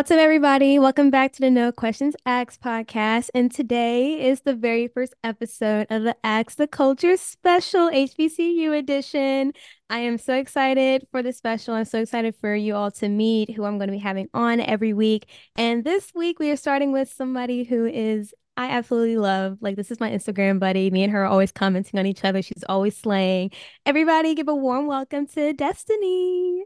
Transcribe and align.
What's 0.00 0.10
up, 0.10 0.16
everybody? 0.16 0.78
Welcome 0.78 1.10
back 1.10 1.34
to 1.34 1.40
the 1.40 1.50
No 1.50 1.72
Questions 1.72 2.16
Asked 2.24 2.62
podcast. 2.62 3.28
And 3.34 3.52
today 3.52 4.30
is 4.30 4.40
the 4.40 4.54
very 4.54 4.88
first 4.88 5.12
episode 5.22 5.88
of 5.90 6.04
the 6.04 6.16
Ask 6.24 6.56
the 6.56 6.66
Culture 6.66 7.18
special 7.18 7.90
HBCU 7.90 8.78
edition. 8.78 9.52
I 9.90 9.98
am 9.98 10.16
so 10.16 10.36
excited 10.36 11.06
for 11.10 11.22
the 11.22 11.34
special. 11.34 11.74
I'm 11.74 11.84
so 11.84 12.00
excited 12.00 12.34
for 12.34 12.54
you 12.54 12.76
all 12.76 12.90
to 12.92 13.10
meet 13.10 13.50
who 13.50 13.64
I'm 13.64 13.76
going 13.76 13.88
to 13.88 13.92
be 13.92 13.98
having 13.98 14.28
on 14.32 14.60
every 14.60 14.94
week. 14.94 15.28
And 15.54 15.84
this 15.84 16.12
week, 16.14 16.38
we 16.38 16.50
are 16.50 16.56
starting 16.56 16.92
with 16.92 17.12
somebody 17.12 17.64
who 17.64 17.84
is 17.84 18.32
I 18.56 18.70
absolutely 18.70 19.18
love. 19.18 19.58
Like, 19.60 19.76
this 19.76 19.90
is 19.90 20.00
my 20.00 20.10
Instagram 20.10 20.58
buddy. 20.58 20.90
Me 20.90 21.02
and 21.02 21.12
her 21.12 21.24
are 21.24 21.30
always 21.30 21.52
commenting 21.52 22.00
on 22.00 22.06
each 22.06 22.24
other. 22.24 22.40
She's 22.40 22.64
always 22.70 22.96
slaying. 22.96 23.50
Everybody, 23.84 24.34
give 24.34 24.48
a 24.48 24.54
warm 24.54 24.86
welcome 24.86 25.26
to 25.26 25.52
Destineé. 25.52 26.62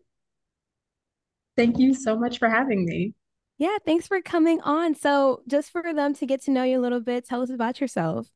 Thank 1.57 1.81
you 1.81 1.95
so 1.95 2.17
much 2.17 2.39
for 2.39 2.49
having 2.49 2.85
me. 2.85 3.13
Yeah, 3.57 3.79
thanks 3.87 4.09
for 4.09 4.21
coming 4.21 4.61
on. 4.63 4.95
So, 4.95 5.43
just 5.47 5.71
for 5.71 5.95
them 5.95 6.15
to 6.15 6.27
get 6.27 6.43
to 6.43 6.51
know 6.51 6.65
you 6.65 6.79
a 6.79 6.83
little 6.83 7.01
bit, 7.01 7.25
tell 7.25 7.41
us 7.41 7.51
about 7.51 7.81
yourself. 7.81 8.29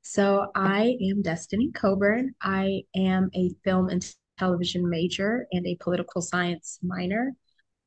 So, 0.00 0.46
I 0.54 0.96
am 1.10 1.22
Destineé 1.22 1.74
Coburn. 1.74 2.34
I 2.40 2.84
am 2.96 3.28
a 3.34 3.50
film 3.64 3.88
and 3.90 4.02
television 4.38 4.88
major 4.88 5.46
and 5.52 5.66
a 5.66 5.76
political 5.80 6.22
science 6.22 6.78
minor. 6.82 7.32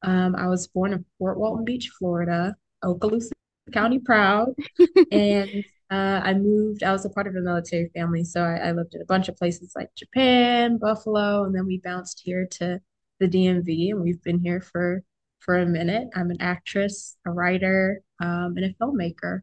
Um, 0.04 0.36
I 0.36 0.48
was 0.48 0.68
born 0.68 0.94
in 0.94 1.06
Fort 1.18 1.40
Walton 1.40 1.66
Beach, 1.66 1.90
Florida, 1.98 2.56
Okaloosa 2.84 3.32
County 3.72 4.00
proud. 4.00 4.50
and 5.12 5.64
uh, 5.90 6.22
I 6.24 6.34
moved, 6.36 6.84
I 6.84 6.92
was 6.92 7.06
a 7.06 7.10
part 7.10 7.28
of 7.28 7.36
a 7.36 7.42
military 7.42 7.90
family. 7.96 8.24
So 8.24 8.44
I, 8.44 8.70
I 8.70 8.72
lived 8.74 8.94
in 8.94 9.02
a 9.02 9.06
bunch 9.06 9.28
of 9.28 9.38
places 9.38 9.74
like 9.76 9.90
Japan, 9.96 10.78
Buffalo, 10.78 11.46
and 11.46 11.56
then 11.56 11.66
we 11.66 11.80
bounced 11.84 12.22
here 12.24 12.48
to 12.52 12.80
the 13.20 13.28
DMV, 13.28 13.92
and 13.92 14.02
we've 14.02 14.22
been 14.24 14.40
here 14.40 14.62
for 14.62 15.04
for 15.42 15.58
a 15.58 15.66
minute. 15.66 16.08
I'm 16.16 16.32
an 16.32 16.38
actress, 16.40 17.18
a 17.26 17.32
writer, 17.32 18.02
um, 18.22 18.54
and 18.56 18.66
a 18.66 18.74
filmmaker. 18.74 19.42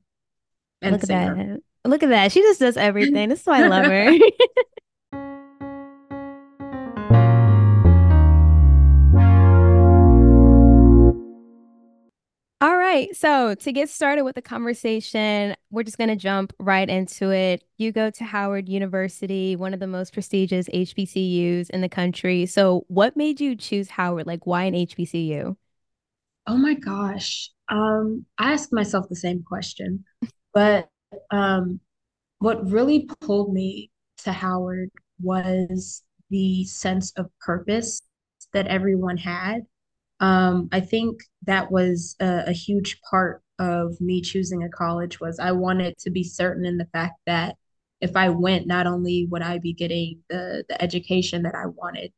And 0.81 0.93
Look 0.93 1.03
singer. 1.03 1.33
at 1.33 1.37
that! 1.37 1.91
Look 1.91 2.03
at 2.03 2.09
that! 2.09 2.33
She 2.33 2.41
just 2.41 2.61
does 2.61 2.77
everything. 2.77 3.29
this 3.29 3.41
is 3.41 3.47
why 3.47 3.65
I 3.65 3.69
love 3.69 3.85
her. 3.85 4.19
All 12.61 12.77
right. 12.77 13.15
So, 13.15 13.55
to 13.55 13.73
get 13.73 13.89
started 13.89 14.25
with 14.25 14.35
the 14.35 14.43
conversation, 14.43 15.55
we're 15.71 15.85
just 15.85 15.97
going 15.97 16.09
to 16.09 16.17
jump 16.17 16.53
right 16.59 16.89
into 16.89 17.31
it. 17.31 17.63
You 17.77 17.93
go 17.93 18.11
to 18.11 18.25
Howard 18.25 18.69
University, 18.69 19.55
one 19.55 19.73
of 19.75 19.79
the 19.79 19.87
most 19.87 20.13
prestigious 20.13 20.69
HBCUs 20.71 21.71
in 21.71 21.83
the 21.83 21.89
country. 21.89 22.47
So, 22.47 22.85
what 22.89 23.17
made 23.17 23.41
you 23.41 23.55
choose 23.55 23.91
Howard? 23.91 24.27
Like, 24.27 24.45
why 24.45 24.65
an 24.65 24.75
HBCU? 24.75 25.57
Oh 26.49 26.57
my 26.57 26.75
gosh. 26.75 27.51
Um, 27.69 28.27
I 28.39 28.53
ask 28.53 28.73
myself 28.73 29.09
the 29.09 29.17
same 29.17 29.45
question, 29.45 30.05
but 30.55 30.89
um, 31.31 31.81
what 32.41 32.69
really 32.71 33.09
pulled 33.21 33.53
me 33.53 33.91
to 34.25 34.33
Howard 34.33 34.91
was 35.21 36.03
the 36.31 36.65
sense 36.65 37.13
of 37.13 37.31
purpose 37.41 38.03
that 38.53 38.67
everyone 38.67 39.19
had 39.19 39.63
um, 40.21 40.69
I 40.73 40.81
think 40.81 41.21
that 41.47 41.71
was 41.71 42.17
a, 42.21 42.45
a 42.49 42.53
huge 42.53 43.01
part 43.11 43.43
of 43.59 44.01
me 44.01 44.21
choosing 44.21 44.63
a 44.63 44.69
college 44.69 45.21
was 45.21 45.39
I 45.39 45.53
wanted 45.53 45.99
to 45.99 46.11
be 46.11 46.25
certain 46.25 46.65
in 46.65 46.79
the 46.79 46.89
fact 46.93 47.21
that 47.27 47.57
if 48.01 48.17
I 48.17 48.29
went, 48.31 48.67
not 48.67 48.87
only 48.87 49.27
would 49.31 49.43
I 49.43 49.59
be 49.59 49.73
getting 49.73 50.21
the 50.29 50.65
the 50.69 50.81
education 50.83 51.43
that 51.43 51.55
I 51.55 51.67
wanted, 51.67 52.13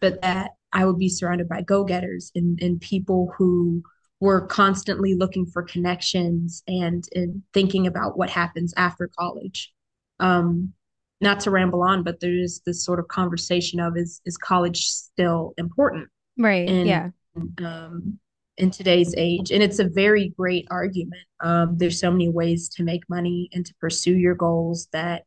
but 0.00 0.22
that 0.22 0.52
I 0.72 0.84
would 0.84 0.98
be 0.98 1.08
surrounded 1.08 1.48
by 1.48 1.62
go-getters 1.62 2.32
and, 2.34 2.58
and 2.62 2.80
people 2.80 3.32
who 3.36 3.82
were 4.20 4.46
constantly 4.46 5.14
looking 5.14 5.46
for 5.46 5.62
connections 5.62 6.62
and, 6.66 7.04
and 7.14 7.42
thinking 7.52 7.86
about 7.86 8.16
what 8.16 8.30
happens 8.30 8.72
after 8.76 9.10
college. 9.18 9.72
Um, 10.20 10.72
not 11.20 11.40
to 11.40 11.50
ramble 11.50 11.82
on, 11.82 12.02
but 12.02 12.20
there's 12.20 12.60
this 12.66 12.84
sort 12.84 12.98
of 12.98 13.08
conversation 13.08 13.78
of 13.78 13.96
is 13.96 14.20
is 14.24 14.36
college 14.36 14.86
still 14.86 15.54
important? 15.56 16.08
Right. 16.36 16.68
And 16.68 16.86
yeah 16.88 17.10
um, 17.58 18.18
in 18.56 18.70
today's 18.70 19.14
age. 19.16 19.50
And 19.50 19.62
it's 19.62 19.78
a 19.78 19.88
very 19.88 20.30
great 20.36 20.66
argument. 20.70 21.22
Um, 21.40 21.76
there's 21.78 21.98
so 21.98 22.10
many 22.10 22.28
ways 22.28 22.68
to 22.70 22.82
make 22.82 23.08
money 23.08 23.48
and 23.52 23.64
to 23.64 23.74
pursue 23.80 24.14
your 24.14 24.34
goals 24.34 24.88
that, 24.92 25.24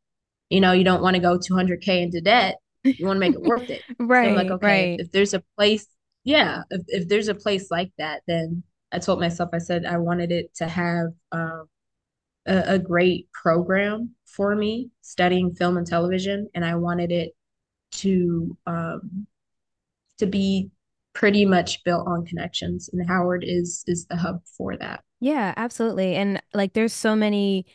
you 0.49 0.61
know, 0.61 0.71
you 0.71 0.83
don't 0.83 1.01
want 1.01 1.15
to 1.15 1.21
go 1.21 1.37
200K 1.37 2.03
into 2.03 2.21
debt. 2.21 2.57
You 2.85 3.05
want 3.05 3.17
to 3.17 3.19
make 3.19 3.33
it 3.33 3.41
worth 3.41 3.69
it. 3.69 3.83
right. 3.99 4.25
So 4.25 4.29
I'm 4.29 4.35
like, 4.35 4.51
okay, 4.51 4.91
right. 4.91 4.99
if 4.99 5.11
there's 5.11 5.33
a 5.33 5.43
place, 5.57 5.87
yeah, 6.23 6.63
if, 6.69 6.81
if 6.87 7.07
there's 7.07 7.27
a 7.27 7.35
place 7.35 7.69
like 7.71 7.91
that, 7.97 8.21
then 8.27 8.63
I 8.91 8.99
told 8.99 9.19
myself, 9.19 9.49
I 9.53 9.57
said, 9.59 9.85
I 9.85 9.97
wanted 9.97 10.31
it 10.31 10.53
to 10.55 10.67
have 10.67 11.07
um, 11.31 11.67
a, 12.45 12.75
a 12.75 12.79
great 12.79 13.31
program 13.31 14.11
for 14.25 14.55
me 14.55 14.89
studying 15.01 15.53
film 15.53 15.77
and 15.77 15.87
television. 15.87 16.49
And 16.53 16.63
I 16.65 16.75
wanted 16.75 17.11
it 17.11 17.31
to, 17.93 18.57
um, 18.65 19.27
to 20.19 20.25
be 20.25 20.71
pretty 21.15 21.45
much 21.45 21.83
built 21.83 22.07
on 22.07 22.25
connections 22.25 22.89
and 22.91 23.07
Howard 23.07 23.43
is 23.47 23.83
is 23.87 24.05
the 24.05 24.17
hub 24.17 24.41
for 24.57 24.77
that. 24.77 25.01
Yeah, 25.21 25.53
absolutely. 25.57 26.15
And 26.15 26.41
like 26.53 26.73
there's 26.73 26.93
so 26.93 27.15
many 27.15 27.65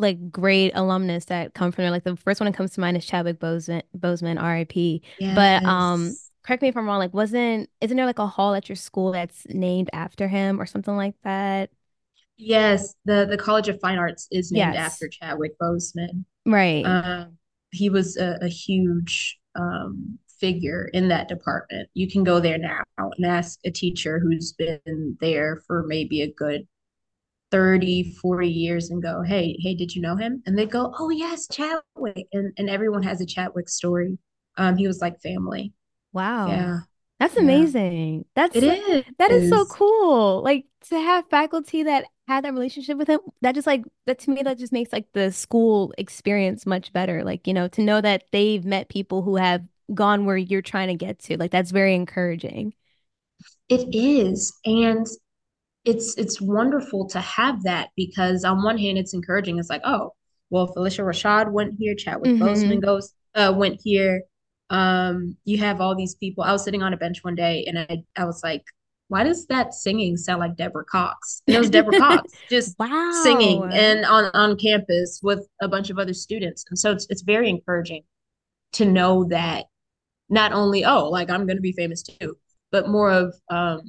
like 0.00 0.30
great 0.30 0.72
alumnus 0.74 1.26
that 1.26 1.54
come 1.54 1.72
from 1.72 1.82
there. 1.82 1.90
Like 1.90 2.04
the 2.04 2.16
first 2.16 2.40
one 2.40 2.50
that 2.50 2.56
comes 2.56 2.72
to 2.72 2.80
mind 2.80 2.96
is 2.96 3.06
Chadwick 3.06 3.38
Boseman, 3.38 3.82
Boseman 3.96 4.42
RIP. 4.42 5.02
Yes. 5.18 5.34
But 5.34 5.64
um 5.64 6.14
correct 6.42 6.62
me 6.62 6.68
if 6.68 6.76
I'm 6.76 6.86
wrong, 6.86 6.98
like 6.98 7.14
wasn't 7.14 7.68
isn't 7.80 7.96
there 7.96 8.06
like 8.06 8.18
a 8.18 8.26
hall 8.26 8.54
at 8.54 8.68
your 8.68 8.76
school 8.76 9.12
that's 9.12 9.46
named 9.48 9.90
after 9.92 10.26
him 10.28 10.60
or 10.60 10.66
something 10.66 10.96
like 10.96 11.14
that? 11.22 11.70
Yes, 12.36 12.94
the 13.04 13.26
the 13.28 13.36
College 13.36 13.68
of 13.68 13.78
Fine 13.80 13.98
Arts 13.98 14.26
is 14.30 14.50
named 14.50 14.74
yes. 14.74 14.92
after 14.92 15.08
Chadwick 15.08 15.52
Boseman. 15.60 16.24
Right. 16.46 16.84
Um, 16.84 17.36
he 17.70 17.90
was 17.90 18.16
a, 18.16 18.38
a 18.40 18.48
huge 18.48 19.38
um, 19.54 20.18
figure 20.40 20.88
in 20.92 21.08
that 21.08 21.28
department. 21.28 21.88
You 21.94 22.10
can 22.10 22.24
go 22.24 22.40
there 22.40 22.58
now 22.58 22.82
and 22.96 23.26
ask 23.26 23.60
a 23.64 23.70
teacher 23.70 24.18
who's 24.18 24.52
been 24.54 25.16
there 25.20 25.62
for 25.66 25.84
maybe 25.86 26.22
a 26.22 26.32
good 26.32 26.66
30, 27.50 28.14
40 28.20 28.48
years 28.48 28.90
and 28.90 29.02
go, 29.02 29.22
hey, 29.22 29.56
hey, 29.60 29.74
did 29.74 29.94
you 29.94 30.02
know 30.02 30.16
him? 30.16 30.42
And 30.46 30.58
they 30.58 30.66
go, 30.66 30.94
oh, 30.98 31.10
yes, 31.10 31.48
Chadwick. 31.48 32.26
And, 32.32 32.52
and 32.56 32.70
everyone 32.70 33.02
has 33.02 33.20
a 33.20 33.26
Chadwick 33.26 33.68
story. 33.68 34.18
Um, 34.56 34.76
he 34.76 34.86
was 34.86 35.00
like 35.00 35.20
family. 35.20 35.72
Wow. 36.12 36.48
Yeah. 36.48 36.78
That's 37.18 37.36
amazing. 37.36 38.18
Yeah. 38.18 38.22
That's 38.34 38.56
it 38.56 38.64
is. 38.64 39.04
That 39.18 39.30
is 39.30 39.50
so 39.50 39.66
cool. 39.66 40.42
Like 40.42 40.64
to 40.88 40.98
have 40.98 41.28
faculty 41.28 41.82
that 41.82 42.06
had 42.26 42.44
that 42.44 42.54
relationship 42.54 42.96
with 42.96 43.08
him, 43.08 43.20
that 43.42 43.54
just 43.54 43.66
like 43.66 43.84
that 44.06 44.20
to 44.20 44.30
me, 44.30 44.42
that 44.42 44.58
just 44.58 44.72
makes 44.72 44.90
like 44.90 45.12
the 45.12 45.30
school 45.30 45.92
experience 45.98 46.64
much 46.64 46.92
better. 46.94 47.22
Like, 47.22 47.46
you 47.46 47.52
know, 47.52 47.68
to 47.68 47.82
know 47.82 48.00
that 48.00 48.24
they've 48.32 48.64
met 48.64 48.88
people 48.88 49.20
who 49.20 49.36
have 49.36 49.62
gone 49.92 50.24
where 50.24 50.36
you're 50.36 50.62
trying 50.62 50.88
to 50.88 50.94
get 50.94 51.18
to. 51.20 51.36
Like 51.36 51.50
that's 51.50 51.72
very 51.72 51.94
encouraging. 51.94 52.72
It 53.68 53.94
is. 53.94 54.58
And 54.64 55.06
it's 55.84 56.16
it's 56.16 56.40
wonderful 56.40 57.06
to 57.08 57.20
have 57.20 57.62
that 57.64 57.90
because 57.96 58.44
on 58.44 58.62
one 58.62 58.78
hand 58.78 58.98
it's 58.98 59.14
encouraging. 59.14 59.58
It's 59.58 59.70
like, 59.70 59.82
oh, 59.84 60.14
well, 60.50 60.72
Phylicia 60.74 61.04
Rashad 61.04 61.50
went 61.52 61.74
here, 61.78 61.94
Chadwick 61.94 62.32
mm-hmm. 62.32 62.42
Boseman 62.42 62.82
goes 62.82 63.14
uh 63.34 63.52
went 63.56 63.80
here. 63.82 64.22
Um, 64.68 65.36
you 65.44 65.58
have 65.58 65.80
all 65.80 65.96
these 65.96 66.14
people. 66.14 66.44
I 66.44 66.52
was 66.52 66.62
sitting 66.62 66.82
on 66.82 66.92
a 66.92 66.96
bench 66.96 67.24
one 67.24 67.34
day 67.34 67.64
and 67.66 67.78
I 67.78 68.04
I 68.16 68.24
was 68.24 68.42
like, 68.42 68.62
why 69.08 69.24
does 69.24 69.46
that 69.46 69.74
singing 69.74 70.16
sound 70.16 70.40
like 70.40 70.56
Deborah 70.56 70.84
Cox? 70.84 71.42
And 71.46 71.56
it 71.56 71.58
was 71.58 71.70
Deborah 71.70 71.98
Cox 71.98 72.32
just 72.50 72.78
wow. 72.78 73.20
singing 73.22 73.68
and 73.72 74.04
on, 74.04 74.30
on 74.34 74.56
campus 74.56 75.20
with 75.22 75.48
a 75.60 75.68
bunch 75.68 75.90
of 75.90 75.98
other 75.98 76.14
students. 76.14 76.64
And 76.68 76.78
so 76.78 76.92
it's 76.92 77.06
it's 77.10 77.22
very 77.22 77.48
encouraging 77.48 78.02
to 78.72 78.84
know 78.84 79.24
that 79.24 79.66
not 80.30 80.52
only 80.52 80.84
oh 80.84 81.10
like 81.10 81.28
i'm 81.28 81.44
going 81.46 81.56
to 81.56 81.62
be 81.62 81.72
famous 81.72 82.02
too 82.02 82.36
but 82.70 82.88
more 82.88 83.10
of 83.10 83.34
um 83.50 83.82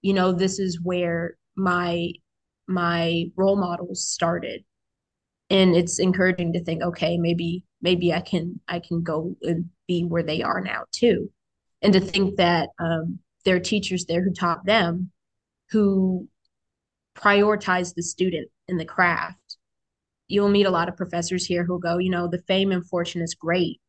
you 0.00 0.14
know 0.14 0.32
this 0.32 0.58
is 0.58 0.80
where 0.82 1.36
my 1.58 2.12
my 2.66 3.24
role 3.36 3.56
models 3.56 4.06
started. 4.06 4.64
And 5.50 5.74
it's 5.74 5.98
encouraging 5.98 6.52
to 6.52 6.62
think 6.62 6.82
okay 6.82 7.16
maybe 7.16 7.64
maybe 7.80 8.12
i 8.12 8.20
can 8.20 8.60
i 8.68 8.80
can 8.80 9.02
go 9.02 9.34
and 9.42 9.70
be 9.86 10.04
where 10.04 10.22
they 10.22 10.42
are 10.42 10.60
now 10.60 10.84
too. 10.92 11.30
And 11.82 11.92
to 11.92 12.00
think 12.00 12.36
that 12.36 12.70
um, 12.78 13.20
there 13.44 13.56
are 13.56 13.60
teachers 13.60 14.04
there 14.06 14.22
who 14.22 14.32
taught 14.32 14.64
them 14.66 15.10
who 15.70 16.28
prioritize 17.16 17.94
the 17.94 18.02
student 18.02 18.48
in 18.68 18.76
the 18.78 18.84
craft. 18.84 19.56
You'll 20.28 20.48
meet 20.48 20.66
a 20.66 20.70
lot 20.70 20.88
of 20.88 20.96
professors 20.96 21.46
here 21.46 21.64
who 21.64 21.80
go 21.80 21.98
you 21.98 22.10
know 22.10 22.28
the 22.28 22.42
fame 22.46 22.72
and 22.72 22.86
fortune 22.86 23.22
is 23.22 23.34
great 23.34 23.80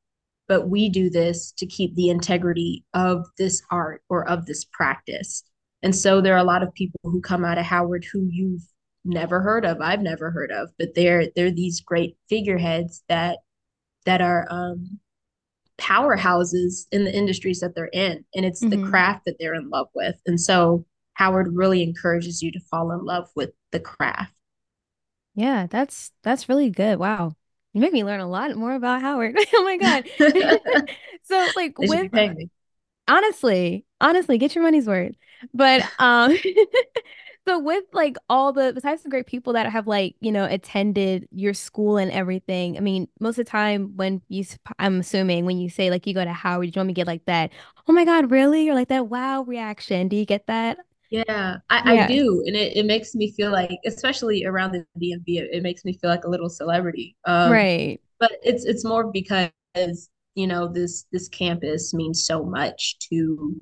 but 0.49 0.67
we 0.67 0.89
do 0.89 1.09
this 1.09 1.53
to 1.53 1.67
keep 1.67 1.95
the 1.95 2.09
integrity 2.09 2.83
of 2.93 3.27
this 3.37 3.61
art 3.71 4.01
or 4.09 4.27
of 4.27 4.47
this 4.47 4.65
practice. 4.65 5.43
And 5.81 5.95
so 5.95 6.21
there 6.21 6.33
are 6.33 6.39
a 6.39 6.43
lot 6.43 6.63
of 6.63 6.73
people 6.73 6.99
who 7.03 7.21
come 7.21 7.45
out 7.45 7.57
of 7.57 7.65
Howard 7.65 8.05
who 8.11 8.27
you've 8.29 8.63
never 9.05 9.41
heard 9.41 9.65
of, 9.65 9.81
I've 9.81 10.01
never 10.01 10.31
heard 10.31 10.51
of, 10.51 10.69
but 10.77 10.93
they're 10.95 11.27
they're 11.35 11.51
these 11.51 11.81
great 11.81 12.17
figureheads 12.29 13.03
that 13.07 13.39
that 14.05 14.21
are 14.21 14.47
um, 14.49 14.99
powerhouses 15.77 16.87
in 16.91 17.05
the 17.05 17.15
industries 17.15 17.59
that 17.61 17.75
they're 17.75 17.89
in, 17.93 18.25
and 18.35 18.45
it's 18.45 18.63
mm-hmm. 18.63 18.81
the 18.81 18.89
craft 18.89 19.25
that 19.25 19.37
they're 19.39 19.55
in 19.55 19.69
love 19.69 19.87
with. 19.95 20.15
And 20.25 20.39
so 20.39 20.85
Howard 21.13 21.55
really 21.55 21.83
encourages 21.83 22.41
you 22.41 22.51
to 22.51 22.59
fall 22.59 22.91
in 22.91 23.03
love 23.03 23.29
with 23.35 23.51
the 23.71 23.79
craft. 23.79 24.33
Yeah, 25.35 25.67
that's 25.69 26.11
that's 26.23 26.49
really 26.49 26.69
good. 26.69 26.99
Wow. 26.99 27.33
You 27.73 27.81
made 27.81 27.93
me 27.93 28.03
learn 28.03 28.19
a 28.19 28.27
lot 28.27 28.55
more 28.55 28.73
about 28.73 29.01
Howard. 29.01 29.37
Oh 29.53 29.63
my 29.63 29.77
God. 29.77 30.05
So 31.23 31.47
like 31.55 31.77
with 31.77 32.11
honestly, 33.07 33.85
honestly, 34.01 34.37
get 34.39 34.55
your 34.55 34.63
money's 34.63 34.87
worth. 34.87 35.15
But 35.53 35.83
um 35.99 36.37
so 37.47 37.59
with 37.59 37.83
like 37.93 38.17
all 38.29 38.53
the 38.53 38.71
besides 38.73 39.03
the 39.03 39.09
great 39.09 39.25
people 39.27 39.53
that 39.53 39.71
have 39.71 39.87
like, 39.87 40.15
you 40.21 40.31
know, 40.31 40.45
attended 40.45 41.27
your 41.31 41.53
school 41.53 41.97
and 41.97 42.11
everything. 42.11 42.77
I 42.77 42.81
mean, 42.81 43.07
most 43.19 43.37
of 43.39 43.45
the 43.45 43.51
time 43.51 43.95
when 43.95 44.21
you 44.29 44.45
I'm 44.79 44.99
assuming 44.99 45.45
when 45.45 45.57
you 45.57 45.69
say 45.69 45.89
like 45.89 46.05
you 46.07 46.13
go 46.13 46.23
to 46.23 46.33
Howard, 46.33 46.65
you 46.67 46.69
want 46.69 46.75
normally 46.77 46.93
get 46.93 47.07
like 47.07 47.25
that, 47.25 47.51
"Oh 47.87 47.93
my 47.93 48.05
God, 48.05 48.31
really?" 48.31 48.69
or 48.69 48.75
like 48.75 48.89
that 48.89 49.07
wow 49.09 49.43
reaction. 49.43 50.07
Do 50.07 50.15
you 50.15 50.25
get 50.25 50.47
that? 50.47 50.79
Yeah, 51.09 51.57
I, 51.69 51.93
I 51.93 51.97
do. 51.97 52.43
And 52.45 52.55
it, 52.55 52.77
it 52.77 52.85
makes 52.85 53.15
me 53.15 53.31
feel 53.31 53.51
like, 53.51 53.79
especially 53.85 54.45
around 54.45 54.73
the 54.73 54.85
DMV, 54.99 55.39
it, 55.39 55.49
it 55.51 55.63
makes 55.63 55.83
me 55.83 55.93
feel 55.93 56.09
like 56.09 56.23
a 56.23 56.29
little 56.29 56.49
celebrity. 56.49 57.15
Um, 57.25 57.63
Right. 57.63 58.01
but 58.19 58.31
it's 58.43 58.65
it's 58.65 58.85
more 58.85 59.11
because, 59.11 59.51
you 60.35 60.47
know, 60.47 60.67
this 60.67 61.05
this 61.11 61.27
campus 61.29 61.93
means 61.93 62.25
so 62.25 62.43
much 62.43 62.97
to 63.09 63.55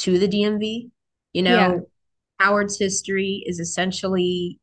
to 0.00 0.18
the 0.18 0.28
DMV. 0.28 0.90
You 1.32 1.42
Yeah. 1.44 1.74
know, 1.78 1.88
Howard's 2.40 2.78
history 2.78 3.44
is 3.46 3.60
essentially 3.60 4.58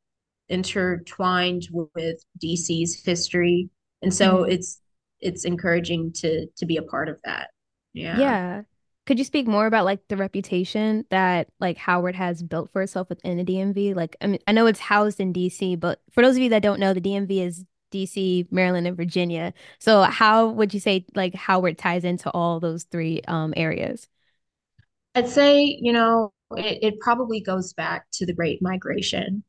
intertwined 0.50 1.68
with 1.72 2.24
DC's 2.40 3.04
history. 3.06 3.70
And 4.02 4.14
so 4.14 4.44
Mhm. 4.44 4.46
it's 4.46 4.82
it's 5.22 5.46
encouraging 5.46 6.14
to 6.14 6.48
to 6.58 6.66
be 6.66 6.78
a 6.78 6.84
part 6.84 7.10
of 7.10 7.20
that. 7.26 7.50
Yeah. 7.94 8.34
Yeah. 8.34 8.64
Could 9.06 9.20
you 9.20 9.26
speak 9.26 9.48
more 9.48 9.68
about 9.68 9.86
like 9.86 10.06
the 10.10 10.18
reputation 10.18 11.06
that 11.12 11.48
like 11.60 11.78
Howard 11.78 12.16
has 12.16 12.44
built 12.44 12.72
for 12.72 12.82
itself 12.82 13.08
within 13.10 13.38
the 13.38 13.44
DMV? 13.44 13.94
Like, 13.94 14.18
I 14.22 14.28
mean, 14.28 14.40
I 14.48 14.52
know 14.52 14.66
it's 14.68 14.80
housed 14.80 15.20
in 15.22 15.32
DC, 15.32 15.76
but 15.76 16.02
for 16.12 16.22
those 16.22 16.36
of 16.36 16.42
you 16.42 16.50
that 16.50 16.62
don't 16.64 16.80
know, 16.80 16.94
the 16.94 17.00
DMV 17.02 17.42
is 17.42 17.64
DC, 17.92 18.48
Maryland, 18.52 18.86
and 18.88 18.98
Virginia. 18.98 19.54
So 19.80 20.02
how 20.04 20.48
would 20.50 20.74
you 20.74 20.80
say 20.82 21.06
like 21.16 21.36
Howard 21.36 21.78
ties 21.78 22.04
into 22.04 22.30
all 22.32 22.60
those 22.60 22.84
three 22.84 23.22
um 23.28 23.54
areas? 23.56 24.08
I'd 25.18 25.28
say, 25.28 25.80
you 25.82 25.94
know, 25.94 26.32
it, 26.56 26.78
it 26.84 27.00
probably 27.00 27.42
goes 27.42 27.74
back 27.74 28.06
to 28.14 28.26
the 28.26 28.34
Great 28.34 28.62
Migration 28.62 29.44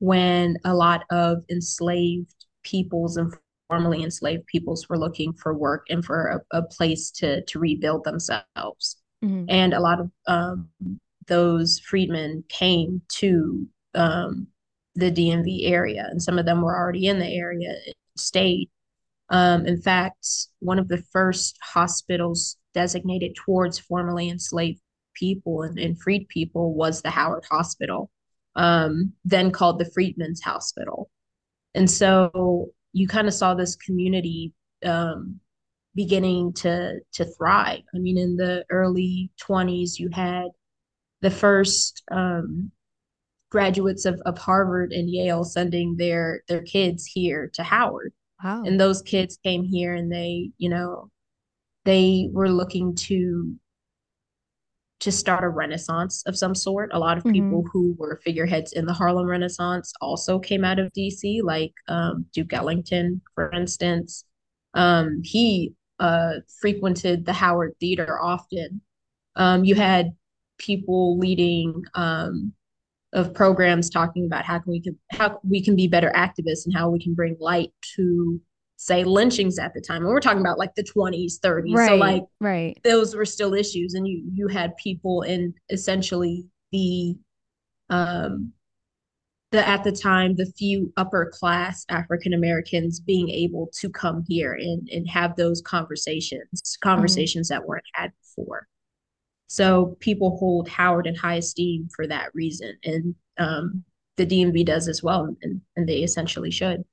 when 0.00 0.56
a 0.64 0.74
lot 0.74 1.04
of 1.12 1.44
enslaved 1.48 2.34
peoples 2.64 3.16
and 3.16 3.32
formerly 3.68 4.02
enslaved 4.02 4.44
peoples 4.46 4.88
were 4.88 4.98
looking 4.98 5.32
for 5.32 5.54
work 5.54 5.86
and 5.88 6.04
for 6.04 6.42
a, 6.52 6.58
a 6.58 6.62
place 6.62 7.12
to 7.12 7.44
to 7.44 7.60
rebuild 7.60 8.02
themselves. 8.02 8.96
hmm 9.22 9.44
And 9.48 9.72
a 9.72 9.78
lot 9.78 10.00
of 10.00 10.10
um, 10.26 10.68
those 11.28 11.78
freedmen 11.78 12.42
came 12.48 13.00
to 13.20 13.64
um, 13.94 14.48
the 14.96 15.12
DMV 15.12 15.70
area, 15.70 16.08
and 16.10 16.20
some 16.20 16.36
of 16.36 16.46
them 16.46 16.62
were 16.62 16.76
already 16.76 17.06
in 17.06 17.20
the 17.20 17.32
area, 17.32 17.70
and 17.86 17.94
stayed. 18.16 18.70
Um, 19.28 19.66
in 19.66 19.80
fact, 19.80 20.26
one 20.58 20.80
of 20.80 20.88
the 20.88 21.04
first 21.12 21.58
hospitals 21.62 22.56
designated 22.74 23.36
towards 23.36 23.78
formerly 23.78 24.28
enslaved 24.28 24.80
people 25.14 25.62
and, 25.62 25.78
and 25.78 26.00
freed 26.00 26.28
people 26.28 26.74
was 26.74 27.02
the 27.02 27.10
Howard 27.10 27.44
Hospital, 27.50 28.10
um, 28.56 29.12
then 29.24 29.50
called 29.50 29.78
the 29.78 29.90
Freedmen's 29.90 30.40
Hospital. 30.40 31.10
And 31.74 31.90
so 31.90 32.70
you 32.92 33.08
kind 33.08 33.26
of 33.26 33.34
saw 33.34 33.54
this 33.54 33.76
community 33.76 34.52
um, 34.84 35.40
beginning 35.94 36.52
to 36.54 37.00
to 37.12 37.24
thrive. 37.24 37.82
I 37.94 37.98
mean, 37.98 38.18
in 38.18 38.36
the 38.36 38.64
early 38.70 39.30
20s, 39.40 39.98
you 39.98 40.08
had 40.12 40.48
the 41.20 41.30
first 41.30 42.02
um, 42.10 42.70
graduates 43.50 44.04
of, 44.04 44.20
of 44.26 44.38
Harvard 44.38 44.92
and 44.92 45.08
Yale 45.08 45.44
sending 45.44 45.96
their 45.96 46.42
their 46.48 46.62
kids 46.62 47.06
here 47.06 47.50
to 47.54 47.62
Howard. 47.62 48.12
Wow. 48.42 48.64
And 48.64 48.80
those 48.80 49.02
kids 49.02 49.38
came 49.44 49.62
here 49.62 49.94
and 49.94 50.10
they, 50.10 50.50
you 50.58 50.68
know, 50.68 51.10
they 51.84 52.28
were 52.32 52.50
looking 52.50 52.94
to 52.94 53.54
to 55.02 55.10
start 55.10 55.42
a 55.42 55.48
renaissance 55.48 56.22
of 56.26 56.38
some 56.38 56.54
sort. 56.54 56.90
A 56.92 56.98
lot 56.98 57.18
of 57.18 57.24
hmm 57.24 57.32
people 57.32 57.64
who 57.72 57.94
were 57.98 58.20
figureheads 58.24 58.72
in 58.72 58.86
the 58.86 58.92
Harlem 58.92 59.26
Renaissance 59.26 59.92
also 60.00 60.38
came 60.38 60.64
out 60.64 60.78
of 60.78 60.92
DC, 60.92 61.42
like 61.42 61.72
um, 61.88 62.24
Duke 62.32 62.52
Ellington, 62.52 63.20
for 63.34 63.50
instance. 63.50 64.24
Um, 64.74 65.20
he 65.24 65.74
uh, 65.98 66.34
frequented 66.60 67.24
the 67.24 67.32
Howard 67.32 67.74
Theater 67.80 68.20
often. 68.22 68.80
Um, 69.34 69.64
you 69.64 69.74
had 69.74 70.12
people 70.58 71.18
leading 71.18 71.82
um, 71.94 72.52
of 73.12 73.34
programs 73.34 73.90
talking 73.90 74.24
about 74.26 74.44
how 74.44 74.60
can 74.60 74.70
we 74.70 74.80
can 74.80 74.96
how 75.10 75.40
we 75.42 75.62
can 75.62 75.74
be 75.74 75.88
better 75.88 76.12
activists 76.14 76.64
and 76.64 76.74
how 76.74 76.88
we 76.88 77.02
can 77.02 77.14
bring 77.14 77.36
light 77.40 77.72
to 77.96 78.40
say 78.76 79.04
lynchings 79.04 79.58
at 79.58 79.74
the 79.74 79.80
time. 79.80 80.02
And 80.02 80.08
we're 80.08 80.20
talking 80.20 80.40
about 80.40 80.58
like 80.58 80.74
the 80.74 80.82
20s, 80.82 81.38
30s. 81.38 81.86
So 81.86 81.96
like 81.96 82.22
Right. 82.40 82.74
Right. 82.74 82.80
those 82.84 83.14
were 83.14 83.24
still 83.24 83.54
issues 83.54 83.94
and 83.94 84.06
you 84.06 84.22
you 84.32 84.48
had 84.48 84.76
people 84.76 85.22
in 85.22 85.54
essentially 85.70 86.46
the 86.72 87.16
um 87.90 88.52
the 89.52 89.66
at 89.68 89.84
the 89.84 89.92
time 89.92 90.34
the 90.34 90.50
few 90.56 90.92
upper 90.96 91.30
class 91.32 91.84
African 91.90 92.32
Americans 92.32 92.98
being 93.00 93.28
able 93.28 93.70
to 93.80 93.90
come 93.90 94.24
here 94.26 94.54
and 94.54 94.88
and 94.88 95.08
have 95.08 95.36
those 95.36 95.60
conversations 95.60 96.78
conversations 96.82 97.48
that 97.48 97.66
weren't 97.66 97.84
had 97.94 98.12
before. 98.20 98.66
So 99.46 99.96
people 100.00 100.38
hold 100.38 100.68
Howard 100.68 101.06
in 101.06 101.14
high 101.14 101.36
esteem 101.36 101.88
for 101.94 102.06
that 102.06 102.34
reason 102.34 102.76
and 102.84 103.14
um 103.38 103.84
the 104.16 104.26
DMV 104.26 104.64
does 104.64 104.88
as 104.88 105.02
well 105.02 105.36
and 105.42 105.60
and 105.76 105.88
they 105.88 105.98
essentially 105.98 106.50
should. 106.50 106.84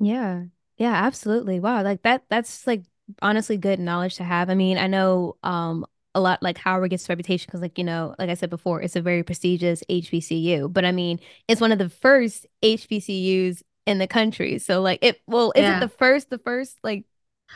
Yeah. 0.00 0.44
Yeah, 0.78 0.92
absolutely. 0.94 1.60
Wow. 1.60 1.82
Like 1.82 2.02
that 2.02 2.24
that's 2.28 2.66
like 2.66 2.84
honestly 3.22 3.56
good 3.56 3.80
knowledge 3.80 4.16
to 4.16 4.24
have. 4.24 4.50
I 4.50 4.54
mean, 4.54 4.78
I 4.78 4.86
know 4.86 5.36
um 5.42 5.86
a 6.14 6.20
lot 6.20 6.42
like 6.42 6.58
Howard 6.58 6.90
gets 6.90 7.08
reputation 7.08 7.46
because 7.46 7.60
like, 7.60 7.78
you 7.78 7.84
know, 7.84 8.14
like 8.18 8.30
I 8.30 8.34
said 8.34 8.50
before, 8.50 8.80
it's 8.82 8.96
a 8.96 9.02
very 9.02 9.22
prestigious 9.22 9.82
HBCU. 9.88 10.68
But 10.68 10.84
I 10.84 10.92
mean, 10.92 11.20
it's 11.48 11.60
one 11.60 11.72
of 11.72 11.78
the 11.78 11.88
first 11.88 12.46
HBCUs 12.62 13.62
in 13.86 13.98
the 13.98 14.06
country. 14.06 14.58
So 14.58 14.80
like 14.80 15.00
it 15.02 15.20
well, 15.26 15.52
is 15.56 15.68
it 15.68 15.80
the 15.80 15.88
first, 15.88 16.30
the 16.30 16.38
first, 16.38 16.78
like 16.82 17.04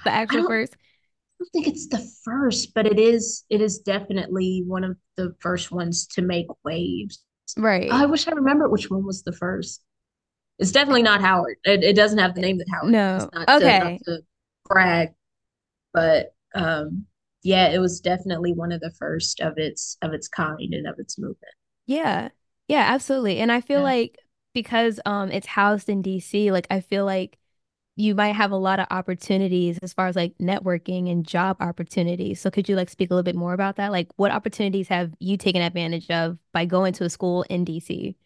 the 0.05 0.11
actual 0.11 0.43
don't 0.43 0.45
first? 0.45 0.77
don't 1.39 1.53
think 1.53 1.69
it's 1.69 1.89
the 1.89 2.07
first, 2.25 2.75
but 2.75 2.87
it 2.87 2.99
is 2.99 3.45
it 3.51 3.61
is 3.61 3.81
definitely 3.81 4.65
one 4.67 4.85
of 4.85 4.97
the 5.17 5.35
first 5.41 5.73
ones 5.73 6.07
to 6.09 6.23
make 6.23 6.47
waves. 6.65 7.23
Right. 7.57 7.91
I 7.93 8.07
wish 8.07 8.29
I 8.29 8.33
remembered 8.33 8.71
which 8.71 8.91
one 8.91 9.05
was 9.05 9.23
the 9.23 9.33
first. 9.33 9.83
It's 10.63 10.73
definitely 10.73 11.03
not 11.03 11.21
Howard. 11.23 11.59
It, 11.65 11.85
it 11.85 11.97
doesn't 11.97 12.19
have 12.19 12.35
the 12.35 12.41
name 12.43 12.59
that 12.59 12.69
Howard. 12.73 12.93
No. 12.93 13.31
Not 13.33 13.53
to 13.59 13.73
not 13.73 13.93
Okay. 13.93 14.03
to 14.07 14.21
brag, 14.67 15.11
but 15.95 16.35
um, 16.55 17.07
yeah, 17.43 17.69
it 17.71 17.81
was 17.81 18.01
definitely 18.01 18.53
one 18.55 18.73
of 18.73 18.81
the 18.81 18.93
first 18.99 19.41
of 19.41 19.59
its 19.59 19.99
of 20.03 20.15
its 20.15 20.29
kind 20.29 20.75
and 20.75 20.87
of 20.89 20.97
its 20.99 21.19
movement. 21.19 21.55
Yeah. 21.87 22.31
Yeah, 22.69 22.85
absolutely. 22.89 23.39
And 23.39 23.53
I 23.53 23.61
feel 23.61 23.83
Yeah. 23.83 23.83
like 23.83 24.19
because 24.55 25.01
um 25.07 25.31
it's 25.31 25.47
housed 25.47 25.89
in 25.89 26.03
DC, 26.03 26.51
like 26.53 26.67
I 26.71 26.81
feel 26.81 27.05
like 27.05 27.39
you 27.97 28.15
might 28.15 28.35
have 28.37 28.53
a 28.53 28.57
lot 28.57 28.81
of 28.81 28.87
opportunities 28.91 29.79
as 29.83 29.93
far 29.95 30.09
as 30.09 30.17
like 30.17 30.37
networking 30.39 31.11
and 31.13 31.27
job 31.27 31.59
opportunities. 31.61 32.41
So 32.41 32.51
could 32.51 32.69
you 32.69 32.77
like 32.77 32.91
speak 32.91 33.11
a 33.11 33.15
little 33.15 33.25
bit 33.25 33.37
more 33.37 33.55
about 33.55 33.77
that? 33.77 33.93
Like 33.93 34.09
what 34.17 34.33
opportunities 34.33 34.89
have 34.89 35.15
you 35.21 35.37
taken 35.39 35.63
advantage 35.63 36.11
of 36.11 36.39
by 36.53 36.67
going 36.67 36.93
to 36.95 37.05
a 37.05 37.11
school 37.11 37.45
in 37.51 37.65
DC? 37.65 38.17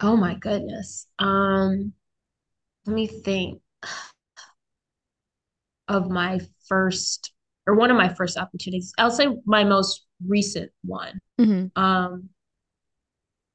Oh 0.00 0.16
my 0.16 0.34
goodness. 0.34 1.06
Um, 1.18 1.92
let 2.86 2.94
me 2.94 3.06
think 3.06 3.60
of 5.88 6.10
my 6.10 6.40
first 6.68 7.32
or 7.66 7.74
one 7.74 7.90
of 7.90 7.96
my 7.96 8.12
first 8.12 8.36
opportunities. 8.36 8.92
I'll 8.98 9.10
say 9.10 9.28
my 9.46 9.64
most 9.64 10.04
recent 10.26 10.70
one. 10.82 11.18
hmm 11.38 11.66
Um, 11.76 12.28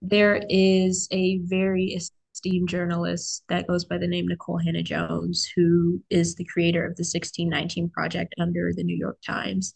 there 0.01 0.41
is 0.49 1.07
a 1.11 1.39
very 1.39 1.97
esteemed 2.33 2.69
journalist 2.69 3.43
that 3.49 3.67
goes 3.67 3.85
by 3.85 3.97
the 3.97 4.07
name 4.07 4.27
Nikole 4.27 4.63
Hannah-Jones, 4.63 5.51
who 5.55 6.01
is 6.09 6.35
the 6.35 6.45
creator 6.45 6.85
of 6.85 6.95
the 6.95 7.01
1619 7.03 7.89
Project 7.89 8.33
under 8.39 8.71
the 8.73 8.83
New 8.83 8.95
York 8.95 9.17
Times. 9.25 9.73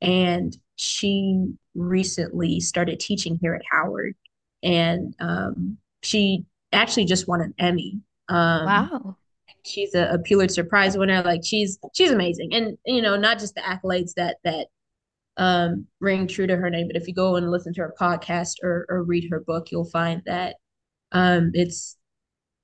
And 0.00 0.56
she 0.76 1.54
recently 1.74 2.58
started 2.58 2.98
teaching 2.98 3.38
here 3.40 3.54
at 3.54 3.62
Howard. 3.70 4.14
And 4.64 5.14
um, 5.20 5.78
she 6.02 6.44
actually 6.72 7.04
just 7.04 7.28
won 7.28 7.40
an 7.40 7.54
Emmy. 7.58 8.00
Um, 8.28 8.66
Wow. 8.66 9.16
she's 9.64 9.94
a, 9.94 10.14
a 10.14 10.18
Pulitzer 10.18 10.64
Prize 10.64 10.96
winner. 10.96 11.22
Like 11.22 11.42
she's 11.44 11.78
she's 11.94 12.10
amazing. 12.10 12.54
And 12.54 12.78
you 12.86 13.02
know, 13.02 13.16
not 13.16 13.38
just 13.38 13.54
the 13.54 13.60
accolades 13.62 14.14
that 14.16 14.38
that 14.44 14.68
um, 15.36 15.86
ring 16.00 16.26
true 16.26 16.46
to 16.46 16.56
her 16.56 16.70
name. 16.70 16.88
But 16.88 16.96
if 16.96 17.08
you 17.08 17.14
go 17.14 17.36
and 17.36 17.50
listen 17.50 17.72
to 17.74 17.80
her 17.82 17.94
podcast 18.00 18.56
or, 18.62 18.86
or 18.88 19.02
read 19.04 19.28
her 19.30 19.40
book, 19.40 19.70
you'll 19.70 19.90
find 19.90 20.22
that 20.26 20.56
um, 21.12 21.50
it's 21.54 21.96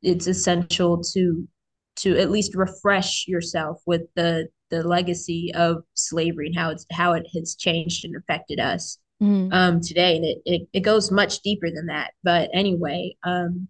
it's 0.02 0.26
essential 0.26 1.02
to 1.02 1.48
to 1.96 2.16
at 2.18 2.30
least 2.30 2.54
refresh 2.54 3.26
yourself 3.26 3.80
with 3.86 4.02
the 4.14 4.48
the 4.70 4.82
legacy 4.86 5.52
of 5.54 5.82
slavery 5.94 6.46
and 6.48 6.56
how 6.56 6.70
it's 6.70 6.84
how 6.92 7.12
it 7.14 7.26
has 7.34 7.54
changed 7.56 8.04
and 8.04 8.14
affected 8.16 8.60
us. 8.60 8.98
Mm. 9.22 9.52
um, 9.52 9.80
today, 9.80 10.16
and 10.16 10.24
it, 10.24 10.42
it 10.44 10.68
it 10.72 10.80
goes 10.80 11.10
much 11.10 11.40
deeper 11.40 11.70
than 11.70 11.86
that. 11.86 12.12
But 12.22 12.50
anyway, 12.52 13.16
um, 13.22 13.68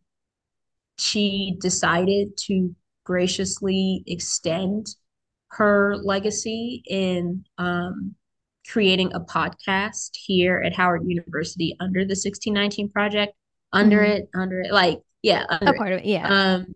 she 0.99 1.57
decided 1.61 2.37
to 2.47 2.75
graciously 3.05 4.02
extend 4.07 4.87
her 5.50 5.97
legacy 5.97 6.83
in 6.87 7.45
um, 7.57 8.14
creating 8.69 9.12
a 9.14 9.21
podcast 9.21 10.11
here 10.14 10.62
at 10.64 10.75
Howard 10.75 11.02
University 11.07 11.76
under 11.81 12.00
the 12.00 12.11
1619 12.11 12.90
project. 12.90 13.33
Under 13.73 14.00
mm-hmm. 14.00 14.12
it, 14.12 14.31
under 14.35 14.61
it, 14.61 14.73
like 14.73 15.00
yeah, 15.23 15.45
a 15.50 15.73
part 15.75 15.93
of 15.93 16.00
it, 16.00 16.07
yeah. 16.07 16.28
Um, 16.28 16.75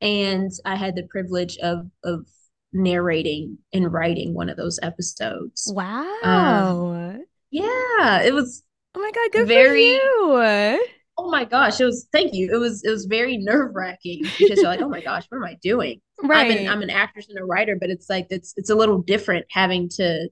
and 0.00 0.50
I 0.64 0.76
had 0.76 0.94
the 0.94 1.04
privilege 1.04 1.58
of 1.58 1.90
of 2.04 2.26
narrating 2.72 3.58
and 3.72 3.92
writing 3.92 4.34
one 4.34 4.48
of 4.48 4.56
those 4.56 4.78
episodes. 4.82 5.70
Wow. 5.74 7.16
Um, 7.16 7.24
yeah, 7.50 8.22
it 8.22 8.34
was. 8.34 8.62
Oh 8.94 9.00
my 9.00 9.10
god, 9.10 9.32
good 9.32 9.48
very, 9.48 9.68
for 9.68 9.76
you. 9.76 10.78
Oh 11.16 11.30
my 11.30 11.44
gosh, 11.44 11.80
it 11.80 11.84
was. 11.84 12.06
Thank 12.12 12.34
you. 12.34 12.50
It 12.52 12.58
was. 12.58 12.84
It 12.84 12.90
was 12.90 13.06
very 13.06 13.36
nerve 13.36 13.74
wracking 13.74 14.22
because 14.38 14.58
you're 14.58 14.70
like, 14.70 14.80
oh 14.80 14.88
my 14.88 15.00
gosh, 15.00 15.26
what 15.28 15.38
am 15.38 15.44
I 15.44 15.58
doing? 15.62 16.00
Right. 16.22 16.50
I'm 16.50 16.58
an, 16.58 16.68
I'm 16.68 16.82
an 16.82 16.90
actress 16.90 17.28
and 17.28 17.38
a 17.38 17.44
writer, 17.44 17.76
but 17.78 17.90
it's 17.90 18.08
like 18.08 18.26
it's 18.30 18.54
it's 18.56 18.70
a 18.70 18.74
little 18.74 19.02
different 19.02 19.46
having 19.50 19.88
to 19.90 20.28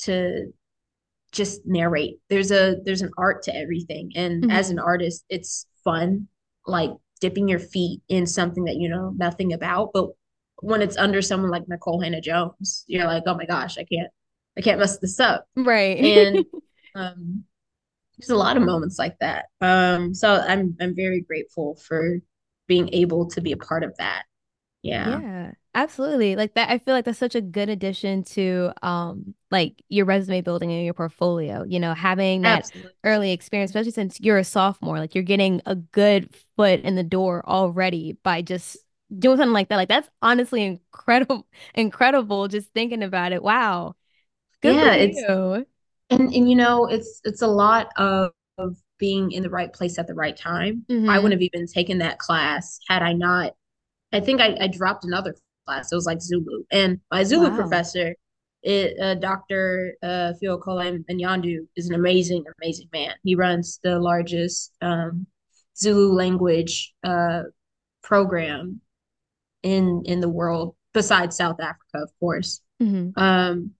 to 0.00 0.52
just 1.32 1.62
narrate. 1.66 2.18
There's 2.30 2.50
a 2.50 2.76
there's 2.84 3.02
an 3.02 3.10
art 3.18 3.42
to 3.44 3.56
everything, 3.56 4.12
and 4.14 4.44
mm-hmm. 4.44 4.50
as 4.50 4.70
an 4.70 4.78
artist, 4.78 5.24
it's 5.28 5.66
fun, 5.82 6.28
like 6.66 6.90
dipping 7.20 7.48
your 7.48 7.58
feet 7.58 8.00
in 8.08 8.26
something 8.26 8.64
that 8.64 8.76
you 8.76 8.88
know 8.88 9.12
nothing 9.16 9.52
about. 9.52 9.90
But 9.92 10.10
when 10.60 10.80
it's 10.80 10.96
under 10.96 11.20
someone 11.20 11.50
like 11.50 11.66
Nikole 11.66 12.02
Hannah-Jones, 12.02 12.84
you're 12.86 13.06
like, 13.06 13.24
oh 13.26 13.34
my 13.34 13.44
gosh, 13.44 13.76
I 13.76 13.84
can't 13.84 14.10
I 14.58 14.60
can't 14.62 14.78
mess 14.80 14.98
this 14.98 15.20
up. 15.20 15.46
Right. 15.56 16.16
And 16.16 16.44
um, 16.94 17.44
there's 18.18 18.30
a 18.30 18.36
lot 18.36 18.56
of 18.56 18.62
moments 18.64 18.98
like 18.98 19.18
that. 19.20 19.46
Um, 19.60 20.14
so 20.14 20.34
I'm 20.36 20.76
I'm 20.80 20.94
very 20.96 21.22
grateful 21.22 21.76
for 21.88 22.18
being 22.68 22.90
able 22.94 23.28
to 23.30 23.40
be 23.40 23.52
a 23.52 23.56
part 23.56 23.84
of 23.84 23.96
that. 23.98 24.24
Yeah. 24.82 25.20
Yeah. 25.20 25.52
Absolutely. 25.76 26.36
Like 26.36 26.54
that 26.54 26.70
I 26.70 26.78
feel 26.78 26.94
like 26.94 27.04
that's 27.04 27.18
such 27.18 27.34
a 27.34 27.40
good 27.40 27.68
addition 27.68 28.22
to 28.24 28.72
um 28.82 29.34
like 29.50 29.82
your 29.88 30.06
resume 30.06 30.40
building 30.40 30.70
and 30.72 30.84
your 30.84 30.94
portfolio, 30.94 31.64
you 31.64 31.80
know, 31.80 31.94
having 31.94 32.44
that 32.44 32.66
Absolutely. 32.68 32.92
early 33.02 33.32
experience, 33.32 33.70
especially 33.70 33.90
since 33.90 34.20
you're 34.20 34.38
a 34.38 34.44
sophomore, 34.44 34.98
like 34.98 35.14
you're 35.14 35.24
getting 35.24 35.60
a 35.66 35.74
good 35.74 36.32
foot 36.56 36.80
in 36.80 36.94
the 36.94 37.02
door 37.02 37.42
already 37.46 38.12
by 38.22 38.40
just 38.40 38.76
doing 39.18 39.36
something 39.36 39.52
like 39.52 39.68
that. 39.68 39.76
Like 39.76 39.88
that's 39.88 40.08
honestly 40.22 40.62
incredible 40.64 41.46
incredible 41.74 42.46
just 42.48 42.72
thinking 42.72 43.02
about 43.02 43.32
it. 43.32 43.42
Wow. 43.42 43.96
Good 44.64 44.76
yeah, 44.76 44.94
it's 44.94 45.20
you. 45.20 45.66
and 46.10 46.32
and 46.32 46.50
you 46.50 46.56
know, 46.56 46.86
it's 46.86 47.20
it's 47.24 47.42
a 47.42 47.46
lot 47.46 47.90
of, 47.96 48.32
of 48.58 48.76
being 48.98 49.32
in 49.32 49.42
the 49.42 49.50
right 49.50 49.72
place 49.72 49.98
at 49.98 50.06
the 50.06 50.14
right 50.14 50.36
time. 50.36 50.84
Mm-hmm. 50.90 51.08
I 51.08 51.18
wouldn't 51.18 51.34
have 51.34 51.42
even 51.42 51.66
taken 51.66 51.98
that 51.98 52.18
class 52.18 52.80
had 52.88 53.02
I 53.02 53.12
not 53.12 53.52
I 54.14 54.20
think 54.20 54.40
I, 54.40 54.56
I 54.60 54.68
dropped 54.68 55.04
another 55.04 55.34
class. 55.66 55.90
It 55.90 55.96
was 55.96 56.06
like 56.06 56.22
Zulu. 56.22 56.64
And 56.70 57.00
my 57.10 57.24
Zulu 57.24 57.50
wow. 57.50 57.56
professor, 57.56 58.14
it, 58.62 58.98
uh, 59.00 59.16
Dr. 59.16 59.94
Uh, 60.02 60.32
Fiokole 60.40 61.04
Nyandu, 61.10 61.66
is 61.76 61.88
an 61.88 61.94
amazing, 61.96 62.44
amazing 62.62 62.88
man. 62.92 63.14
He 63.24 63.34
runs 63.34 63.80
the 63.82 63.98
largest 63.98 64.72
um, 64.80 65.26
Zulu 65.76 66.12
language 66.12 66.94
uh, 67.02 67.42
program 68.02 68.80
in 69.62 70.02
in 70.06 70.20
the 70.20 70.28
world, 70.28 70.76
besides 70.92 71.36
South 71.36 71.60
Africa, 71.60 72.04
of 72.04 72.10
course. 72.20 72.60
Mm-hmm. 72.80 73.18
Um, 73.20 73.72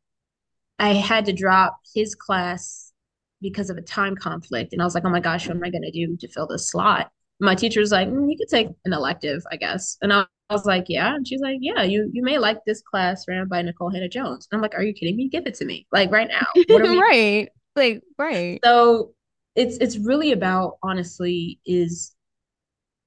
I 0.79 0.95
had 0.95 1.27
to 1.27 1.33
drop 1.33 1.79
his 1.95 2.15
class 2.15 2.93
because 3.41 3.71
of 3.71 3.77
a 3.77 3.83
time 3.83 4.17
conflict, 4.17 4.73
and 4.73 4.83
I 4.83 4.85
was 4.85 4.95
like, 4.95 5.05
"Oh 5.05 5.11
my 5.11 5.21
gosh, 5.21 5.47
what 5.47 5.57
am 5.57 5.65
I 5.65 5.71
going 5.71 5.83
to 5.83 5.91
do 5.91 6.17
to 6.17 6.29
fill 6.29 6.47
this 6.47 6.71
slot?" 6.71 7.11
My 7.41 7.55
teacher 7.55 7.81
was 7.81 7.93
like, 7.93 8.09
mm, 8.09 8.31
"You 8.31 8.37
could 8.39 8.49
take 8.49 8.69
an 8.85 8.93
elective, 8.93 9.43
I 9.51 9.57
guess," 9.57 9.97
and 10.03 10.13
I 10.13 10.27
I 10.51 10.55
was 10.55 10.67
like, 10.67 10.87
yeah. 10.89 11.15
And 11.15 11.27
she's 11.27 11.41
like, 11.41 11.59
yeah, 11.61 11.83
you 11.83 12.11
you 12.13 12.23
may 12.23 12.39
like 12.39 12.59
this 12.67 12.83
class 12.83 13.27
ran 13.27 13.49
by 13.49 13.63
Nikole 13.63 13.93
Hannah-Jones. 13.93 14.47
And 14.51 14.57
I'm 14.57 14.63
like, 14.63 14.75
are 14.75 14.83
you 14.83 14.93
kidding 14.93 15.17
me? 15.17 15.29
Give 15.29 15.47
it 15.47 15.55
to 15.55 15.65
me. 15.65 15.87
Like 15.91 16.13
right 16.13 16.29
now. 16.29 16.47
right. 17.01 17.49
Like, 17.75 18.03
right. 18.19 18.61
So 18.63 19.15
it's 19.57 19.79
it's 19.79 19.97
really 19.97 20.33
about 20.33 20.79
honestly 20.83 21.61
is 21.65 22.15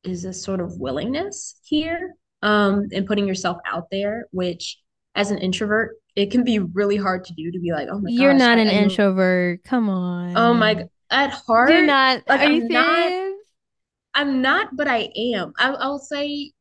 is 0.03 0.25
a 0.25 0.33
sort 0.33 0.62
of 0.62 0.79
willingness 0.79 1.59
here 1.63 2.13
um 2.41 2.88
and 2.93 3.05
putting 3.05 3.27
yourself 3.27 3.57
out 3.65 3.88
there, 3.91 4.25
which 4.31 4.79
as 5.15 5.31
an 5.31 5.38
introvert, 5.38 5.95
it 6.17 6.31
can 6.31 6.43
be 6.43 6.57
really 6.57 6.97
hard 6.97 7.24
to 7.25 7.33
do 7.33 7.51
to 7.51 7.59
be 7.59 7.71
like, 7.71 7.88
oh 7.91 8.00
my 8.00 8.09
gosh. 8.09 8.19
You're 8.19 8.33
not 8.33 8.57
I, 8.57 8.62
an 8.62 8.67
I 8.69 8.71
introvert. 8.71 9.63
Come 9.63 9.88
on. 9.88 10.36
Oh 10.36 10.51
my 10.51 10.88
at 11.12 11.29
heart. 11.29 11.69
You're 11.69 11.86
not 11.86 12.24
like, 12.27 12.39
are 12.39 12.43
I'm 12.43 12.53
you 12.53 12.67
not, 12.67 13.33
I'm 14.15 14.41
not, 14.41 14.75
but 14.75 14.88
I 14.88 15.12
am. 15.15 15.53
I, 15.59 15.69
I'll 15.69 16.00
say 16.00 16.53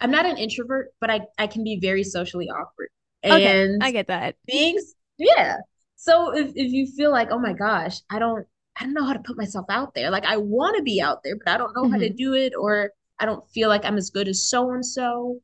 I'm 0.00 0.10
not 0.10 0.24
an 0.24 0.38
introvert, 0.38 0.94
but 0.98 1.10
I 1.10 1.20
I 1.36 1.46
can 1.46 1.62
be 1.62 1.78
very 1.78 2.02
socially 2.02 2.48
awkward. 2.48 2.88
And 3.22 3.34
okay, 3.34 3.76
I 3.82 3.92
get 3.92 4.06
that. 4.06 4.36
Being 4.46 4.80
yeah. 5.18 5.58
So 5.96 6.34
if 6.34 6.48
if 6.56 6.72
you 6.72 6.86
feel 6.86 7.10
like, 7.10 7.28
oh 7.30 7.38
my 7.38 7.52
gosh, 7.52 8.00
I 8.08 8.18
don't 8.18 8.46
I 8.76 8.84
don't 8.84 8.94
know 8.94 9.04
how 9.04 9.12
to 9.12 9.18
put 9.18 9.36
myself 9.36 9.66
out 9.68 9.92
there. 9.94 10.10
Like 10.10 10.24
I 10.24 10.38
want 10.38 10.78
to 10.78 10.82
be 10.82 11.02
out 11.02 11.22
there, 11.22 11.36
but 11.36 11.48
I 11.48 11.58
don't 11.58 11.76
know 11.76 11.82
mm-hmm. 11.82 11.92
how 11.92 11.98
to 11.98 12.08
mm-hmm. 12.08 12.16
do 12.16 12.32
it 12.32 12.54
or 12.58 12.92
I 13.18 13.26
don't 13.26 13.46
feel 13.50 13.68
like 13.68 13.84
I'm 13.84 13.98
as 13.98 14.08
good 14.08 14.26
as 14.26 14.48
so 14.48 14.72
and 14.72 14.84
so. 14.84 15.38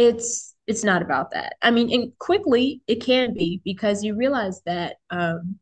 It's 0.00 0.54
it's 0.66 0.84
not 0.84 1.02
about 1.02 1.32
that. 1.32 1.56
I 1.62 1.70
mean, 1.70 1.92
and 1.92 2.16
quickly 2.18 2.80
it 2.86 3.02
can 3.02 3.34
be 3.34 3.60
because 3.64 4.02
you 4.02 4.14
realize 4.16 4.62
that 4.66 4.96
um 5.10 5.58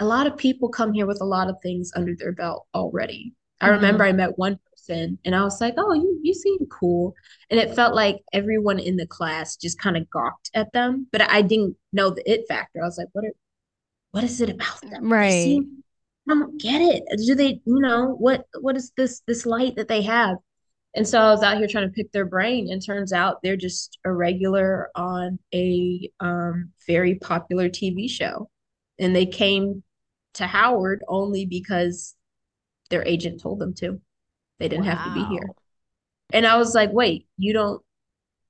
a 0.00 0.04
lot 0.04 0.26
of 0.26 0.36
people 0.36 0.68
come 0.68 0.92
here 0.92 1.06
with 1.06 1.20
a 1.20 1.24
lot 1.24 1.48
of 1.48 1.56
things 1.62 1.90
under 1.96 2.14
their 2.16 2.32
belt 2.32 2.66
already. 2.74 3.34
I 3.60 3.66
mm-hmm. 3.66 3.74
remember 3.76 4.04
I 4.04 4.12
met 4.12 4.38
one 4.38 4.58
person 4.70 5.18
and 5.24 5.34
I 5.34 5.42
was 5.42 5.60
like, 5.60 5.74
"Oh, 5.76 5.92
you 5.92 6.20
you 6.22 6.34
seem 6.34 6.58
cool." 6.70 7.14
And 7.50 7.58
it 7.58 7.74
felt 7.74 7.94
like 7.94 8.22
everyone 8.32 8.78
in 8.78 8.96
the 8.96 9.06
class 9.06 9.56
just 9.56 9.80
kind 9.80 9.96
of 9.96 10.08
gawked 10.10 10.50
at 10.54 10.72
them, 10.72 11.08
but 11.10 11.22
I 11.22 11.42
didn't 11.42 11.76
know 11.92 12.10
the 12.10 12.30
it 12.30 12.44
factor. 12.48 12.82
I 12.82 12.86
was 12.86 12.98
like, 12.98 13.08
"What 13.12 13.24
are 13.24 13.34
what 14.12 14.24
is 14.24 14.40
it 14.40 14.50
about 14.50 14.80
them?" 14.82 15.12
Right. 15.12 15.58
I 16.28 16.34
don't 16.34 16.60
get 16.60 16.82
it. 16.82 17.02
Do 17.26 17.34
they, 17.34 17.60
you 17.64 17.80
know, 17.80 18.14
what 18.18 18.46
what 18.60 18.76
is 18.76 18.92
this 18.96 19.22
this 19.26 19.46
light 19.46 19.76
that 19.76 19.88
they 19.88 20.02
have? 20.02 20.36
And 20.98 21.06
so 21.06 21.20
I 21.20 21.30
was 21.30 21.44
out 21.44 21.58
here 21.58 21.68
trying 21.68 21.86
to 21.86 21.94
pick 21.94 22.10
their 22.10 22.24
brain, 22.24 22.72
and 22.72 22.84
turns 22.84 23.12
out 23.12 23.40
they're 23.40 23.56
just 23.56 24.00
a 24.04 24.12
regular 24.12 24.90
on 24.96 25.38
a 25.54 26.10
um, 26.18 26.72
very 26.88 27.14
popular 27.14 27.68
TV 27.68 28.10
show, 28.10 28.50
and 28.98 29.14
they 29.14 29.24
came 29.24 29.84
to 30.34 30.46
Howard 30.48 31.04
only 31.06 31.46
because 31.46 32.16
their 32.90 33.06
agent 33.06 33.40
told 33.40 33.60
them 33.60 33.74
to. 33.74 34.00
They 34.58 34.66
didn't 34.66 34.86
wow. 34.86 34.96
have 34.96 35.06
to 35.06 35.14
be 35.14 35.24
here. 35.32 35.48
And 36.32 36.44
I 36.44 36.56
was 36.56 36.74
like, 36.74 36.92
wait, 36.92 37.28
you 37.36 37.52
don't 37.52 37.80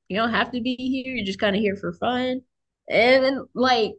you 0.09 0.17
don't 0.17 0.33
have 0.33 0.51
to 0.53 0.63
be 0.63 0.75
here. 0.75 1.17
You're 1.17 1.27
just 1.27 1.39
kind 1.39 1.55
of 1.55 1.61
here 1.61 1.77
for 1.77 1.93
fun. 1.93 2.41
And 2.89 3.25
then 3.25 3.47
like 3.53 3.93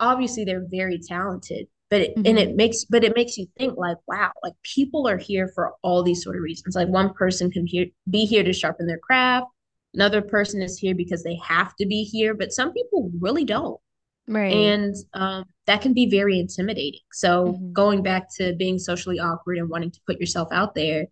obviously 0.00 0.46
they're 0.46 0.66
very 0.66 0.98
talented, 0.98 1.66
but 1.90 2.00
it, 2.00 2.16
mm-hmm. 2.16 2.26
and 2.26 2.38
it 2.38 2.56
makes 2.56 2.84
but 2.84 3.04
it 3.04 3.14
makes 3.14 3.36
you 3.36 3.46
think 3.58 3.76
like, 3.76 3.96
wow, 4.08 4.32
like 4.42 4.54
people 4.62 5.06
are 5.08 5.18
here 5.18 5.50
for 5.54 5.74
all 5.82 6.02
these 6.02 6.22
sort 6.22 6.36
of 6.36 6.42
reasons. 6.42 6.74
Like 6.74 6.88
one 6.88 7.12
person 7.14 7.50
can 7.50 7.66
here, 7.66 7.86
be 8.10 8.24
here 8.24 8.42
to 8.42 8.52
sharpen 8.52 8.86
their 8.86 8.98
craft. 8.98 9.46
Another 9.94 10.20
person 10.20 10.62
is 10.62 10.78
here 10.78 10.94
because 10.94 11.22
they 11.22 11.38
have 11.42 11.74
to 11.76 11.86
be 11.86 12.02
here, 12.02 12.34
but 12.34 12.52
some 12.52 12.72
people 12.72 13.10
really 13.20 13.44
don't. 13.44 13.80
Right. 14.28 14.52
And 14.52 14.94
um, 15.14 15.44
that 15.66 15.80
can 15.80 15.94
be 15.94 16.10
very 16.10 16.40
intimidating. 16.40 17.00
So 17.12 17.46
mm-hmm. 17.46 17.72
going 17.72 18.02
back 18.02 18.26
to 18.36 18.54
being 18.54 18.78
socially 18.78 19.20
awkward 19.20 19.58
and 19.58 19.70
wanting 19.70 19.92
to 19.92 20.00
put 20.06 20.18
yourself 20.20 20.48
out 20.50 20.74
there, 20.74 21.06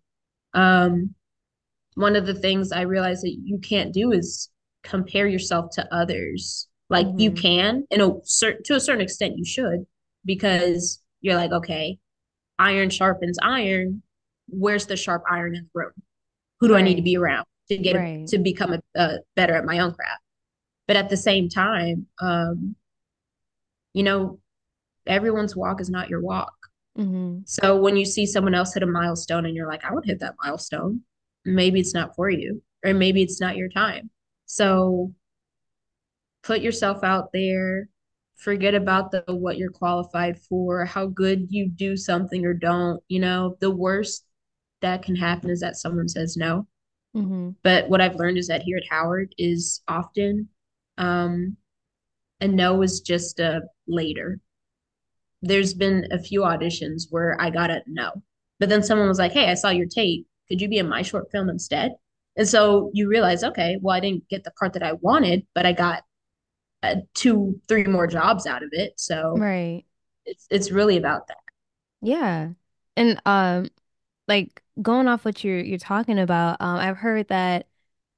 um, 0.53 1.15
one 1.95 2.17
of 2.17 2.25
the 2.25 2.33
things 2.33 2.71
I 2.71 2.81
realized 2.81 3.23
that 3.23 3.37
you 3.41 3.57
can't 3.59 3.93
do 3.93 4.11
is 4.11 4.49
compare 4.83 5.27
yourself 5.27 5.71
to 5.75 5.93
others. 5.93 6.67
Like 6.89 7.07
mm-hmm. 7.07 7.19
you 7.19 7.31
can, 7.31 7.87
in 7.89 8.01
a 8.01 8.11
certain 8.23 8.63
to 8.63 8.75
a 8.75 8.79
certain 8.79 9.01
extent, 9.01 9.37
you 9.37 9.45
should, 9.45 9.85
because 10.25 11.01
you're 11.21 11.35
like, 11.35 11.51
okay, 11.51 11.97
iron 12.59 12.89
sharpens 12.89 13.37
iron. 13.41 14.01
Where's 14.47 14.85
the 14.85 14.95
sharp 14.95 15.23
iron 15.29 15.55
in 15.55 15.63
the 15.63 15.79
room? 15.79 15.91
Who 16.59 16.67
do 16.67 16.73
right. 16.73 16.79
I 16.79 16.83
need 16.83 16.95
to 16.95 17.01
be 17.01 17.17
around 17.17 17.45
to 17.69 17.77
get 17.77 17.95
right. 17.95 18.27
to 18.27 18.37
become 18.37 18.73
a, 18.73 18.81
a, 18.95 19.17
better 19.35 19.55
at 19.55 19.65
my 19.65 19.79
own 19.79 19.93
craft? 19.93 20.21
But 20.87 20.97
at 20.97 21.09
the 21.09 21.17
same 21.17 21.49
time, 21.49 22.07
um, 22.21 22.75
you 23.93 24.03
know, 24.03 24.39
everyone's 25.07 25.55
walk 25.55 25.81
is 25.81 25.89
not 25.89 26.09
your 26.09 26.21
walk. 26.21 26.53
Mm-hmm. 26.97 27.39
So 27.45 27.77
when 27.77 27.97
you 27.97 28.05
see 28.05 28.25
someone 28.25 28.55
else 28.55 28.73
hit 28.73 28.83
a 28.83 28.87
milestone 28.87 29.45
and 29.45 29.55
you're 29.55 29.67
like, 29.67 29.83
I 29.83 29.93
would 29.93 30.05
hit 30.05 30.19
that 30.19 30.35
milestone, 30.43 31.01
maybe 31.43 31.79
it's 31.79 31.93
not 31.93 32.15
for 32.15 32.29
you, 32.29 32.61
or 32.85 32.93
maybe 32.93 33.21
it's 33.21 33.41
not 33.41 33.57
your 33.57 33.69
time. 33.69 34.09
So 34.45 35.13
put 36.43 36.61
yourself 36.61 37.03
out 37.03 37.31
there. 37.33 37.89
Forget 38.35 38.75
about 38.75 39.11
the 39.11 39.23
what 39.27 39.57
you're 39.57 39.71
qualified 39.71 40.39
for, 40.39 40.85
how 40.85 41.07
good 41.07 41.47
you 41.49 41.69
do 41.69 41.95
something 41.95 42.45
or 42.45 42.53
don't. 42.53 43.01
You 43.07 43.19
know, 43.19 43.57
the 43.59 43.71
worst 43.71 44.25
that 44.81 45.03
can 45.03 45.15
happen 45.15 45.49
is 45.49 45.61
that 45.61 45.77
someone 45.77 46.09
says 46.09 46.35
no. 46.37 46.67
Mm-hmm. 47.15 47.51
But 47.63 47.89
what 47.89 48.01
I've 48.01 48.15
learned 48.15 48.37
is 48.37 48.47
that 48.47 48.63
here 48.63 48.77
at 48.77 48.89
Howard 48.89 49.33
is 49.37 49.81
often 49.87 50.49
um, 50.97 51.55
a 52.41 52.47
no 52.47 52.81
is 52.81 52.99
just 52.99 53.39
a 53.39 53.61
later 53.87 54.41
there's 55.45 55.73
been 55.73 56.07
a 56.11 56.19
few 56.19 56.41
auditions 56.41 57.03
where 57.09 57.39
I 57.39 57.49
got 57.49 57.69
a 57.69 57.81
no. 57.87 58.11
But 58.59 58.69
then 58.69 58.83
someone 58.83 59.07
was 59.07 59.19
like, 59.19 59.31
Hey, 59.31 59.49
I 59.49 59.53
saw 59.53 59.69
your 59.69 59.87
tape. 59.87 60.27
Could 60.47 60.61
you 60.61 60.67
be 60.67 60.79
in 60.79 60.89
my 60.89 61.01
short 61.01 61.31
film 61.31 61.49
instead? 61.49 61.93
And 62.37 62.47
so 62.47 62.91
you 62.93 63.07
realize, 63.07 63.43
okay, 63.43 63.77
well, 63.81 63.95
I 63.95 63.99
didn't 63.99 64.27
get 64.27 64.43
the 64.43 64.51
part 64.51 64.73
that 64.73 64.83
I 64.83 64.93
wanted, 64.93 65.45
but 65.53 65.65
I 65.65 65.71
got 65.71 66.03
uh, 66.91 66.95
two, 67.13 67.59
three 67.67 67.83
more 67.85 68.07
jobs 68.07 68.45
out 68.47 68.63
of 68.63 68.69
it. 68.73 68.99
So 68.99 69.45
Right. 69.45 69.85
it's 70.25 70.47
it's 70.51 70.71
really 70.71 70.97
about 70.97 71.27
that. 71.29 71.37
Yeah. 72.01 72.51
And 72.97 73.21
um 73.25 73.69
like 74.27 74.63
going 74.81 75.07
off 75.07 75.25
what 75.25 75.43
you're 75.43 75.59
you're 75.61 75.77
talking 75.79 76.19
about, 76.19 76.57
um 76.61 76.77
I've 76.79 76.97
heard 76.97 77.27
that 77.29 77.67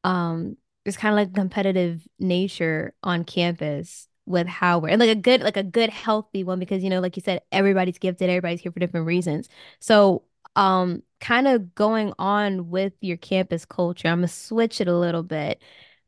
um 0.04 0.58
there's 0.86 0.98
kind 0.98 1.14
of 1.14 1.18
like 1.18 1.34
competitive 1.36 2.08
nature 2.20 2.96
on 3.04 3.26
campus 3.26 4.08
with 4.26 4.48
Howard. 4.48 4.92
And 4.92 5.00
like 5.00 5.10
a 5.10 5.16
good 5.16 5.42
like 5.42 5.58
a 5.58 5.64
good 5.64 5.90
healthy 5.90 6.44
one 6.44 6.60
because 6.60 6.84
you 6.84 6.90
know 6.90 7.00
like 7.02 7.16
you 7.18 7.22
said 7.24 7.42
everybody's 7.52 8.00
gifted, 8.00 8.30
everybody's 8.30 8.62
here 8.62 8.72
for 8.72 8.80
different 8.80 9.08
reasons. 9.08 9.50
So 9.80 10.24
um 10.56 11.04
kind 11.22 11.48
of 11.48 11.76
going 11.76 12.14
on 12.20 12.70
with 12.70 12.94
your 13.02 13.18
campus 13.18 13.66
culture, 13.66 14.08
I'm 14.10 14.20
gonna 14.20 14.28
switch 14.30 14.82
it 14.82 14.88
a 14.88 14.98
little 14.98 15.24
bit. 15.24 15.62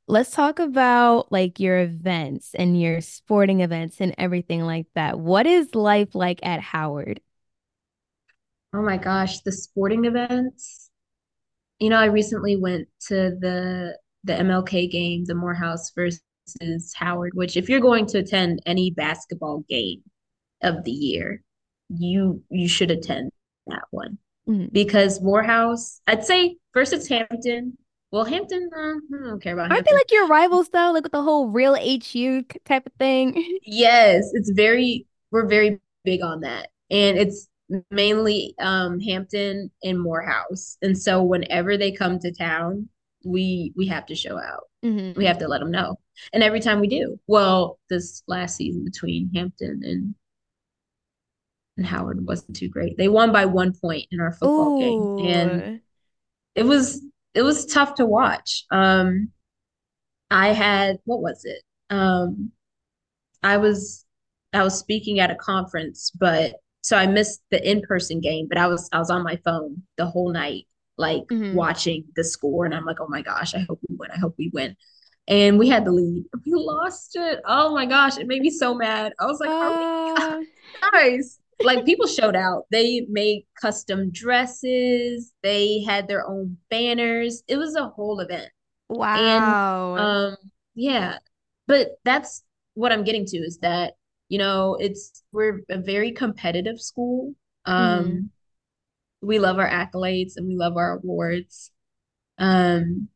Let's 0.09 0.31
talk 0.31 0.57
about 0.57 1.31
like 1.31 1.59
your 1.59 1.77
events 1.79 2.55
and 2.55 2.81
your 2.81 2.99
sporting 2.99 3.61
events 3.61 4.01
and 4.01 4.15
everything 4.17 4.63
like 4.63 4.87
that. 4.95 5.19
What 5.19 5.45
is 5.45 5.75
life 5.75 6.15
like 6.15 6.39
at 6.41 6.61
Howard? 6.61 7.21
Oh 8.73 8.81
my 8.81 8.97
gosh, 8.97 9.41
the 9.41 9.51
sporting 9.51 10.05
events. 10.05 10.89
You 11.77 11.89
know, 11.89 11.97
I 11.97 12.05
recently 12.05 12.57
went 12.57 12.87
to 13.07 13.37
the 13.39 13.99
the 14.23 14.33
MLK 14.33 14.87
game, 14.87 15.25
the 15.25 15.35
Morehouse 15.35 15.91
versus 15.91 16.21
Howard, 16.95 17.33
which 17.35 17.55
if 17.55 17.69
you're 17.69 17.79
going 17.79 18.07
to 18.07 18.17
attend 18.17 18.63
any 18.65 18.89
basketball 18.89 19.63
game 19.69 20.01
of 20.63 20.83
the 20.85 20.91
year, 20.91 21.43
you 21.89 22.43
you 22.49 22.67
should 22.67 22.89
attend 22.89 23.31
that 23.67 23.83
one. 23.91 24.17
Mhm. 24.47 24.73
Because 24.73 25.21
Morehouse, 25.21 26.01
I'd 26.07 26.25
say 26.25 26.57
first 26.73 26.93
it's 26.93 27.07
Hampton. 27.07 27.77
Well, 28.11 28.25
Hampton, 28.25 28.69
uh, 28.75 28.95
I 29.15 29.27
don't 29.29 29.41
care 29.41 29.53
about 29.53 29.71
Aren't 29.71 29.85
they 29.85 29.95
like 29.95 30.11
your 30.11 30.27
rivals 30.27 30.69
though? 30.69 30.91
Like 30.91 31.03
with 31.03 31.11
the 31.11 31.21
whole 31.23 31.49
real 31.49 31.75
HU 31.75 32.43
type 32.65 32.85
of 32.87 32.93
thing? 32.93 33.59
Yes, 33.65 34.29
it's 34.33 34.49
very 34.51 35.05
we're 35.31 35.47
very 35.47 35.79
big 36.03 36.21
on 36.21 36.41
that. 36.41 36.69
And 36.89 37.17
it's 37.17 37.47
mainly 37.91 38.55
um 38.59 38.99
Hampton 38.99 39.71
and 39.83 39.99
Morehouse. 40.01 40.77
And 40.81 40.97
so 40.97 41.21
whenever 41.23 41.77
they 41.77 41.91
come 41.91 42.19
to 42.19 42.31
town, 42.33 42.89
we 43.25 43.73
we 43.75 43.87
have 43.87 44.05
to 44.07 44.15
show 44.15 44.37
out. 44.39 44.63
We 45.15 45.25
hmm 45.25 45.25
have 45.25 45.37
to 45.39 45.47
let 45.47 45.59
them 45.59 45.71
know. 45.71 45.97
And 46.33 46.43
every 46.43 46.59
time 46.61 46.79
we 46.79 46.87
do. 46.87 47.19
Well, 47.27 47.79
this 47.89 48.23
last 48.27 48.55
season 48.57 48.85
between 48.85 49.31
Hampton 49.33 49.81
and 49.83 50.15
and 51.77 51.85
Howard 51.85 52.25
wasn't 52.25 52.57
too 52.57 52.67
great. 52.69 52.97
They 52.97 53.07
won 53.07 53.31
by 53.31 53.45
one 53.45 53.73
point 53.73 54.07
in 54.11 54.19
our 54.19 54.31
football 54.33 54.71
game. 54.77 55.09
And 55.17 55.65
it 56.55 56.63
was 56.65 57.01
it 57.33 57.41
was 57.43 57.65
tough 57.65 57.95
to 57.95 58.05
watch. 58.05 58.65
Um 58.71 59.31
I 60.31 60.49
had 60.49 60.99
what 61.05 61.21
was 61.21 61.45
it? 61.45 61.63
Um 61.89 62.51
I 63.43 63.57
was 63.57 64.05
I 64.53 64.63
was 64.63 64.77
speaking 64.79 65.19
at 65.19 65.31
a 65.31 65.35
conference, 65.35 66.11
but 66.11 66.55
so 66.81 66.97
I 66.97 67.07
missed 67.07 67.41
the 67.51 67.69
in-person 67.69 68.21
game, 68.21 68.47
but 68.49 68.57
I 68.57 68.67
was 68.67 68.89
I 68.93 68.99
was 68.99 69.09
on 69.11 69.23
my 69.23 69.37
phone 69.45 69.83
the 69.97 70.05
whole 70.07 70.31
night, 70.31 70.67
like 70.97 71.23
hmm 71.29 71.49
watching 71.51 72.05
the 72.15 72.23
score, 72.23 72.65
and 72.65 72.73
I'm 72.75 72.85
like, 72.85 72.99
oh 73.01 73.07
my 73.09 73.21
gosh, 73.21 73.55
I 73.55 73.59
hope 73.69 73.81
we 73.89 73.95
win. 73.97 74.11
I 74.11 74.19
hope 74.19 74.35
we 74.37 74.49
win. 74.53 74.75
And 75.27 75.59
we 75.59 75.69
had 75.69 75.85
the 75.85 75.91
lead. 75.91 76.25
We 76.45 76.53
lost 76.55 77.15
it. 77.15 77.41
Oh 77.45 77.73
my 77.75 77.85
gosh, 77.85 78.17
it 78.19 78.27
made 78.27 78.41
me 78.41 78.49
so 78.51 78.75
mad. 78.75 79.13
I 79.19 79.25
was 79.27 79.39
like, 79.39 79.53
are 79.61 79.73
we 79.77 79.87
Uh, 80.15 80.41
guys? 80.93 81.39
Like 81.61 81.85
people 81.85 82.07
showed 82.07 82.35
out. 82.35 82.65
They 82.71 83.05
made 83.09 83.45
custom 83.59 84.11
dresses. 84.11 85.33
They 85.43 85.83
had 85.83 86.07
their 86.07 86.27
own 86.27 86.57
banners. 86.69 87.43
It 87.47 87.57
was 87.57 87.75
a 87.75 87.89
whole 87.89 88.19
event. 88.19 88.49
Wow. 88.87 89.95
And 89.95 90.01
um, 90.03 90.37
yeah, 90.75 91.17
but 91.67 91.99
that's 92.05 92.43
what 92.73 92.91
I'm 92.91 93.03
getting 93.03 93.25
to 93.25 93.37
is 93.37 93.57
that, 93.59 93.93
you 94.29 94.37
know, 94.37 94.75
it's 94.79 95.23
we're 95.31 95.61
a 95.69 95.79
very 95.79 96.11
competitive 96.11 96.79
school. 96.79 97.33
Um, 97.65 98.29
we 99.21 99.37
love 99.39 99.59
our 99.59 99.69
accolades 99.69 100.33
and 100.37 100.47
we 100.47 100.55
love 100.55 100.77
our 100.77 100.97
awards. 100.97 101.71
Um, 102.37 103.09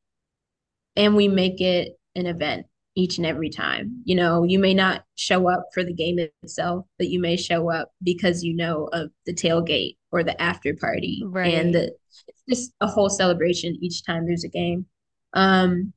and 0.96 1.16
we 1.16 1.28
make 1.28 1.62
it 1.62 1.98
an 2.16 2.28
event 2.28 2.68
each 2.96 3.18
and 3.18 3.26
every 3.26 3.50
time. 3.50 4.02
You 4.06 4.16
know, 4.16 4.44
you 4.44 4.60
may 4.60 4.74
not 4.74 5.04
show 5.16 5.50
up 5.50 5.66
for 5.74 5.84
the 5.84 5.94
game 5.94 6.20
itself, 6.44 6.86
but 6.98 7.10
you 7.10 7.20
may 7.20 7.38
show 7.38 7.72
up 7.72 7.92
because 8.04 8.44
you 8.44 8.56
know 8.56 8.90
of 8.94 9.10
the 9.26 9.34
tailgate 9.34 9.98
or 10.12 10.24
the 10.24 10.40
after 10.42 10.76
party 10.76 11.24
and 11.44 11.74
the 11.74 11.92
it's 12.28 12.44
just 12.48 12.74
a 12.82 12.88
whole 12.88 13.10
celebration 13.10 13.78
each 13.82 14.04
time 14.06 14.26
there's 14.26 14.44
a 14.44 14.50
game. 14.50 14.86
Um, 15.34 15.94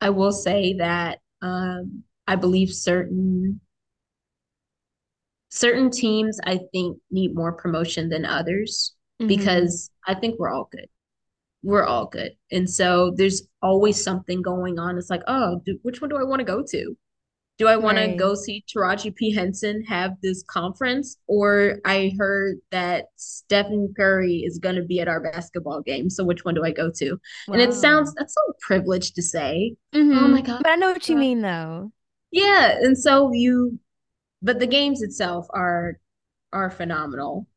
I 0.00 0.10
will 0.10 0.32
say 0.32 0.74
that 0.74 1.18
um, 1.42 2.04
I 2.26 2.36
believe 2.36 2.70
certain 2.72 3.60
certain 5.50 5.90
teams 5.90 6.38
I 6.44 6.60
think 6.72 6.98
need 7.10 7.34
more 7.34 7.52
promotion 7.52 8.08
than 8.08 8.24
others 8.24 8.94
hmm 9.20 9.28
because 9.28 9.90
I 10.06 10.14
think 10.14 10.38
we're 10.38 10.50
all 10.50 10.68
good. 10.72 10.88
We're 11.62 11.84
all 11.84 12.06
good. 12.06 12.32
And 12.50 12.68
so 12.68 13.12
there's 13.16 13.42
always 13.62 14.02
something 14.02 14.42
going 14.42 14.78
on. 14.78 14.98
It's 14.98 15.10
like, 15.10 15.22
oh, 15.28 15.60
do, 15.64 15.78
which 15.82 16.00
one 16.00 16.10
do 16.10 16.16
I 16.16 16.24
want 16.24 16.40
to 16.40 16.44
go 16.44 16.62
to? 16.70 16.96
Do 17.58 17.68
I 17.68 17.76
want 17.76 17.98
to 17.98 18.08
go 18.08 18.34
see 18.34 18.64
Taraji 18.68 19.14
P. 19.14 19.32
Henson 19.32 19.84
have 19.84 20.12
this 20.22 20.42
conference? 20.44 21.18
Or 21.28 21.78
I 21.84 22.12
heard 22.18 22.58
that 22.72 23.06
Stephen 23.16 23.94
Curry 23.96 24.38
is 24.46 24.58
going 24.58 24.76
to 24.76 24.82
be 24.82 25.00
at 25.00 25.08
our 25.08 25.20
basketball 25.20 25.82
game. 25.82 26.10
So 26.10 26.24
which 26.24 26.44
one 26.44 26.54
do 26.54 26.64
I 26.64 26.72
go 26.72 26.90
to? 26.96 27.20
And 27.52 27.62
it 27.62 27.74
sounds, 27.74 28.14
that's 28.14 28.34
so 28.34 28.54
privileged 28.60 29.14
to 29.16 29.22
say. 29.22 29.76
Oh 30.14 30.26
hmm 30.26 30.28
my 30.28 30.42
God. 30.42 30.62
But 30.62 30.72
I 30.72 30.76
know 30.76 30.92
what 30.92 31.08
you 31.08 31.16
mean 31.16 31.42
though. 31.42 31.92
Yeah. 32.30 32.78
And 32.80 32.96
so 32.98 33.32
you 33.32 33.78
but 34.42 34.58
the 34.60 34.66
games 34.68 35.02
itself 35.02 35.46
are 35.50 35.98
are 36.52 36.70
phenomenal. 36.70 37.48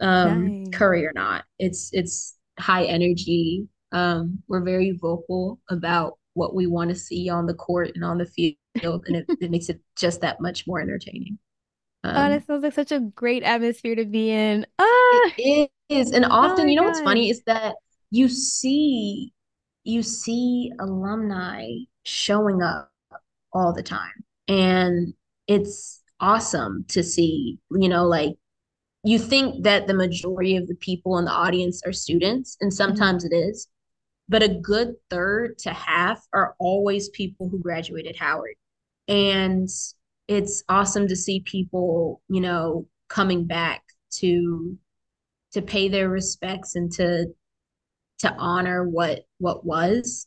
Um, 0.00 0.56
Nice. 0.56 0.72
Curry 0.72 1.06
or 1.06 1.12
not, 1.14 1.44
it's 1.58 1.90
it's 1.92 2.33
high 2.58 2.84
energy. 2.84 3.68
Um, 3.92 4.42
we're 4.48 4.64
very 4.64 4.92
vocal 4.92 5.60
about 5.70 6.18
what 6.34 6.54
we 6.54 6.66
want 6.66 6.90
to 6.90 6.96
see 6.96 7.28
on 7.28 7.46
the 7.46 7.54
court 7.54 7.92
and 7.94 8.04
on 8.04 8.18
the 8.18 8.26
field, 8.26 9.04
and 9.06 9.16
it, 9.16 9.28
it 9.40 9.50
makes 9.50 9.68
it 9.68 9.80
just 9.96 10.20
that 10.22 10.40
much 10.40 10.66
more 10.66 10.80
entertaining. 10.80 11.38
Oh, 12.14 12.28
Um, 12.28 12.28
that 12.28 12.46
sounds 12.46 12.62
like 12.62 12.72
such 12.74 12.92
a 12.92 13.00
great 13.00 13.42
atmosphere 13.42 13.96
to 13.96 14.04
be 14.04 14.30
in. 14.30 14.66
it 15.10 15.24
Ah, 15.26 15.36
is, 15.88 16.10
and 16.12 16.24
oh 16.26 16.30
often, 16.30 16.68
my 16.68 16.68
you 16.68 16.76
know 16.76 16.84
what's 16.84 17.00
funny 17.00 17.30
is 17.30 17.42
that 17.46 17.74
you 18.10 18.28
see 18.28 19.32
you 19.84 20.02
see 20.02 20.72
alumni 20.80 21.68
showing 22.04 22.62
up 22.62 22.90
all 23.52 23.72
the 23.74 23.82
time, 23.82 24.24
and 24.48 25.14
it's 25.48 26.02
awesome 26.20 26.84
to 26.88 27.02
see. 27.02 27.58
You 27.72 27.88
know, 27.88 28.06
like 28.06 28.36
you 29.04 29.18
think 29.18 29.64
that 29.64 29.86
the 29.86 29.94
majority 29.94 30.56
of 30.56 30.66
the 30.66 30.74
people 30.76 31.18
in 31.18 31.24
the 31.26 31.30
audience 31.30 31.82
are 31.86 31.92
students, 31.92 32.56
and 32.60 32.70
Mhm. 32.72 32.76
sometimes 32.76 33.24
it 33.24 33.32
is, 33.34 33.68
but 34.28 34.42
a 34.42 34.48
good 34.48 34.96
third 35.10 35.58
to 35.60 35.72
half 35.72 36.26
are 36.32 36.56
always 36.58 37.10
people 37.10 37.48
who 37.48 37.58
graduated 37.58 38.16
Howard. 38.16 38.56
And 39.08 39.68
it's 40.28 40.64
awesome 40.68 41.08
to 41.08 41.16
see 41.16 41.40
people, 41.40 42.22
you 42.28 42.40
know, 42.40 42.88
coming 43.08 43.46
back 43.46 43.84
to 44.20 44.78
to 45.52 45.62
pay 45.62 45.88
their 45.88 46.08
respects 46.08 46.76
and 46.76 46.92
to 46.92 47.34
to 48.20 48.32
honor 48.36 48.88
what 48.88 49.26
what 49.38 49.64
was. 49.64 50.26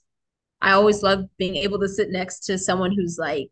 I 0.61 0.73
always 0.73 1.03
love 1.03 1.25
being 1.37 1.57
able 1.57 1.79
to 1.79 1.89
sit 1.89 2.09
next 2.11 2.41
to 2.47 2.57
someone 2.57 2.93
who's 2.93 3.17
like 3.19 3.49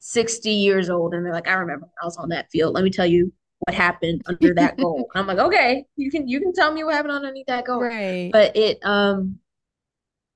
60 0.00 0.52
years 0.52 0.90
old 0.90 1.14
and 1.14 1.24
they're 1.26 1.32
like, 1.32 1.48
I 1.48 1.54
remember 1.54 1.86
when 1.86 1.92
I 2.02 2.06
was 2.06 2.16
on 2.18 2.30
that 2.30 2.50
field. 2.50 2.74
Let 2.74 2.84
me 2.84 2.90
tell 2.90 3.06
you 3.06 3.32
what 3.60 3.74
happened 3.74 4.22
under 4.26 4.54
that 4.54 4.76
goal. 4.78 5.08
I'm 5.14 5.26
like, 5.26 5.38
okay, 5.38 5.84
you 5.96 6.10
can 6.10 6.28
you 6.28 6.40
can 6.40 6.52
tell 6.52 6.72
me 6.72 6.84
what 6.84 6.94
happened 6.94 7.14
underneath 7.14 7.46
that 7.46 7.66
goal. 7.66 7.80
Right. 7.80 8.30
But 8.32 8.56
it 8.56 8.78
um 8.82 9.38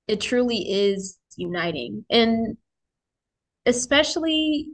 it 0.08 0.20
truly 0.20 0.58
is 0.58 1.18
uniting. 1.36 2.04
And 2.10 2.56
especially 3.66 4.68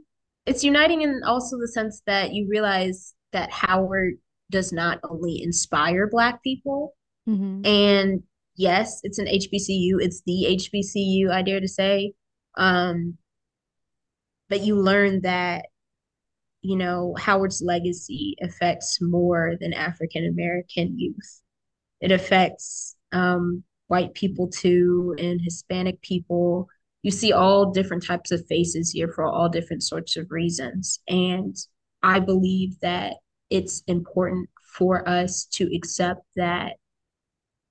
it's 0.45 0.63
uniting 0.63 1.01
in 1.01 1.21
also 1.25 1.57
the 1.57 1.67
sense 1.67 2.01
that 2.05 2.33
you 2.33 2.47
realize 2.49 3.13
that 3.33 3.51
Howard 3.51 4.13
does 4.49 4.71
not 4.71 4.99
only 5.09 5.41
inspire 5.43 6.07
black 6.09 6.41
people 6.41 6.93
hmm 7.25 7.61
and 7.65 8.23
yes, 8.57 8.99
it's 9.03 9.19
an 9.19 9.27
HBCU, 9.27 9.97
it's 9.99 10.21
the 10.25 10.57
HBCU, 10.59 11.31
I 11.31 11.41
dare 11.41 11.59
to 11.61 11.67
say. 11.67 12.13
Um, 12.57 13.17
but 14.49 14.61
you 14.61 14.75
learn 14.75 15.21
that 15.21 15.67
you 16.67 16.75
know, 16.75 17.15
Howard's 17.17 17.61
legacy 17.61 18.35
affects 18.41 18.99
more 19.01 19.55
than 19.61 19.73
African 19.73 20.25
American 20.25 20.99
youth. 20.99 21.41
It 22.01 22.11
affects 22.11 22.97
um, 23.13 23.63
white 23.87 24.13
people 24.13 24.49
too 24.49 25.15
and 25.17 25.39
Hispanic 25.41 26.01
people. 26.01 26.67
You 27.03 27.11
see 27.11 27.31
all 27.31 27.71
different 27.71 28.05
types 28.05 28.31
of 28.31 28.45
faces 28.47 28.91
here 28.91 29.07
for 29.07 29.23
all 29.23 29.47
different 29.47 29.83
sorts 29.83 30.17
of 30.17 30.29
reasons. 30.29 30.99
And 31.07 31.55
I 32.03 32.19
believe 32.19 32.77
that 32.81 33.13
it's 33.49 33.81
important 33.87 34.49
for 34.73 35.07
us 35.07 35.45
to 35.53 35.73
accept 35.73 36.25
that 36.35 36.73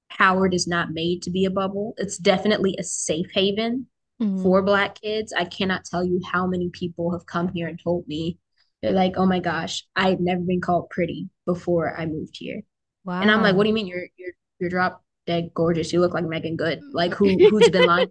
Howard 0.08 0.54
is 0.54 0.66
not 0.66 0.92
made 0.92 1.20
to 1.22 1.30
be 1.30 1.44
a 1.44 1.50
bubble. 1.50 1.92
It's 1.98 2.16
definitely 2.16 2.76
a 2.78 2.82
safe 2.82 3.26
haven 3.34 3.88
mm-hmm. 4.22 4.42
for 4.42 4.62
Black 4.62 4.98
kids. 5.02 5.34
I 5.34 5.44
cannot 5.44 5.84
tell 5.84 6.02
you 6.02 6.18
how 6.32 6.46
many 6.46 6.70
people 6.70 7.12
have 7.12 7.26
come 7.26 7.48
here 7.48 7.68
and 7.68 7.78
told 7.78 8.08
me, 8.08 8.38
they're 8.82 8.92
like, 8.92 9.14
oh 9.16 9.26
my 9.26 9.40
gosh, 9.40 9.84
I 9.94 10.10
had 10.10 10.20
never 10.20 10.42
been 10.42 10.60
called 10.60 10.90
pretty 10.90 11.28
before 11.44 11.98
I 11.98 12.06
moved 12.06 12.36
here. 12.38 12.62
Wow. 13.04 13.20
And 13.20 13.30
I'm 13.30 13.42
like, 13.42 13.54
what 13.54 13.64
do 13.64 13.68
you 13.68 13.74
mean 13.74 13.86
you're 13.86 14.06
you're 14.16 14.32
you're 14.58 14.70
drop 14.70 15.02
dead 15.26 15.50
gorgeous? 15.54 15.92
You 15.92 16.00
look 16.00 16.14
like 16.14 16.24
Meagan 16.24 16.56
Good. 16.56 16.80
Like 16.92 17.14
who 17.14 17.28
who's 17.48 17.70
been 17.70 17.86
lying? 17.86 18.10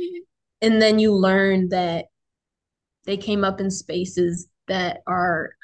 and 0.62 0.80
then 0.80 0.98
you 0.98 1.12
learn 1.12 1.68
that 1.70 2.06
they 3.04 3.16
came 3.16 3.44
up 3.44 3.60
in 3.60 3.70
spaces 3.70 4.48
that 4.68 4.98
are 5.06 5.54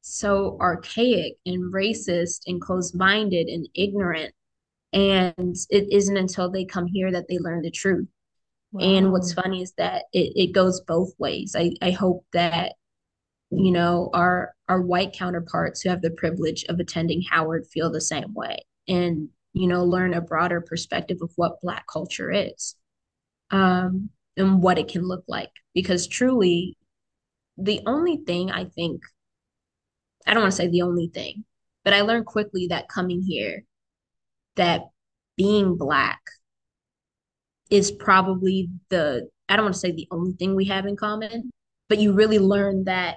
so 0.00 0.56
archaic 0.60 1.34
and 1.44 1.72
racist 1.72 2.40
and 2.46 2.60
closed-minded 2.60 3.46
and 3.46 3.68
ignorant 3.74 4.32
and 4.94 5.54
it 5.68 5.92
isn't 5.92 6.16
until 6.16 6.50
they 6.50 6.64
come 6.64 6.86
here 6.86 7.12
that 7.12 7.26
they 7.28 7.36
learn 7.38 7.60
the 7.60 7.70
truth 7.70 8.08
wow. 8.72 8.82
and 8.82 9.12
what's 9.12 9.34
funny 9.34 9.60
is 9.60 9.74
that 9.76 10.04
it, 10.14 10.32
it 10.34 10.52
goes 10.52 10.80
both 10.80 11.12
ways 11.18 11.54
I, 11.56 11.72
I 11.82 11.90
hope 11.90 12.24
that 12.32 12.72
you 13.50 13.70
know 13.72 14.10
our 14.12 14.54
our 14.68 14.80
white 14.80 15.12
counterparts 15.12 15.80
who 15.80 15.88
have 15.88 16.02
the 16.02 16.10
privilege 16.10 16.64
of 16.68 16.78
attending 16.78 17.22
howard 17.30 17.66
feel 17.66 17.90
the 17.90 18.00
same 18.00 18.34
way 18.34 18.58
and 18.86 19.28
you 19.54 19.66
know 19.66 19.84
learn 19.84 20.14
a 20.14 20.20
broader 20.20 20.60
perspective 20.60 21.18
of 21.22 21.30
what 21.36 21.60
black 21.62 21.86
culture 21.90 22.30
is 22.30 22.74
um 23.50 24.10
and 24.36 24.62
what 24.62 24.78
it 24.78 24.86
can 24.86 25.02
look 25.02 25.24
like. 25.26 25.50
Because 25.74 26.06
truly 26.06 26.76
the 27.56 27.80
only 27.86 28.18
thing 28.18 28.50
i 28.50 28.64
think 28.64 29.02
i 30.26 30.34
don't 30.34 30.42
want 30.42 30.52
to 30.52 30.56
say 30.56 30.68
the 30.68 30.82
only 30.82 31.10
thing 31.12 31.44
but 31.84 31.92
i 31.92 32.02
learned 32.02 32.26
quickly 32.26 32.68
that 32.68 32.88
coming 32.88 33.22
here 33.22 33.64
that 34.54 34.82
being 35.36 35.76
black 35.76 36.20
is 37.70 37.90
probably 37.90 38.68
the 38.90 39.28
I 39.48 39.56
don't 39.56 39.64
want 39.64 39.74
to 39.74 39.80
say 39.80 39.92
the 39.92 40.08
only 40.10 40.32
thing 40.32 40.54
we 40.54 40.66
have 40.66 40.84
in 40.86 40.96
common, 40.96 41.50
but 41.88 41.98
you 41.98 42.12
really 42.12 42.38
learn 42.38 42.84
that 42.84 43.16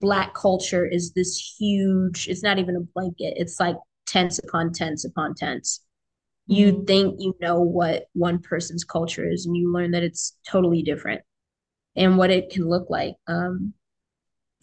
black 0.00 0.34
culture 0.34 0.86
is 0.86 1.12
this 1.12 1.54
huge, 1.58 2.28
it's 2.28 2.42
not 2.42 2.58
even 2.58 2.76
a 2.76 2.80
blanket. 2.80 3.34
It's 3.36 3.58
like 3.58 3.76
tense 4.06 4.38
upon 4.38 4.72
tense 4.72 5.04
upon 5.04 5.34
tense. 5.34 5.80
You 6.46 6.72
mm-hmm. 6.72 6.84
think 6.84 7.16
you 7.18 7.34
know 7.40 7.60
what 7.60 8.04
one 8.12 8.40
person's 8.40 8.84
culture 8.84 9.28
is, 9.28 9.46
and 9.46 9.56
you 9.56 9.72
learn 9.72 9.90
that 9.92 10.02
it's 10.02 10.36
totally 10.48 10.82
different 10.82 11.22
and 11.96 12.18
what 12.18 12.30
it 12.30 12.50
can 12.50 12.68
look 12.68 12.88
like. 12.88 13.14
Um, 13.26 13.74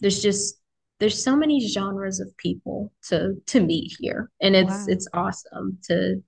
there's 0.00 0.22
just 0.22 0.56
there's 1.00 1.22
so 1.22 1.36
many 1.36 1.66
genres 1.66 2.20
of 2.20 2.34
people 2.36 2.92
to 3.08 3.34
to 3.46 3.60
meet 3.60 3.96
here 3.98 4.30
and 4.40 4.54
it's 4.54 4.70
wow. 4.70 4.84
it's 4.88 5.08
awesome 5.12 5.78
to 5.82 6.22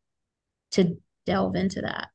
to 0.71 0.97
delve 1.25 1.55
into 1.55 1.81
that 1.81 2.09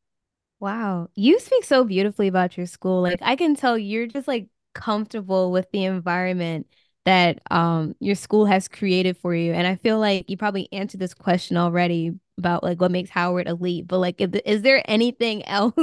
wow 0.60 1.08
you 1.15 1.39
speak 1.39 1.63
so 1.63 1.84
beautifully 1.84 2.27
about 2.27 2.58
your 2.58 2.65
school 2.65 3.01
like 3.01 3.19
i 3.21 3.36
can 3.36 3.56
tell 3.56 3.77
you're 3.77 4.08
just 4.08 4.27
like 4.27 4.47
comfortable 4.73 5.51
with 5.51 5.69
the 5.71 5.86
environment 5.86 6.67
that 7.05 7.39
um 7.49 7.95
your 7.99 8.15
school 8.15 8.45
has 8.45 8.67
created 8.67 9.17
for 9.17 9.33
you 9.33 9.53
and 9.53 9.65
i 9.65 9.75
feel 9.75 9.99
like 9.99 10.29
you 10.29 10.37
probably 10.37 10.67
answered 10.71 10.99
this 10.99 11.13
question 11.13 11.57
already 11.57 12.11
about 12.37 12.63
like 12.63 12.79
what 12.79 12.91
makes 12.91 13.09
howard 13.09 13.47
elite 13.47 13.87
but 13.87 13.97
like 13.97 14.21
if, 14.21 14.29
is 14.45 14.61
there 14.61 14.83
anything 14.85 15.45
else 15.47 15.73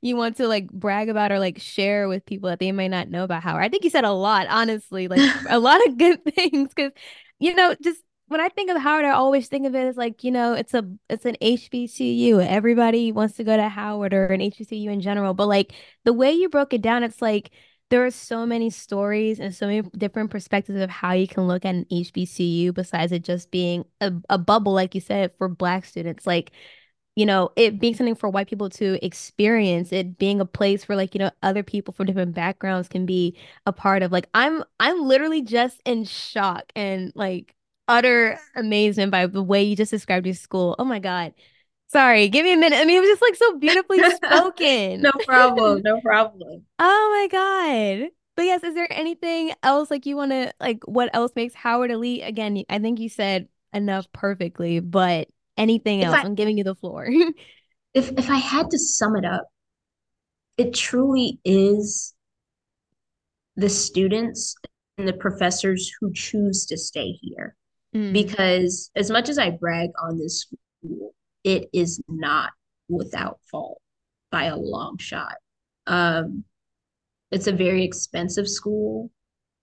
you 0.00 0.16
want 0.16 0.36
to 0.36 0.46
like 0.46 0.70
brag 0.70 1.08
about 1.08 1.32
or 1.32 1.38
like 1.38 1.58
share 1.58 2.08
with 2.08 2.24
people 2.26 2.48
that 2.48 2.60
they 2.60 2.72
might 2.72 2.90
not 2.90 3.08
know 3.08 3.24
about 3.24 3.42
howard 3.42 3.64
i 3.64 3.68
think 3.68 3.84
you 3.84 3.90
said 3.90 4.04
a 4.04 4.12
lot 4.12 4.46
honestly 4.48 5.08
like 5.08 5.20
a 5.48 5.58
lot 5.58 5.84
of 5.86 5.98
good 5.98 6.24
things 6.34 6.70
because 6.74 6.92
you 7.38 7.54
know 7.54 7.74
just 7.82 8.00
when 8.32 8.40
I 8.40 8.48
think 8.48 8.70
of 8.70 8.78
Howard, 8.78 9.04
I 9.04 9.10
always 9.10 9.46
think 9.48 9.66
of 9.66 9.74
it 9.74 9.86
as 9.86 9.96
like, 9.96 10.24
you 10.24 10.30
know, 10.30 10.54
it's 10.54 10.72
a 10.72 10.84
it's 11.10 11.26
an 11.26 11.36
HBCU. 11.42 12.44
Everybody 12.44 13.12
wants 13.12 13.36
to 13.36 13.44
go 13.44 13.56
to 13.56 13.68
Howard 13.68 14.14
or 14.14 14.26
an 14.26 14.40
HBCU 14.40 14.88
in 14.90 15.02
general. 15.02 15.34
But 15.34 15.48
like 15.48 15.74
the 16.04 16.14
way 16.14 16.32
you 16.32 16.48
broke 16.48 16.72
it 16.72 16.80
down, 16.80 17.04
it's 17.04 17.20
like 17.20 17.50
there 17.92 18.06
are 18.06 18.10
so 18.10 18.46
many 18.46 18.70
stories 18.70 19.38
and 19.38 19.54
so 19.54 19.66
many 19.66 19.82
different 19.98 20.30
perspectives 20.30 20.80
of 20.80 20.88
how 20.88 21.12
you 21.12 21.28
can 21.28 21.46
look 21.46 21.66
at 21.66 21.74
an 21.74 21.84
HBCU 21.90 22.72
besides 22.72 23.12
it 23.12 23.22
just 23.22 23.50
being 23.50 23.84
a, 24.00 24.10
a 24.30 24.38
bubble, 24.38 24.72
like 24.72 24.94
you 24.94 25.00
said, 25.02 25.30
for 25.36 25.46
Black 25.46 25.84
students. 25.84 26.26
Like, 26.26 26.52
you 27.16 27.26
know, 27.26 27.50
it 27.54 27.78
being 27.78 27.94
something 27.94 28.14
for 28.14 28.30
white 28.30 28.48
people 28.48 28.70
to 28.70 29.04
experience, 29.04 29.92
it 29.92 30.16
being 30.16 30.40
a 30.40 30.46
place 30.46 30.88
where 30.88 30.96
like, 30.96 31.14
you 31.14 31.18
know, 31.18 31.30
other 31.42 31.62
people 31.62 31.92
from 31.92 32.06
different 32.06 32.34
backgrounds 32.34 32.88
can 32.88 33.04
be 33.04 33.36
a 33.66 33.72
part 33.74 34.02
of. 34.02 34.10
Like, 34.10 34.28
I'm 34.32 34.64
I'm 34.80 35.02
literally 35.04 35.42
just 35.42 35.82
in 35.84 36.04
shock 36.04 36.72
and 36.74 37.12
like 37.14 37.54
utter 37.88 38.38
amazement 38.56 39.10
by 39.12 39.26
the 39.26 39.42
way 39.42 39.62
you 39.62 39.76
just 39.76 39.90
described 39.90 40.24
your 40.26 40.34
school. 40.34 40.76
Oh 40.78 40.84
my 40.86 40.98
God. 40.98 41.34
Sorry, 41.92 42.28
give 42.28 42.44
me 42.44 42.54
a 42.54 42.56
minute. 42.56 42.78
I 42.78 42.86
mean, 42.86 42.96
it 42.96 43.00
was 43.00 43.10
just 43.10 43.22
like 43.22 43.36
so 43.36 43.58
beautifully 43.58 43.98
spoken. 44.24 45.02
no 45.02 45.12
problem. 45.26 45.82
No 45.84 46.00
problem. 46.04 46.64
oh 46.78 47.28
my 47.28 47.28
God. 47.30 48.08
But 48.34 48.46
yes, 48.46 48.64
is 48.64 48.74
there 48.74 48.90
anything 48.90 49.52
else 49.62 49.90
like 49.90 50.06
you 50.06 50.16
want 50.16 50.30
to 50.30 50.54
like 50.58 50.82
what 50.86 51.10
else 51.12 51.32
makes 51.36 51.52
Howard 51.54 51.90
elite? 51.90 52.22
Again, 52.24 52.64
I 52.70 52.78
think 52.78 52.98
you 52.98 53.10
said 53.10 53.46
enough 53.74 54.10
perfectly, 54.12 54.80
but 54.80 55.28
anything 55.58 56.00
if 56.00 56.06
else? 56.06 56.16
I, 56.16 56.22
I'm 56.22 56.34
giving 56.34 56.56
you 56.56 56.64
the 56.64 56.74
floor. 56.74 57.08
if 57.94 58.10
if 58.12 58.30
I 58.30 58.38
had 58.38 58.70
to 58.70 58.78
sum 58.78 59.14
it 59.16 59.26
up, 59.26 59.46
it 60.56 60.72
truly 60.72 61.40
is 61.44 62.14
the 63.56 63.68
students 63.68 64.54
and 64.96 65.06
the 65.06 65.12
professors 65.12 65.92
who 66.00 66.10
choose 66.14 66.64
to 66.66 66.78
stay 66.78 67.18
here. 67.20 67.54
Mm. 67.94 68.14
Because 68.14 68.90
as 68.96 69.10
much 69.10 69.28
as 69.28 69.36
I 69.36 69.50
brag 69.50 69.90
on 70.02 70.16
this 70.16 70.46
school, 70.80 71.14
it 71.44 71.68
is 71.72 72.02
not 72.08 72.50
without 72.88 73.38
fault 73.50 73.80
by 74.30 74.44
a 74.44 74.56
long 74.56 74.98
shot. 74.98 75.34
Um, 75.86 76.44
it's 77.30 77.46
a 77.46 77.52
very 77.52 77.84
expensive 77.84 78.48
school. 78.48 79.10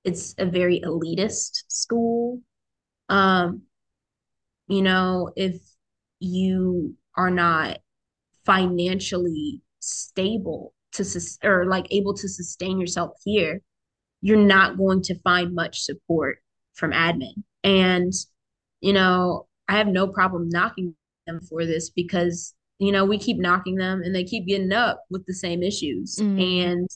It's 0.03 0.33
a 0.37 0.45
very 0.45 0.81
elitist 0.81 1.63
school. 1.67 2.41
Um, 3.09 3.63
you 4.67 4.81
know, 4.81 5.31
if 5.35 5.61
you 6.19 6.95
are 7.15 7.31
not 7.31 7.79
financially 8.45 9.61
stable 9.79 10.73
to 10.93 11.03
sus- 11.03 11.37
or 11.43 11.65
like 11.65 11.87
able 11.91 12.13
to 12.15 12.27
sustain 12.27 12.79
yourself 12.79 13.11
here, 13.23 13.61
you're 14.21 14.37
not 14.37 14.77
going 14.77 15.01
to 15.03 15.19
find 15.19 15.53
much 15.53 15.81
support 15.81 16.39
from 16.73 16.91
admin. 16.91 17.43
And, 17.63 18.13
you 18.81 18.93
know, 18.93 19.47
I 19.67 19.77
have 19.77 19.87
no 19.87 20.07
problem 20.07 20.49
knocking 20.49 20.95
them 21.29 21.41
for 21.41 21.65
this 21.65 21.89
because 21.89 22.53
you 22.79 22.91
know 22.91 23.05
we 23.05 23.17
keep 23.17 23.37
knocking 23.37 23.75
them 23.75 24.01
and 24.03 24.13
they 24.13 24.23
keep 24.23 24.47
getting 24.47 24.71
up 24.71 25.03
with 25.09 25.25
the 25.25 25.33
same 25.33 25.63
issues 25.63 26.17
mm-hmm. 26.19 26.39
and 26.39 26.89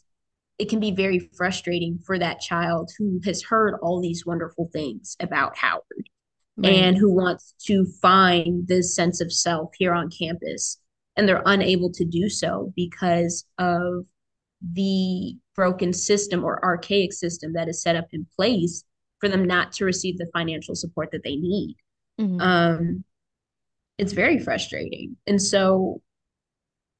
it 0.60 0.69
can 0.69 0.80
be 0.80 0.91
very 0.91 1.19
frustrating 1.36 1.98
for 2.06 2.19
that 2.19 2.39
child 2.39 2.91
who 2.98 3.19
has 3.26 3.41
heard 3.41 3.76
all 3.82 4.02
these 4.02 4.26
wonderful 4.26 4.69
things 4.72 5.15
about 5.19 5.58
Howard 5.58 6.10
right. 6.58 6.74
and 6.74 6.98
who 6.98 7.12
wants 7.13 7.56
to 7.65 7.86
find 8.02 8.67
this 8.67 8.96
sense 8.96 9.22
of 9.22 9.32
self 9.32 9.72
here 9.78 9.93
on 9.93 10.10
campus 10.10 10.80
and 11.15 11.28
they're 11.28 11.43
unable 11.46 11.91
to 11.91 12.06
do 12.06 12.30
so 12.30 12.72
because 12.76 13.46
of 13.58 14.06
the 14.74 15.36
broken 15.56 15.93
system 15.93 16.43
or 16.43 16.63
archaic 16.63 17.13
system 17.13 17.54
that 17.54 17.67
is 17.67 17.82
set 17.82 17.96
up 17.96 18.08
in 18.12 18.26
place 18.36 18.84
for 19.19 19.30
them 19.30 19.46
not 19.46 19.72
to 19.74 19.86
receive 19.86 20.17
the 20.17 20.30
financial 20.34 20.76
support 20.76 21.10
that 21.12 21.24
they 21.24 21.36
need. 21.36 21.76
Mm-hmm. 22.19 22.41
Um, 22.41 23.04
it's 23.97 24.13
very 24.13 24.39
frustrating. 24.39 25.17
And 25.27 25.41
so 25.41 26.01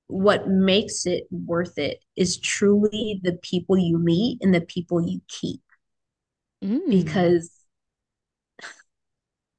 what 0.08 0.47
makes 0.47 1.06
it 1.06 1.23
worth 1.32 1.77
it 1.77 2.03
is 2.15 2.38
truly 2.38 3.19
the 3.23 3.34
people 3.41 3.77
you 3.77 3.97
meet 3.97 4.39
and 4.41 4.53
the 4.53 4.62
people 4.62 5.01
you 5.01 5.21
keep. 5.27 5.62
Mm. 6.63 6.89
Because 6.89 7.51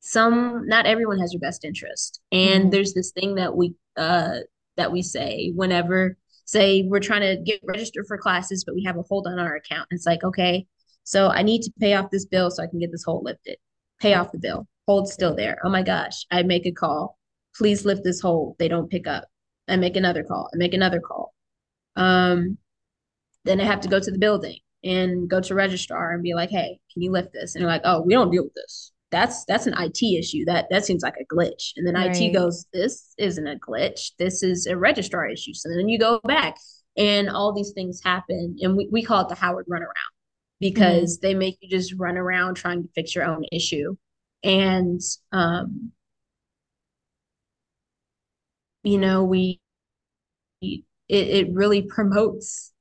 some 0.00 0.66
not 0.68 0.86
everyone 0.86 1.18
has 1.18 1.32
your 1.32 1.40
best 1.40 1.64
interest. 1.64 2.20
And 2.30 2.66
mm. 2.66 2.70
there's 2.70 2.94
this 2.94 3.10
thing 3.10 3.34
that 3.36 3.56
we 3.56 3.74
uh 3.96 4.38
that 4.76 4.92
we 4.92 5.02
say 5.02 5.52
whenever 5.54 6.16
say 6.44 6.82
we're 6.82 7.00
trying 7.00 7.22
to 7.22 7.42
get 7.42 7.60
registered 7.64 8.04
for 8.06 8.18
classes 8.18 8.64
but 8.64 8.74
we 8.74 8.84
have 8.84 8.98
a 8.98 9.02
hold 9.02 9.26
on 9.26 9.38
our 9.38 9.56
account. 9.56 9.88
It's 9.90 10.06
like, 10.06 10.22
okay, 10.22 10.66
so 11.04 11.28
I 11.28 11.42
need 11.42 11.62
to 11.62 11.72
pay 11.78 11.94
off 11.94 12.10
this 12.10 12.26
bill 12.26 12.50
so 12.50 12.62
I 12.62 12.66
can 12.66 12.78
get 12.78 12.90
this 12.90 13.04
hold 13.04 13.24
lifted. 13.24 13.58
Pay 14.00 14.14
off 14.14 14.32
the 14.32 14.38
bill. 14.38 14.66
Hold 14.86 15.08
still 15.08 15.34
there. 15.34 15.58
Oh 15.64 15.70
my 15.70 15.82
gosh. 15.82 16.26
I 16.30 16.42
make 16.42 16.66
a 16.66 16.72
call 16.72 17.18
please 17.56 17.84
lift 17.84 18.04
this 18.04 18.20
hold. 18.20 18.56
They 18.58 18.68
don't 18.68 18.90
pick 18.90 19.06
up. 19.06 19.24
I 19.68 19.76
make 19.76 19.96
another 19.96 20.24
call. 20.24 20.50
I 20.52 20.56
make 20.56 20.74
another 20.74 21.00
call. 21.00 21.34
Um, 21.96 22.58
then 23.44 23.60
I 23.60 23.64
have 23.64 23.80
to 23.82 23.88
go 23.88 24.00
to 24.00 24.10
the 24.10 24.18
building 24.18 24.58
and 24.82 25.28
go 25.28 25.40
to 25.40 25.54
registrar 25.54 26.12
and 26.12 26.22
be 26.22 26.34
like, 26.34 26.50
hey, 26.50 26.78
can 26.92 27.02
you 27.02 27.10
lift 27.10 27.32
this? 27.32 27.54
And 27.54 27.62
they're 27.62 27.70
like, 27.70 27.82
oh, 27.84 28.02
we 28.02 28.14
don't 28.14 28.30
deal 28.30 28.44
with 28.44 28.54
this. 28.54 28.92
That's 29.10 29.44
that's 29.44 29.66
an 29.66 29.74
IT 29.78 30.02
issue. 30.02 30.44
That 30.44 30.66
that 30.70 30.84
seems 30.84 31.02
like 31.02 31.14
a 31.20 31.34
glitch. 31.34 31.72
And 31.76 31.86
then 31.86 31.94
right. 31.94 32.14
IT 32.14 32.32
goes, 32.32 32.66
this 32.72 33.14
isn't 33.16 33.46
a 33.46 33.56
glitch. 33.56 34.10
This 34.18 34.42
is 34.42 34.66
a 34.66 34.76
registrar 34.76 35.28
issue. 35.28 35.54
So 35.54 35.68
then 35.68 35.88
you 35.88 35.98
go 35.98 36.20
back 36.24 36.56
and 36.96 37.30
all 37.30 37.52
these 37.52 37.72
things 37.72 38.00
happen. 38.02 38.56
And 38.60 38.76
we, 38.76 38.88
we 38.90 39.02
call 39.02 39.22
it 39.22 39.28
the 39.28 39.34
Howard 39.36 39.66
runaround 39.70 40.14
because 40.60 41.18
mm-hmm. 41.18 41.26
they 41.26 41.34
make 41.34 41.58
you 41.60 41.68
just 41.68 41.94
run 41.96 42.16
around 42.16 42.54
trying 42.54 42.82
to 42.82 42.88
fix 42.94 43.14
your 43.14 43.24
own 43.24 43.44
issue 43.52 43.94
And 44.42 45.00
um, 45.32 45.92
you 48.84 48.98
know, 48.98 49.24
we 49.24 49.60
it, 50.60 50.84
it 51.08 51.52
really 51.52 51.82
promotes 51.82 52.72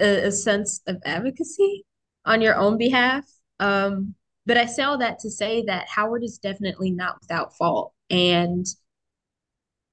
a, 0.00 0.26
a 0.26 0.32
sense 0.32 0.80
of 0.86 0.98
advocacy 1.04 1.84
on 2.24 2.40
your 2.40 2.56
own 2.56 2.78
behalf. 2.78 3.24
Um, 3.58 4.14
but 4.46 4.56
I 4.56 4.66
say 4.66 4.82
all 4.82 4.98
that 4.98 5.18
to 5.20 5.30
say 5.30 5.64
that 5.66 5.88
Howard 5.88 6.22
is 6.22 6.38
definitely 6.38 6.90
not 6.90 7.16
without 7.20 7.56
fault. 7.56 7.92
And 8.08 8.66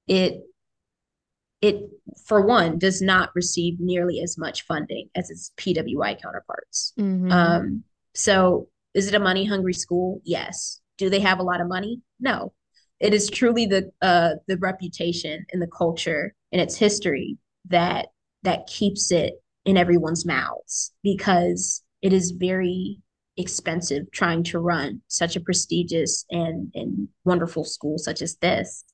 it 0.08 0.42
it 1.62 1.90
for 2.26 2.46
one 2.46 2.78
does 2.78 3.02
not 3.02 3.32
receive 3.34 3.80
nearly 3.80 4.22
as 4.22 4.38
much 4.38 4.64
funding 4.64 5.10
as 5.16 5.30
its 5.30 5.52
PWI 5.58 6.22
counterparts. 6.22 6.94
Mm-hmm. 7.00 7.32
Um, 7.32 7.84
so 8.14 8.70
is 8.94 9.08
it 9.08 9.16
a 9.16 9.20
money 9.20 9.46
hungry 9.46 9.74
school? 9.74 10.22
Yes. 10.24 10.80
Do 10.98 11.10
they 11.10 11.20
have 11.22 11.40
a 11.40 11.44
lot 11.44 11.62
of 11.62 11.68
money? 11.68 12.02
No. 12.20 12.54
It 13.00 13.14
is 13.14 13.30
truly 13.30 13.66
the 13.66 13.92
uh, 14.02 14.36
the 14.48 14.58
reputation 14.58 15.46
and 15.52 15.62
the 15.62 15.68
culture 15.68 16.34
and 16.52 16.62
its 16.62 16.78
history 16.78 17.38
that 17.70 18.08
that 18.44 18.68
keeps 18.68 19.12
it 19.12 19.42
in 19.66 19.78
everyone's 19.78 20.26
mouths 20.26 20.94
because 21.04 21.84
it 22.02 22.14
is 22.14 22.32
very 22.32 23.00
expensive 23.38 24.10
trying 24.12 24.44
to 24.44 24.60
run 24.60 25.02
such 25.08 25.36
a 25.36 25.42
prestigious 25.42 26.26
and 26.32 26.72
and 26.74 27.08
wonderful 27.26 27.66
school 27.66 27.98
such 27.98 28.22
as 28.22 28.36
this 28.38 28.86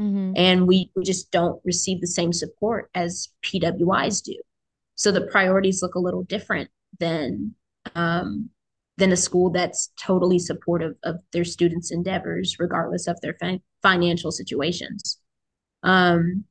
Mm-hmm. 0.00 0.32
And 0.36 0.66
we, 0.66 0.90
we 0.96 1.04
just 1.04 1.30
don't 1.30 1.60
receive 1.64 2.00
the 2.00 2.06
same 2.06 2.32
support 2.32 2.90
as 2.94 3.28
PWIs 3.42 4.22
do. 4.22 4.36
So 4.94 5.12
the 5.12 5.26
priorities 5.26 5.82
look 5.82 5.94
a 5.94 6.00
little 6.00 6.24
different 6.24 6.70
than 6.98 7.54
um, 7.94 8.48
than 9.00 9.12
a 9.12 9.16
school 9.16 9.50
that's 9.50 9.90
totally 9.98 10.38
supportive 10.38 10.94
of 11.02 11.20
their 11.32 11.44
students' 11.44 11.90
endeavors, 11.90 12.56
regardless 12.58 13.06
of 13.08 13.20
their 13.20 13.34
fi- 13.40 13.62
financial 13.82 14.30
situations. 14.30 15.18
Um, 15.82 16.44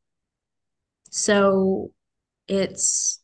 so 1.12 1.92
it's 2.48 3.22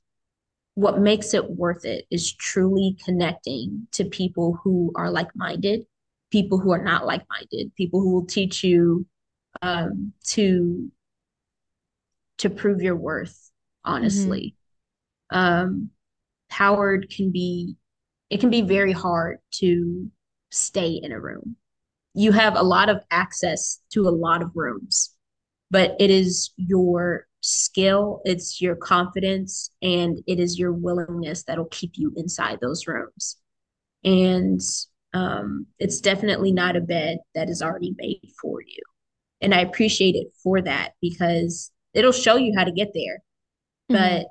what 0.75 0.99
makes 0.99 1.33
it 1.33 1.49
worth 1.49 1.85
it 1.85 2.05
is 2.11 2.33
truly 2.33 2.97
connecting 3.03 3.87
to 3.93 4.05
people 4.05 4.59
who 4.63 4.91
are 4.95 5.09
like 5.09 5.35
minded, 5.35 5.85
people 6.31 6.59
who 6.59 6.71
are 6.71 6.83
not 6.83 7.05
like 7.05 7.23
minded, 7.29 7.73
people 7.75 8.01
who 8.01 8.13
will 8.13 8.25
teach 8.25 8.63
you 8.63 9.05
um, 9.61 10.13
to 10.25 10.91
to 12.37 12.49
prove 12.49 12.81
your 12.81 12.95
worth 12.95 13.51
honestly 13.85 14.55
mm-hmm. 15.31 15.37
um, 15.37 15.89
howard 16.49 17.09
can 17.09 17.31
be 17.31 17.75
it 18.35 18.39
can 18.39 18.49
be 18.49 18.61
very 18.61 18.91
hard 18.91 19.39
to 19.53 20.11
stay 20.51 20.91
in 21.01 21.11
a 21.11 21.19
room. 21.19 21.55
You 22.13 22.31
have 22.31 22.55
a 22.55 22.63
lot 22.63 22.89
of 22.89 23.03
access 23.11 23.79
to 23.93 24.07
a 24.07 24.11
lot 24.11 24.41
of 24.41 24.51
rooms 24.55 25.15
but 25.71 25.95
it 25.99 26.09
is 26.09 26.51
your 26.57 27.27
skill 27.41 28.21
it's 28.25 28.61
your 28.61 28.75
confidence 28.75 29.69
and 29.81 30.19
it 30.25 30.39
is 30.39 30.57
your 30.57 30.71
willingness 30.71 31.43
that'll 31.43 31.65
keep 31.65 31.91
you 31.95 32.11
inside 32.15 32.59
those 32.61 32.87
rooms. 32.87 33.37
And 34.03 34.61
um, 35.13 35.67
it's 35.79 36.01
definitely 36.01 36.51
not 36.51 36.75
a 36.75 36.81
bed 36.81 37.19
that 37.33 37.49
is 37.49 37.61
already 37.61 37.93
made 37.97 38.31
for 38.41 38.61
you. 38.61 38.81
And 39.41 39.53
I 39.53 39.61
appreciate 39.61 40.15
it 40.15 40.27
for 40.41 40.61
that 40.61 40.93
because 41.01 41.71
it'll 41.93 42.11
show 42.11 42.35
you 42.35 42.53
how 42.57 42.63
to 42.63 42.71
get 42.71 42.91
there, 42.93 43.21
but 43.89 43.97
mm-hmm. 43.97 44.27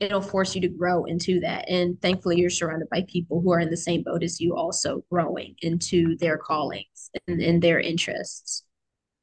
It'll 0.00 0.20
force 0.20 0.54
you 0.54 0.60
to 0.60 0.68
grow 0.68 1.04
into 1.04 1.40
that. 1.40 1.68
And 1.68 2.00
thankfully, 2.00 2.38
you're 2.38 2.50
surrounded 2.50 2.88
by 2.90 3.04
people 3.08 3.40
who 3.40 3.52
are 3.52 3.60
in 3.60 3.70
the 3.70 3.76
same 3.76 4.02
boat 4.02 4.22
as 4.22 4.40
you, 4.40 4.54
also 4.54 5.04
growing 5.10 5.54
into 5.60 6.16
their 6.18 6.38
callings 6.38 7.10
and, 7.26 7.40
and 7.40 7.62
their 7.62 7.80
interests. 7.80 8.64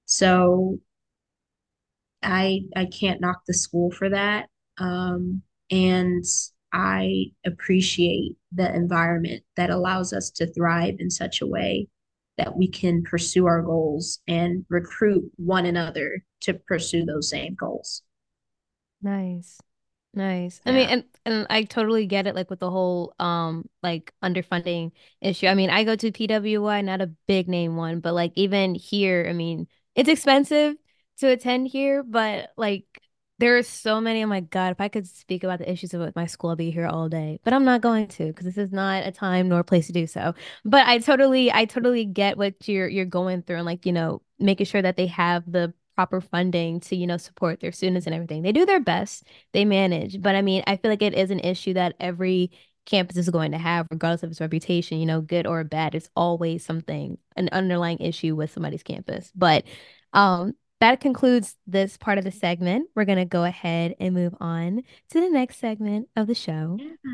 So 0.06 0.80
I 2.22 2.62
I 2.76 2.86
can't 2.86 3.22
knock 3.22 3.44
the 3.48 3.54
school 3.54 3.92
for 3.92 4.10
that. 4.10 4.50
Um, 4.78 5.42
and 5.72 6.24
I 6.74 7.28
appreciate 7.46 8.36
the 8.52 8.74
environment 8.74 9.44
that 9.56 9.70
allows 9.70 10.12
us 10.12 10.30
to 10.32 10.48
thrive 10.48 10.96
in 11.00 11.10
such 11.10 11.42
a 11.42 11.48
way 11.48 11.88
that 12.38 12.58
we 12.58 12.68
can 12.68 13.02
pursue 13.02 13.46
our 13.46 13.62
goals 13.62 14.20
and 14.28 14.66
recruit 14.70 15.32
one 15.38 15.66
another 15.66 16.26
to 16.42 16.54
pursue 16.54 17.06
those 17.06 17.30
same 17.30 17.56
goals. 17.56 18.02
Nice. 19.02 19.58
Nice. 20.16 20.62
I 20.66 20.72
mean, 20.72 20.88
and 20.90 21.04
and 21.26 21.48
I 21.50 21.64
totally 21.64 22.06
get 22.06 22.26
it 22.26 22.36
like 22.36 22.50
with 22.50 22.60
the 22.60 22.72
whole 22.72 23.14
um 23.20 23.70
like 23.84 24.14
underfunding 24.24 24.92
issue. 25.22 25.48
I 25.48 25.56
mean, 25.56 25.70
I 25.70 25.84
go 25.84 25.96
to 25.98 26.12
PWI, 26.12 26.82
not 26.82 27.02
a 27.02 27.08
big 27.28 27.50
name 27.50 27.76
one, 27.76 28.00
but 28.00 28.14
like 28.14 28.32
even 28.36 28.76
here, 28.76 29.26
I 29.30 29.34
mean, 29.34 29.68
it's 29.94 30.08
expensive 30.10 30.76
to 31.18 31.28
attend 31.32 31.68
here, 31.68 32.02
but 32.02 32.52
like 32.56 32.86
there 33.40 33.58
are 33.58 33.64
so 33.64 34.00
many. 34.00 34.24
Oh 34.24 34.28
my 34.28 34.40
God, 34.40 34.72
if 34.72 34.80
I 34.80 34.88
could 34.88 35.06
speak 35.06 35.44
about 35.44 35.60
the 35.60 35.70
issues 35.70 35.94
of 35.94 36.16
my 36.16 36.26
school, 36.28 36.52
I'd 36.52 36.60
be 36.60 36.72
here 36.72 36.88
all 36.88 37.10
day. 37.10 37.42
But 37.44 37.54
I'm 37.54 37.66
not 37.66 37.82
going 37.82 38.08
to 38.08 38.28
because 38.28 38.46
this 38.46 38.58
is 38.58 38.72
not 38.72 39.06
a 39.06 39.12
time 39.12 39.50
nor 39.50 39.64
place 39.66 39.88
to 39.88 39.94
do 39.94 40.08
so. 40.08 40.34
But 40.64 40.88
I 40.88 41.00
totally, 41.00 41.52
I 41.52 41.66
totally 41.66 42.06
get 42.06 42.38
what 42.38 42.68
you're 42.70 42.88
you're 42.88 43.04
going 43.06 43.42
through 43.44 43.58
and 43.58 43.66
like, 43.66 43.86
you 43.86 43.92
know, 43.92 44.22
making 44.40 44.68
sure 44.68 44.82
that 44.82 44.96
they 44.96 45.08
have 45.08 45.52
the 45.52 45.74
proper 45.96 46.22
funding 46.22 46.80
to, 46.82 46.96
you 46.96 47.08
know, 47.08 47.18
support 47.18 47.60
their 47.60 47.72
students 47.72 48.06
and 48.06 48.14
everything. 48.14 48.42
They 48.42 48.52
do 48.52 48.66
their 48.66 48.80
best, 48.80 49.24
they 49.54 49.66
manage. 49.66 50.22
But 50.22 50.36
I 50.36 50.42
mean, 50.42 50.64
I 50.68 50.76
feel 50.76 50.92
like 50.92 51.02
it 51.02 51.14
is 51.14 51.32
an 51.32 51.40
issue 51.40 51.74
that 51.74 51.96
every 52.00 52.52
campus 52.86 53.18
is 53.18 53.30
going 53.30 53.52
to 53.52 53.58
have, 53.58 53.88
regardless 53.90 54.24
of 54.24 54.32
its 54.32 54.42
reputation, 54.42 55.00
you 55.00 55.06
know, 55.06 55.22
good 55.22 55.48
or 55.48 55.64
bad. 55.64 55.96
It's 55.96 56.10
always 56.16 56.64
something, 56.64 57.18
an 57.36 57.50
underlying 57.52 58.00
issue 58.00 58.36
with 58.36 58.52
somebody's 58.52 58.84
campus. 58.84 59.32
But 59.36 59.64
um, 60.14 60.54
that 60.82 61.00
concludes 61.00 61.56
this 61.66 61.98
part 61.98 62.18
of 62.18 62.24
the 62.24 62.32
segment. 62.32 62.90
We're 62.96 63.06
going 63.06 63.18
to 63.18 63.26
go 63.26 63.44
ahead 63.44 63.96
and 64.00 64.14
move 64.14 64.36
on 64.40 64.84
to 65.12 65.22
the 65.22 65.30
next 65.30 65.58
segment 65.58 66.10
of 66.16 66.28
the 66.28 66.36
show. 66.36 66.78
Yeah. 66.80 67.14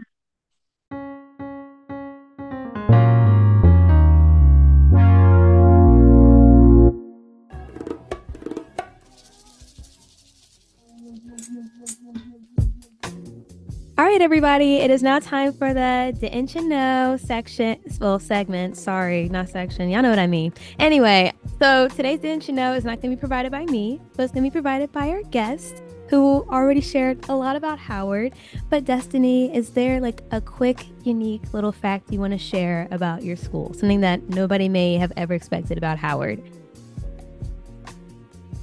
All 14.02 14.08
right, 14.08 14.20
everybody, 14.20 14.78
it 14.78 14.90
is 14.90 15.04
now 15.04 15.20
time 15.20 15.54
for 15.54 15.76
the 15.76 16.18
Didn't 16.20 16.56
You 16.56 16.68
Know 16.68 17.20
section, 17.24 17.80
well, 18.00 18.18
segment. 18.18 18.76
Sorry, 18.76 19.30
not 19.30 19.48
section. 19.48 19.92
Y'all 19.92 20.02
know 20.02 20.10
what 20.10 20.18
I 20.18 20.26
mean. 20.26 20.54
Anyway, 20.80 21.32
so 21.60 21.88
today's 21.88 22.20
Didn't 22.20 22.48
You 22.48 22.56
Know 22.56 22.74
is 22.74 22.84
not 22.84 23.00
going 23.00 23.12
to 23.12 23.16
be 23.16 23.20
provided 23.20 23.52
by 23.52 23.64
me, 23.66 24.02
but 24.16 24.24
it's 24.24 24.32
going 24.32 24.44
to 24.44 24.50
be 24.50 24.52
provided 24.52 24.92
by 24.92 25.10
our 25.10 25.22
guest 25.22 25.84
who 26.10 26.44
already 26.50 26.82
shared 26.82 27.30
a 27.30 27.36
lot 27.36 27.56
about 27.56 27.78
Howard. 27.78 28.34
But 28.72 28.86
Destineé, 28.86 29.54
is 29.54 29.70
there 29.70 30.02
like 30.02 30.24
a 30.32 30.42
quick, 30.42 30.88
unique 31.04 31.54
little 31.54 31.72
fact 31.72 32.12
you 32.12 32.20
want 32.20 32.34
to 32.34 32.40
share 32.40 32.88
about 32.90 33.22
your 33.22 33.36
school? 33.36 33.72
Something 33.76 34.02
that 34.02 34.30
nobody 34.30 34.68
may 34.68 34.96
have 34.96 35.14
ever 35.16 35.36
expected 35.36 35.78
about 35.78 36.00
Howard? 36.00 36.42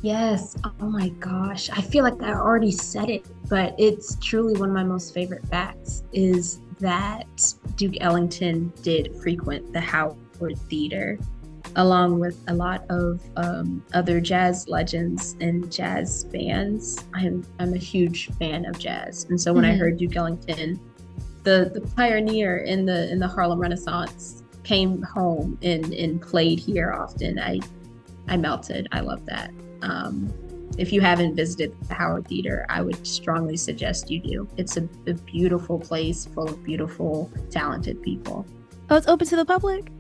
Yes. 0.02 0.56
Oh 0.64 0.86
my 0.86 1.10
gosh. 1.20 1.70
I 1.70 1.80
feel 1.80 2.02
like 2.02 2.20
I 2.22 2.32
already 2.32 2.72
said 2.72 3.08
it, 3.08 3.24
but 3.48 3.74
it's 3.78 4.16
truly 4.16 4.58
one 4.58 4.68
of 4.68 4.74
my 4.74 4.84
most 4.84 5.14
favorite 5.14 5.46
facts 5.46 6.02
is 6.12 6.60
that 6.80 7.54
Duke 7.76 7.96
Ellington 8.00 8.72
did 8.82 9.14
frequent 9.20 9.72
the 9.72 9.80
Howard 9.80 10.58
Theater 10.68 11.18
along 11.76 12.18
with 12.18 12.42
a 12.48 12.54
lot 12.54 12.84
of 12.90 13.20
um, 13.36 13.84
other 13.94 14.20
jazz 14.20 14.68
legends 14.68 15.36
and 15.40 15.70
jazz 15.70 16.24
bands. 16.24 17.04
I'm 17.14 17.46
I'm 17.58 17.74
a 17.74 17.78
huge 17.78 18.28
fan 18.38 18.64
of 18.66 18.78
jazz, 18.78 19.24
and 19.24 19.40
so 19.40 19.52
when 19.52 19.64
mm-hmm. 19.64 19.74
I 19.74 19.76
heard 19.76 19.98
Duke 19.98 20.16
Ellington, 20.16 20.80
the 21.44 21.70
the 21.72 21.80
pioneer 21.94 22.58
in 22.58 22.86
the 22.86 23.10
in 23.10 23.18
the 23.18 23.28
Harlem 23.28 23.58
Renaissance, 23.58 24.42
came 24.64 25.02
home 25.02 25.58
and 25.62 25.92
and 25.94 26.20
played 26.20 26.58
here 26.58 26.92
often, 26.92 27.38
I 27.38 27.60
I 28.28 28.36
melted. 28.36 28.88
I 28.92 29.00
love 29.00 29.24
that. 29.26 29.50
Um, 29.82 30.32
if 30.78 30.92
you 30.92 31.00
haven't 31.00 31.34
visited 31.34 31.74
the 31.88 31.94
Howard 31.94 32.28
Theater, 32.28 32.64
I 32.68 32.80
would 32.82 33.04
strongly 33.06 33.56
suggest 33.56 34.10
you 34.10 34.20
do. 34.20 34.48
It's 34.56 34.76
a, 34.76 34.88
a 35.08 35.14
beautiful 35.14 35.78
place 35.78 36.24
full 36.26 36.48
of 36.48 36.62
beautiful, 36.64 37.30
talented 37.50 38.00
people. 38.00 38.46
Oh, 38.88 38.96
it's 38.96 39.08
open 39.08 39.26
to 39.26 39.36
the 39.36 39.44
public? 39.44 39.90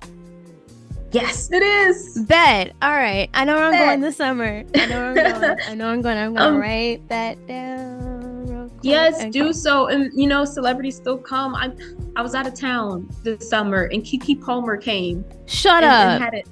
Yes, 1.10 1.50
it 1.50 1.62
is. 1.62 2.24
Bet. 2.28 2.74
All 2.80 2.92
right. 2.92 3.28
I 3.34 3.44
know 3.44 3.56
where 3.56 3.64
I'm 3.64 3.72
Bet. 3.72 3.86
going 3.86 4.00
this 4.00 4.16
summer. 4.16 4.64
I 4.74 4.86
know 4.86 5.12
where 5.14 5.26
I'm 5.26 5.40
going. 5.40 5.58
I 5.66 5.74
know 5.74 5.88
I'm 5.88 6.00
going. 6.00 6.16
I'm 6.16 6.34
going 6.34 6.36
to 6.36 6.54
um, 6.54 6.56
write 6.58 7.08
that 7.08 7.44
down. 7.46 8.70
Yes, 8.82 9.24
do 9.32 9.52
so. 9.52 9.88
And 9.88 10.12
you 10.14 10.28
know, 10.28 10.44
celebrities 10.44 10.94
still 10.94 11.18
come. 11.18 11.56
I 11.56 11.72
I 12.14 12.22
was 12.22 12.34
out 12.34 12.46
of 12.46 12.54
town 12.54 13.08
this 13.24 13.48
summer 13.48 13.84
and 13.84 14.04
Keke 14.04 14.40
Palmer 14.40 14.76
came. 14.76 15.24
Shut 15.46 15.82
and, 15.82 15.92
up. 15.92 16.08
And 16.08 16.24
had 16.24 16.34
it. 16.34 16.48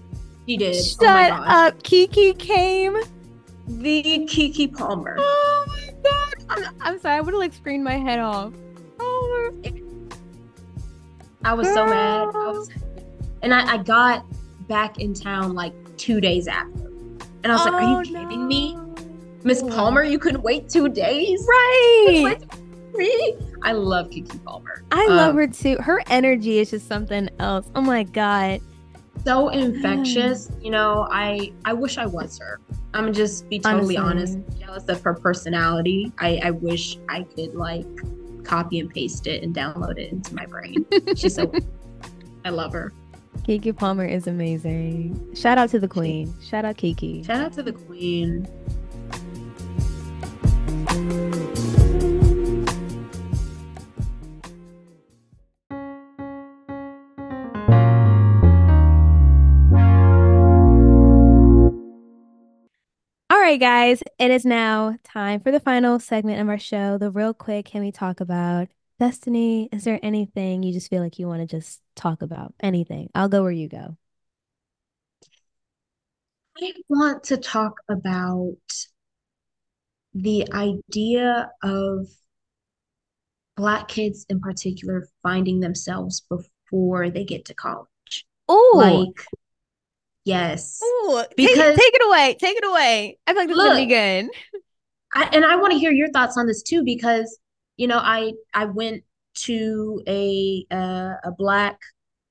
She 0.49 0.57
did. 0.57 0.85
Shut 0.85 1.31
oh 1.31 1.45
up. 1.45 1.83
Keke 1.85 2.37
came 2.39 2.97
the 3.67 4.27
Keke 4.29 4.77
Palmer. 4.77 5.17
Oh 5.19 5.65
my 5.69 5.93
god! 6.03 6.35
I'm, 6.49 6.77
I'm 6.81 7.01
sorry. 7.01 7.17
I 7.17 7.21
would 7.21 7.35
have 7.35 7.41
like 7.41 7.53
screamed 7.53 7.85
my 7.85 7.97
head 7.97 8.19
off. 8.19 8.53
Oh. 9.01 9.53
I 11.45 11.55
was 11.55 11.69
so 11.69 11.87
mad. 11.87 12.29
I 12.35 12.49
was, 12.49 12.71
and 13.43 13.55
I, 13.55 13.75
I 13.75 13.77
got 13.79 14.25
back 14.67 14.99
in 14.99 15.15
town 15.15 15.55
like 15.55 15.73
two 15.97 16.21
days 16.21 16.49
after. 16.49 16.87
And 17.45 17.47
I 17.47 17.53
was 17.53 17.67
oh, 17.67 17.71
like, 17.71 17.83
Are 17.83 17.89
you 17.89 17.97
oh, 17.97 18.03
kidding 18.03 18.41
no. 18.41 18.47
me? 18.47 18.79
Miss 19.45 19.63
Palmer, 19.63 20.03
you 20.03 20.19
couldn't 20.19 20.43
wait 20.43 20.69
two 20.69 20.89
days? 20.89 21.47
Right. 21.49 22.37
I 23.63 23.73
love 23.73 24.11
Keke 24.11 24.43
Palmer. 24.45 24.83
I 24.91 25.07
um, 25.07 25.17
love 25.17 25.35
her 25.37 25.47
too. 25.47 25.77
Her 25.77 26.03
energy 26.09 26.59
is 26.59 26.71
just 26.71 26.89
something 26.89 27.29
else. 27.39 27.71
Oh 27.77 27.81
my 27.81 28.03
God. 28.03 28.61
So 29.27 29.49
infectious. 29.49 30.51
you 30.61 30.71
know, 30.71 31.09
I 31.11 31.53
I 31.65 31.73
wish 31.73 31.99
I 31.99 32.07
was 32.07 32.39
her. 32.39 32.61
I'm 32.95 33.13
just 33.13 33.49
be 33.49 33.59
totally 33.59 33.97
Honestly. 33.97 34.41
honest. 34.41 34.61
Jealous 34.61 34.85
of 34.89 35.03
her 35.03 35.15
personality. 35.15 36.13
I, 36.19 36.41
I 36.45 36.51
wish 36.53 36.97
I 37.09 37.25
could 37.25 37.55
like 37.55 37.87
copy 38.45 38.79
and 38.79 38.89
paste 38.89 39.27
it 39.27 39.43
and 39.43 39.55
download 39.55 39.99
it 39.99 40.13
into 40.13 40.33
my 40.35 40.47
brain. 40.47 40.87
She's 41.17 41.35
so 41.35 41.53
I 42.45 42.51
love 42.51 42.73
her. 42.73 42.93
Keke 43.43 43.77
Palmer 43.77 44.05
is 44.05 44.29
amazing. 44.29 45.35
Shout 45.35 45.59
out 45.59 45.71
to 45.71 45.81
the 45.81 45.89
queen. 45.89 46.33
Shout 46.41 46.65
out 46.65 46.77
Keke. 46.77 47.27
Shout 47.27 47.41
out 47.41 47.53
to 47.55 47.63
the 47.65 47.73
queen. 47.73 48.49
Right, 63.47 63.61
guys, 63.61 64.03
it 64.19 64.33
is 64.33 64.45
now 64.45 64.97
time 65.05 65.39
for 65.39 65.53
the 65.53 65.61
final 65.61 66.01
segment 66.01 66.41
of 66.41 66.49
our 66.49 66.59
show. 66.59 66.99
The 66.99 67.13
real 67.13 67.33
quick, 67.33 67.67
can 67.67 67.81
we 67.81 67.93
talk 67.93 68.19
about 68.19 68.67
Destineé? 69.01 69.73
Is 69.73 69.85
there 69.85 70.01
anything 70.03 70.65
you 70.65 70.73
just 70.73 70.91
feel 70.91 71.01
like 71.01 71.21
you 71.21 71.29
want 71.29 71.43
to 71.43 71.47
just 71.47 71.81
talk 71.95 72.23
about? 72.23 72.55
Anything? 72.59 73.09
I'll 73.15 73.29
go 73.29 73.43
where 73.43 73.53
you 73.53 73.69
go. 73.69 73.97
I 76.61 76.73
want 76.89 77.23
to 77.23 77.37
talk 77.37 77.77
about 77.89 78.57
the 80.13 80.49
idea 80.53 81.49
of 81.63 82.09
Black 83.57 83.87
kids 83.87 84.27
in 84.29 84.41
particular 84.41 85.07
finding 85.23 85.61
themselves 85.61 86.27
before 86.29 87.11
they 87.11 87.25
get 87.25 87.45
to 87.45 87.55
college. 87.55 88.27
Oh, 88.49 88.73
like 88.75 89.25
Yes. 90.27 90.81
Ooh, 90.85 91.23
because 91.37 91.57
take, 91.57 91.77
take, 91.77 91.95
it 91.95 92.07
away. 92.07 92.37
Take 92.39 92.57
it 92.57 92.65
away. 92.65 93.19
I 93.29 93.33
feel 93.33 93.43
like 93.43 93.49
this 93.49 93.57
look, 93.57 93.67
is 93.67 93.73
gonna 93.73 93.87
be 93.87 93.87
good. 93.87 94.61
I, 95.15 95.29
and 95.33 95.45
I 95.45 95.55
want 95.57 95.73
to 95.73 95.79
hear 95.79 95.93
your 95.93 96.11
thoughts 96.11 96.37
on 96.37 96.49
this 96.49 96.63
too, 96.63 96.83
because 96.85 97.39
you 97.77 97.87
know, 97.87 97.99
I 97.99 98.33
I 98.53 98.65
went 98.65 99.05
to 99.35 100.03
a 100.09 100.67
uh, 100.71 101.15
a 101.25 101.31
black 101.39 101.79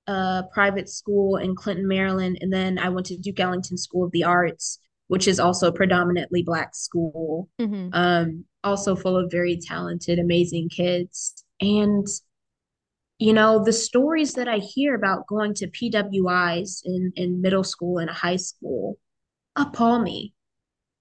uh, 0.08 0.44
private 0.54 0.90
school 0.90 1.38
in 1.38 1.56
Clinton, 1.56 1.88
Maryland, 1.88 2.38
and 2.42 2.52
then 2.52 2.78
I 2.78 2.90
went 2.90 3.06
to 3.08 3.18
Duke 3.18 3.40
Ellington 3.40 3.78
School 3.78 4.04
of 4.06 4.12
the 4.12 4.26
Arts, 4.26 4.78
which 5.08 5.28
is 5.28 5.40
also 5.40 5.70
a 5.70 5.74
predominantly 5.74 6.44
black 6.44 6.76
school, 6.76 7.48
mm-hmm. 7.62 7.90
um, 7.94 8.44
also 8.64 8.98
full 8.98 9.16
of 9.16 9.32
very 9.32 9.58
talented, 9.58 10.20
amazing 10.20 10.68
kids. 10.68 11.46
And 11.62 12.06
you 13.18 13.34
know, 13.34 13.64
the 13.64 13.74
stories 13.74 14.34
that 14.34 14.48
I 14.48 14.58
hear 14.58 14.96
about 14.96 15.28
going 15.28 15.54
to 15.56 15.68
PWIs 15.68 16.82
in, 16.86 17.14
in 17.16 17.42
middle 17.42 17.64
school 17.64 17.98
and 17.98 18.10
high 18.10 18.36
school 18.36 18.98
appall 19.56 20.00
me. 20.00 20.34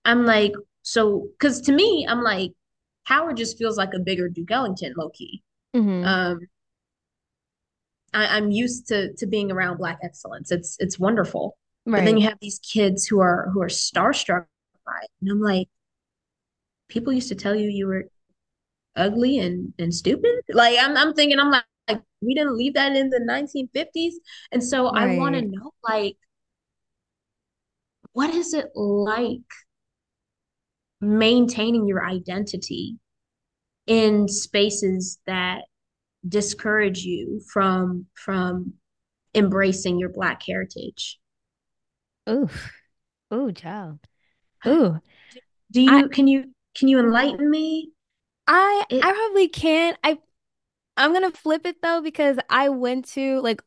I'm 0.04 0.24
like, 0.24 0.52
so, 0.82 1.26
because 1.38 1.60
to 1.62 1.72
me, 1.72 2.06
I'm 2.08 2.22
like, 2.22 2.52
Howard 3.04 3.36
just 3.36 3.58
feels 3.58 3.76
like 3.76 3.94
a 3.94 3.98
bigger 3.98 4.28
Duke 4.28 4.50
Ellington, 4.50 4.94
low 4.96 5.10
key. 5.10 5.42
Mm-hmm. 5.74 6.04
Um, 6.04 6.40
I, 8.12 8.38
am 8.38 8.50
used 8.50 8.88
to 8.88 9.12
to 9.14 9.26
being 9.26 9.50
around 9.50 9.78
Black 9.78 9.98
excellence. 10.02 10.52
It's 10.52 10.76
it's 10.78 10.98
wonderful. 10.98 11.58
Right. 11.84 11.98
But 11.98 12.04
then 12.04 12.16
you 12.16 12.28
have 12.28 12.38
these 12.40 12.60
kids 12.60 13.06
who 13.06 13.20
are 13.20 13.50
who 13.52 13.60
are 13.60 13.68
starstruck 13.68 14.46
by 14.86 14.98
it, 15.02 15.10
and 15.20 15.30
I'm 15.30 15.40
like, 15.40 15.68
people 16.88 17.12
used 17.12 17.28
to 17.28 17.34
tell 17.34 17.54
you 17.54 17.68
you 17.68 17.88
were 17.88 18.04
ugly 18.96 19.38
and 19.38 19.74
and 19.78 19.92
stupid. 19.92 20.42
Like 20.50 20.78
I'm 20.80 20.96
I'm 20.96 21.12
thinking, 21.12 21.38
I'm 21.38 21.50
like, 21.50 21.64
like 21.88 22.02
we 22.20 22.34
didn't 22.34 22.56
leave 22.56 22.74
that 22.74 22.96
in 22.96 23.10
the 23.10 23.20
1950s 23.20 24.14
and 24.52 24.62
so 24.62 24.90
right. 24.90 25.10
i 25.10 25.18
want 25.18 25.34
to 25.34 25.42
know 25.42 25.70
like 25.88 26.16
what 28.12 28.32
is 28.34 28.54
it 28.54 28.70
like 28.74 29.40
maintaining 31.00 31.86
your 31.86 32.04
identity 32.06 32.96
in 33.86 34.28
spaces 34.28 35.18
that 35.26 35.62
discourage 36.26 37.00
you 37.00 37.40
from 37.52 38.06
from 38.14 38.72
embracing 39.34 39.98
your 39.98 40.08
black 40.08 40.42
heritage? 40.46 41.18
Ooh 42.28 42.48
ooh 43.32 43.52
child. 43.52 43.98
Ooh. 44.66 44.98
Do 45.70 45.82
you 45.82 45.90
I, 45.90 46.08
can 46.08 46.26
you 46.26 46.54
can 46.76 46.88
you 46.88 46.98
enlighten 46.98 47.50
me? 47.50 47.90
I 48.46 48.84
it, 48.90 49.04
i 49.04 49.12
probably 49.12 49.48
can't. 49.48 49.98
i 50.02 50.18
I'm 50.96 51.12
gonna 51.12 51.30
flip 51.30 51.66
it 51.66 51.82
though 51.82 52.00
because 52.02 52.38
I 52.48 52.68
went 52.68 53.06
to 53.10 53.40
like 53.40 53.62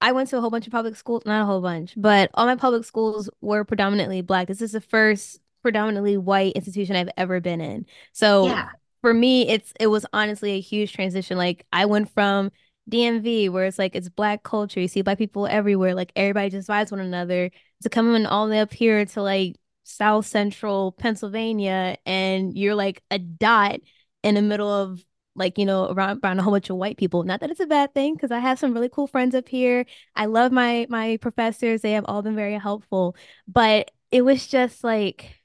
I 0.00 0.12
went 0.12 0.28
to 0.30 0.38
a 0.38 0.40
whole 0.40 0.50
bunch 0.50 0.66
of 0.66 0.72
public 0.72 0.96
schools, 0.96 1.24
not 1.26 1.42
a 1.42 1.46
whole 1.46 1.60
bunch, 1.60 1.94
but 1.96 2.30
all 2.34 2.46
my 2.46 2.54
public 2.54 2.84
schools 2.84 3.28
were 3.40 3.64
predominantly 3.64 4.20
black. 4.22 4.46
This 4.46 4.62
is 4.62 4.72
the 4.72 4.80
first 4.80 5.40
predominantly 5.62 6.16
white 6.16 6.52
institution 6.54 6.96
I've 6.96 7.10
ever 7.16 7.40
been 7.40 7.60
in. 7.60 7.86
So 8.12 8.46
yeah. 8.46 8.68
for 9.02 9.12
me, 9.12 9.48
it's 9.48 9.72
it 9.80 9.88
was 9.88 10.06
honestly 10.12 10.52
a 10.52 10.60
huge 10.60 10.92
transition. 10.92 11.36
Like 11.36 11.66
I 11.72 11.86
went 11.86 12.10
from 12.10 12.52
DMV 12.90 13.50
where 13.50 13.64
it's 13.64 13.78
like 13.78 13.96
it's 13.96 14.08
black 14.08 14.42
culture, 14.44 14.80
you 14.80 14.88
see 14.88 15.02
black 15.02 15.18
people 15.18 15.46
everywhere, 15.46 15.94
like 15.94 16.12
everybody 16.16 16.50
just 16.50 16.68
vibes 16.68 16.90
one 16.92 17.00
another, 17.00 17.50
to 17.82 17.88
coming 17.88 18.24
all 18.26 18.46
the 18.46 18.52
way 18.52 18.60
up 18.60 18.72
here 18.72 19.04
to 19.04 19.22
like 19.22 19.56
South 19.82 20.26
Central 20.26 20.92
Pennsylvania, 20.92 21.96
and 22.06 22.56
you're 22.56 22.74
like 22.74 23.02
a 23.10 23.18
dot 23.18 23.80
in 24.22 24.34
the 24.36 24.42
middle 24.42 24.70
of 24.70 25.04
like 25.38 25.58
you 25.58 25.64
know 25.66 25.90
around 25.90 26.20
around 26.24 26.38
a 26.38 26.42
whole 26.42 26.52
bunch 26.52 26.70
of 26.70 26.76
white 26.76 26.96
people. 26.98 27.22
Not 27.24 27.40
that 27.40 27.50
it's 27.50 27.60
a 27.60 27.66
bad 27.66 27.94
thing 27.94 28.14
because 28.14 28.30
i 28.30 28.38
have 28.38 28.58
some 28.58 28.74
really 28.74 28.88
cool 28.88 29.06
friends 29.06 29.34
up 29.34 29.48
here. 29.48 29.86
I 30.16 30.26
love 30.26 30.52
my 30.52 30.86
my 30.90 31.18
professors. 31.18 31.82
They 31.82 31.92
have 31.92 32.04
all 32.06 32.22
been 32.22 32.36
very 32.36 32.54
helpful. 32.58 33.16
But 33.46 33.90
it 34.10 34.22
was 34.22 34.46
just 34.46 34.84
like 34.84 35.36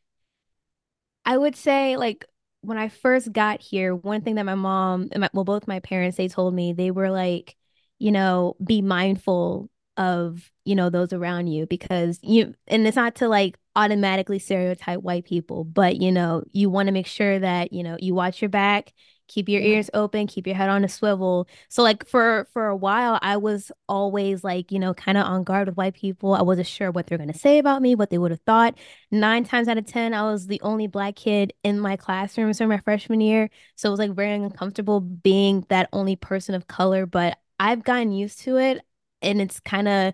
i 1.25 1.37
would 1.37 1.55
say 1.55 1.97
like 1.97 2.25
when 2.61 2.77
i 2.77 2.87
first 2.89 3.31
got 3.31 3.61
here 3.61 3.95
one 3.95 4.21
thing 4.21 4.35
that 4.35 4.45
my 4.45 4.55
mom 4.55 5.09
my, 5.15 5.29
well 5.33 5.43
both 5.43 5.67
my 5.67 5.79
parents 5.79 6.17
they 6.17 6.27
told 6.27 6.53
me 6.53 6.73
they 6.73 6.91
were 6.91 7.11
like 7.11 7.55
you 7.99 8.11
know 8.11 8.55
be 8.63 8.81
mindful 8.81 9.69
of 9.97 10.51
you 10.65 10.75
know 10.75 10.89
those 10.89 11.13
around 11.13 11.47
you 11.47 11.67
because 11.67 12.19
you 12.23 12.53
and 12.67 12.87
it's 12.87 12.95
not 12.95 13.15
to 13.15 13.27
like 13.27 13.57
automatically 13.75 14.39
stereotype 14.39 15.01
white 15.01 15.25
people 15.25 15.63
but 15.63 15.97
you 15.97 16.11
know 16.11 16.43
you 16.51 16.69
want 16.69 16.87
to 16.87 16.91
make 16.91 17.05
sure 17.07 17.37
that 17.39 17.71
you 17.73 17.83
know 17.83 17.95
you 17.99 18.15
watch 18.15 18.41
your 18.41 18.49
back 18.49 18.91
keep 19.27 19.49
your 19.49 19.61
ears 19.61 19.89
open 19.93 20.27
keep 20.27 20.45
your 20.47 20.55
head 20.55 20.69
on 20.69 20.83
a 20.83 20.89
swivel. 20.89 21.47
So 21.69 21.83
like 21.83 22.07
for 22.07 22.47
for 22.53 22.67
a 22.67 22.75
while 22.75 23.19
i 23.21 23.37
was 23.37 23.71
always 23.89 24.43
like 24.43 24.71
you 24.71 24.79
know 24.79 24.93
kind 24.93 25.17
of 25.17 25.25
on 25.25 25.43
guard 25.43 25.67
with 25.67 25.77
white 25.77 25.93
people. 25.95 26.33
I 26.33 26.41
wasn't 26.41 26.67
sure 26.67 26.91
what 26.91 27.07
they're 27.07 27.17
going 27.17 27.31
to 27.31 27.37
say 27.39 27.57
about 27.59 27.81
me 27.81 27.95
what 27.95 28.09
they 28.09 28.17
would 28.17 28.31
have 28.31 28.41
thought. 28.41 28.75
Nine 29.11 29.43
times 29.43 29.67
out 29.67 29.77
of 29.77 29.85
ten 29.85 30.13
i 30.13 30.23
was 30.23 30.47
the 30.47 30.61
only 30.61 30.87
black 30.87 31.15
kid 31.15 31.53
in 31.63 31.79
my 31.79 31.95
classroom 31.97 32.53
so 32.53 32.67
my 32.67 32.77
freshman 32.79 33.21
year. 33.21 33.49
So 33.75 33.89
it 33.89 33.91
was 33.91 33.99
like 33.99 34.11
very 34.15 34.33
uncomfortable 34.33 34.99
being 34.99 35.65
that 35.69 35.89
only 35.93 36.15
person 36.15 36.55
of 36.55 36.67
color 36.67 37.05
but 37.05 37.37
i've 37.59 37.83
gotten 37.83 38.11
used 38.11 38.39
to 38.41 38.57
it 38.57 38.81
and 39.21 39.41
it's 39.41 39.59
kind 39.59 39.87
of 39.87 40.13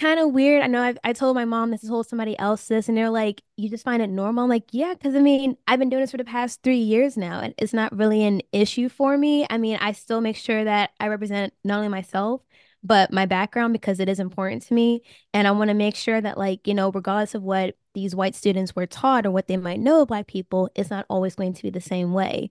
kind 0.00 0.18
of 0.18 0.32
weird. 0.32 0.62
I 0.62 0.66
know 0.66 0.82
I've, 0.82 0.98
I 1.04 1.12
told 1.12 1.36
my 1.36 1.44
mom 1.44 1.70
this, 1.70 1.86
told 1.86 2.06
somebody 2.08 2.38
else 2.38 2.66
this, 2.66 2.88
and 2.88 2.96
they're 2.96 3.10
like, 3.10 3.42
you 3.56 3.68
just 3.68 3.84
find 3.84 4.02
it 4.02 4.08
normal? 4.08 4.44
I'm 4.44 4.50
like, 4.50 4.64
yeah, 4.72 4.94
because 4.94 5.14
I 5.14 5.20
mean, 5.20 5.56
I've 5.66 5.78
been 5.78 5.90
doing 5.90 6.00
this 6.02 6.10
for 6.10 6.16
the 6.16 6.24
past 6.24 6.62
three 6.62 6.78
years 6.78 7.16
now, 7.16 7.40
and 7.40 7.54
it's 7.58 7.72
not 7.72 7.96
really 7.96 8.24
an 8.24 8.42
issue 8.52 8.88
for 8.88 9.16
me. 9.16 9.46
I 9.50 9.58
mean, 9.58 9.78
I 9.80 9.92
still 9.92 10.20
make 10.20 10.36
sure 10.36 10.64
that 10.64 10.90
I 10.98 11.08
represent 11.08 11.52
not 11.64 11.76
only 11.76 11.88
myself, 11.88 12.42
but 12.82 13.12
my 13.12 13.26
background 13.26 13.74
because 13.74 14.00
it 14.00 14.08
is 14.08 14.18
important 14.20 14.62
to 14.62 14.74
me. 14.74 15.02
And 15.34 15.46
I 15.46 15.50
want 15.50 15.68
to 15.68 15.74
make 15.74 15.96
sure 15.96 16.20
that, 16.20 16.38
like, 16.38 16.66
you 16.66 16.74
know, 16.74 16.90
regardless 16.90 17.34
of 17.34 17.42
what 17.42 17.76
these 17.94 18.14
white 18.14 18.34
students 18.34 18.74
were 18.74 18.86
taught 18.86 19.26
or 19.26 19.30
what 19.30 19.48
they 19.48 19.56
might 19.58 19.80
know 19.80 20.02
of 20.02 20.08
Black 20.08 20.26
people, 20.26 20.70
it's 20.74 20.90
not 20.90 21.06
always 21.10 21.34
going 21.34 21.52
to 21.52 21.62
be 21.62 21.70
the 21.70 21.80
same 21.80 22.14
way. 22.14 22.50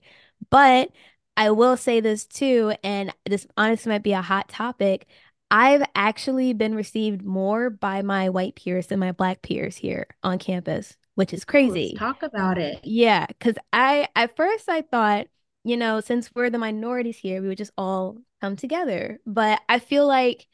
But 0.50 0.90
I 1.36 1.50
will 1.50 1.76
say 1.76 2.00
this 2.00 2.26
too, 2.26 2.74
and 2.84 3.14
this 3.26 3.46
honestly 3.56 3.90
might 3.90 4.02
be 4.02 4.12
a 4.12 4.22
hot 4.22 4.48
topic. 4.48 5.06
I've 5.50 5.82
actually 5.94 6.52
been 6.52 6.74
received 6.74 7.24
more 7.24 7.70
by 7.70 8.02
my 8.02 8.28
white 8.28 8.54
peers 8.54 8.86
than 8.86 9.00
my 9.00 9.12
black 9.12 9.42
peers 9.42 9.76
here 9.76 10.06
on 10.22 10.38
campus, 10.38 10.96
which 11.16 11.32
is 11.32 11.44
crazy. 11.44 11.96
Let's 11.96 11.98
talk 11.98 12.22
about 12.22 12.58
it. 12.58 12.80
Yeah, 12.84 13.26
because 13.26 13.56
I 13.72 14.08
at 14.14 14.36
first 14.36 14.68
I 14.68 14.82
thought, 14.82 15.26
you 15.64 15.76
know, 15.76 16.00
since 16.00 16.30
we're 16.34 16.50
the 16.50 16.58
minorities 16.58 17.18
here, 17.18 17.42
we 17.42 17.48
would 17.48 17.58
just 17.58 17.72
all 17.76 18.18
come 18.40 18.54
together. 18.56 19.18
But 19.26 19.60
I 19.68 19.80
feel 19.80 20.06
like 20.06 20.46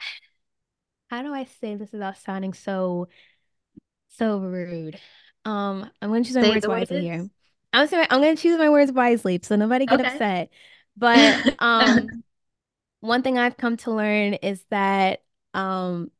how 1.10 1.22
do 1.22 1.34
I 1.34 1.44
say 1.60 1.74
this 1.74 1.92
without 1.92 2.16
sounding 2.16 2.54
so 2.54 3.08
so 4.08 4.38
rude? 4.38 4.98
Um, 5.44 5.90
I'm 6.00 6.10
gonna 6.10 6.24
choose 6.24 6.36
my 6.36 6.42
say 6.42 6.50
words 6.50 6.66
wisely 6.66 7.02
here. 7.02 7.28
I'm 7.72 7.86
gonna 7.86 8.06
I'm 8.10 8.20
gonna 8.20 8.36
choose 8.36 8.58
my 8.58 8.70
words 8.70 8.92
wisely 8.92 9.40
so 9.42 9.56
nobody 9.56 9.84
get 9.84 10.00
okay. 10.00 10.08
upset. 10.08 10.48
But 10.96 11.54
um 11.58 12.24
one 13.00 13.22
thing 13.22 13.38
I've 13.38 13.56
come 13.56 13.76
to 13.78 13.92
learn 13.92 14.34
is 14.34 14.64
that 14.70 15.22
um 15.54 16.10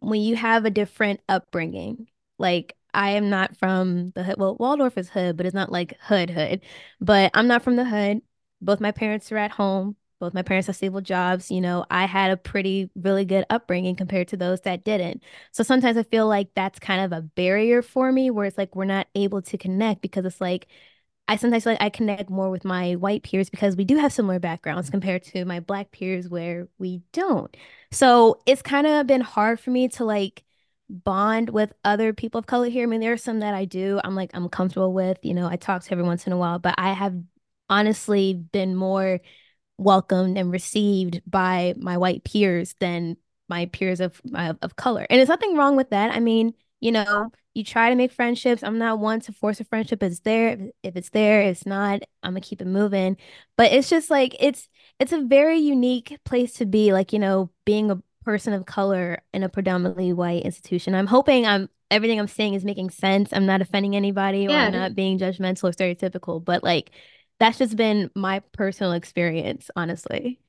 when 0.00 0.20
you 0.22 0.36
have 0.36 0.64
a 0.64 0.70
different 0.70 1.20
upbringing, 1.28 2.08
like 2.38 2.76
I 2.94 3.10
am 3.12 3.30
not 3.30 3.56
from 3.56 4.12
the 4.12 4.22
hood. 4.24 4.36
Well, 4.38 4.56
Waldorf 4.58 4.98
is 4.98 5.10
hood, 5.10 5.36
but 5.36 5.46
it's 5.46 5.54
not 5.54 5.72
like 5.72 5.98
hood 6.00 6.30
hood. 6.30 6.62
But 7.00 7.30
I'm 7.34 7.46
not 7.48 7.62
from 7.62 7.76
the 7.76 7.84
hood. 7.84 8.22
Both 8.60 8.80
my 8.80 8.92
parents 8.92 9.30
are 9.32 9.36
at 9.38 9.50
home. 9.52 9.96
Both 10.18 10.32
my 10.34 10.42
parents 10.42 10.66
have 10.68 10.76
stable 10.76 11.02
jobs. 11.02 11.50
You 11.50 11.60
know, 11.60 11.84
I 11.90 12.06
had 12.06 12.30
a 12.30 12.36
pretty, 12.38 12.90
really 12.96 13.24
good 13.26 13.44
upbringing 13.50 13.96
compared 13.96 14.28
to 14.28 14.36
those 14.36 14.62
that 14.62 14.84
didn't. 14.84 15.22
So 15.52 15.62
sometimes 15.62 15.96
I 15.98 16.04
feel 16.04 16.26
like 16.26 16.48
that's 16.54 16.78
kind 16.78 17.02
of 17.04 17.12
a 17.18 17.22
barrier 17.22 17.82
for 17.82 18.10
me 18.12 18.30
where 18.30 18.46
it's 18.46 18.56
like 18.58 18.74
we're 18.74 18.86
not 18.86 19.08
able 19.14 19.42
to 19.42 19.58
connect 19.58 20.00
because 20.02 20.24
it's 20.24 20.40
like 20.40 20.68
I 21.28 21.36
sometimes 21.36 21.64
feel 21.64 21.72
like 21.72 21.82
I 21.82 21.90
connect 21.90 22.30
more 22.30 22.50
with 22.50 22.64
my 22.64 22.94
white 22.94 23.22
peers 23.24 23.50
because 23.50 23.76
we 23.76 23.84
do 23.84 23.96
have 23.96 24.12
similar 24.12 24.38
backgrounds 24.38 24.90
compared 24.90 25.24
to 25.24 25.44
my 25.44 25.60
black 25.60 25.90
peers 25.90 26.28
where 26.28 26.68
we 26.78 27.02
don't. 27.12 27.54
So 27.90 28.40
it's 28.46 28.62
kind 28.62 28.86
of 28.86 29.06
been 29.06 29.22
hard 29.22 29.58
for 29.58 29.70
me 29.70 29.88
to 29.88 30.04
like 30.04 30.44
bond 30.88 31.50
with 31.50 31.72
other 31.84 32.12
people 32.12 32.38
of 32.38 32.46
color 32.46 32.68
here. 32.68 32.84
I 32.84 32.86
mean, 32.86 33.00
there 33.00 33.12
are 33.12 33.16
some 33.16 33.40
that 33.40 33.54
I 33.54 33.64
do. 33.64 34.00
I'm 34.04 34.14
like, 34.14 34.30
I'm 34.34 34.48
comfortable 34.48 34.92
with, 34.92 35.18
you 35.22 35.34
know, 35.34 35.48
I 35.48 35.56
talk 35.56 35.82
to 35.82 35.92
every 35.92 36.04
once 36.04 36.26
in 36.26 36.32
a 36.32 36.36
while, 36.36 36.58
but 36.60 36.76
I 36.78 36.92
have 36.92 37.14
honestly 37.68 38.34
been 38.34 38.76
more 38.76 39.20
welcomed 39.78 40.38
and 40.38 40.50
received 40.52 41.22
by 41.26 41.74
my 41.78 41.98
white 41.98 42.24
peers 42.24 42.74
than 42.80 43.16
my 43.48 43.66
peers 43.66 44.00
of 44.00 44.20
of 44.34 44.76
color. 44.76 45.06
And 45.10 45.18
there's 45.18 45.28
nothing 45.28 45.56
wrong 45.56 45.76
with 45.76 45.90
that. 45.90 46.12
I 46.12 46.20
mean, 46.20 46.54
you 46.80 46.92
know, 46.92 47.30
you 47.56 47.64
try 47.64 47.88
to 47.88 47.96
make 47.96 48.12
friendships. 48.12 48.62
I'm 48.62 48.76
not 48.76 48.98
one 48.98 49.20
to 49.22 49.32
force 49.32 49.60
a 49.60 49.64
friendship. 49.64 50.02
It's 50.02 50.20
there. 50.20 50.58
If 50.82 50.94
it's 50.94 51.08
there, 51.08 51.40
it's 51.40 51.64
not. 51.64 52.02
I'm 52.22 52.32
gonna 52.32 52.42
keep 52.42 52.60
it 52.60 52.66
moving. 52.66 53.16
But 53.56 53.72
it's 53.72 53.88
just 53.88 54.10
like 54.10 54.36
it's 54.38 54.68
it's 55.00 55.12
a 55.12 55.22
very 55.22 55.58
unique 55.58 56.18
place 56.26 56.52
to 56.54 56.66
be. 56.66 56.92
Like 56.92 57.14
you 57.14 57.18
know, 57.18 57.50
being 57.64 57.90
a 57.90 58.02
person 58.24 58.52
of 58.52 58.66
color 58.66 59.22
in 59.32 59.42
a 59.42 59.48
predominantly 59.48 60.12
white 60.12 60.42
institution. 60.42 60.94
I'm 60.94 61.06
hoping 61.06 61.46
I'm 61.46 61.70
everything 61.90 62.20
I'm 62.20 62.28
saying 62.28 62.52
is 62.52 62.64
making 62.64 62.90
sense. 62.90 63.30
I'm 63.32 63.46
not 63.46 63.62
offending 63.62 63.96
anybody 63.96 64.40
yeah. 64.40 64.64
or 64.64 64.66
I'm 64.66 64.72
not 64.72 64.94
being 64.94 65.18
judgmental 65.18 65.64
or 65.64 65.72
stereotypical. 65.72 66.44
But 66.44 66.62
like 66.62 66.90
that's 67.40 67.56
just 67.56 67.74
been 67.74 68.10
my 68.14 68.40
personal 68.52 68.92
experience, 68.92 69.70
honestly. 69.74 70.40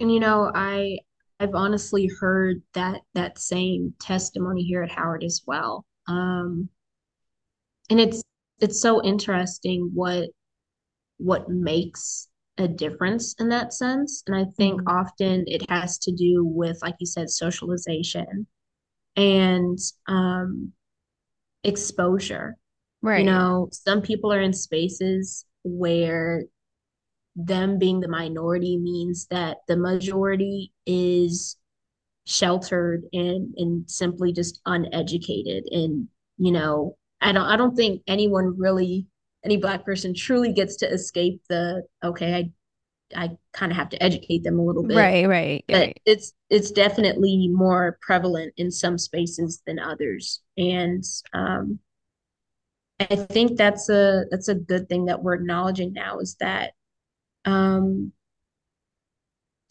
And 0.00 0.12
you 0.12 0.18
know, 0.18 0.50
I 0.52 0.98
I've 1.40 1.54
honestly 1.54 2.08
heard 2.20 2.62
that 2.74 3.00
that 3.14 3.38
same 3.38 3.94
testimony 4.00 4.62
here 4.62 4.82
at 4.82 4.90
Howard 4.90 5.24
as 5.24 5.42
well. 5.46 5.84
Um, 6.08 6.68
and 7.90 8.00
it's 8.00 8.22
it's 8.60 8.80
so 8.80 9.02
interesting 9.02 9.90
what 9.94 10.28
what 11.18 11.48
makes 11.48 12.28
a 12.58 12.68
difference 12.68 13.34
in 13.40 13.48
that 13.48 13.74
sense. 13.74 14.22
And 14.26 14.36
I 14.36 14.44
think 14.56 14.80
mm-hmm. 14.80 14.96
often 14.96 15.44
it 15.46 15.68
has 15.68 15.98
to 15.98 16.12
do 16.12 16.44
with, 16.44 16.78
like 16.82 16.94
you 17.00 17.06
said, 17.06 17.30
socialization 17.30 18.46
and 19.16 19.78
um, 20.06 20.72
exposure. 21.64 22.56
Right. 23.02 23.20
You 23.20 23.26
know, 23.26 23.68
some 23.72 24.02
people 24.02 24.32
are 24.32 24.40
in 24.40 24.52
spaces 24.52 25.44
where 25.64 26.44
them 27.36 27.78
being 27.78 28.00
the 28.00 28.08
minority 28.08 28.76
means 28.78 29.26
that 29.26 29.58
the 29.66 29.76
majority 29.76 30.72
is 30.86 31.56
sheltered 32.26 33.02
and 33.12 33.54
and 33.56 33.90
simply 33.90 34.32
just 34.32 34.60
uneducated. 34.66 35.64
And 35.70 36.08
you 36.38 36.52
know 36.52 36.96
i 37.20 37.32
don't 37.32 37.46
i 37.46 37.56
don't 37.56 37.76
think 37.76 38.02
anyone 38.06 38.58
really 38.58 39.06
any 39.44 39.56
black 39.56 39.84
person 39.84 40.14
truly 40.14 40.52
gets 40.52 40.76
to 40.76 40.90
escape 40.90 41.40
the 41.48 41.82
okay 42.02 42.34
i 42.34 42.50
i 43.16 43.30
kind 43.52 43.70
of 43.70 43.76
have 43.76 43.88
to 43.90 44.02
educate 44.02 44.42
them 44.42 44.58
a 44.58 44.64
little 44.64 44.82
bit. 44.82 44.96
Right 44.96 45.28
right 45.28 45.64
but 45.68 45.76
right. 45.76 46.00
it's 46.04 46.32
it's 46.50 46.70
definitely 46.70 47.48
more 47.48 47.98
prevalent 48.00 48.54
in 48.56 48.70
some 48.70 48.98
spaces 48.98 49.62
than 49.66 49.78
others. 49.78 50.40
And 50.56 51.04
um 51.32 51.78
i 52.98 53.16
think 53.16 53.56
that's 53.56 53.88
a 53.88 54.24
that's 54.30 54.48
a 54.48 54.54
good 54.54 54.88
thing 54.88 55.04
that 55.04 55.22
we're 55.22 55.34
acknowledging 55.34 55.92
now 55.92 56.18
is 56.18 56.36
that 56.40 56.72
um 57.44 58.12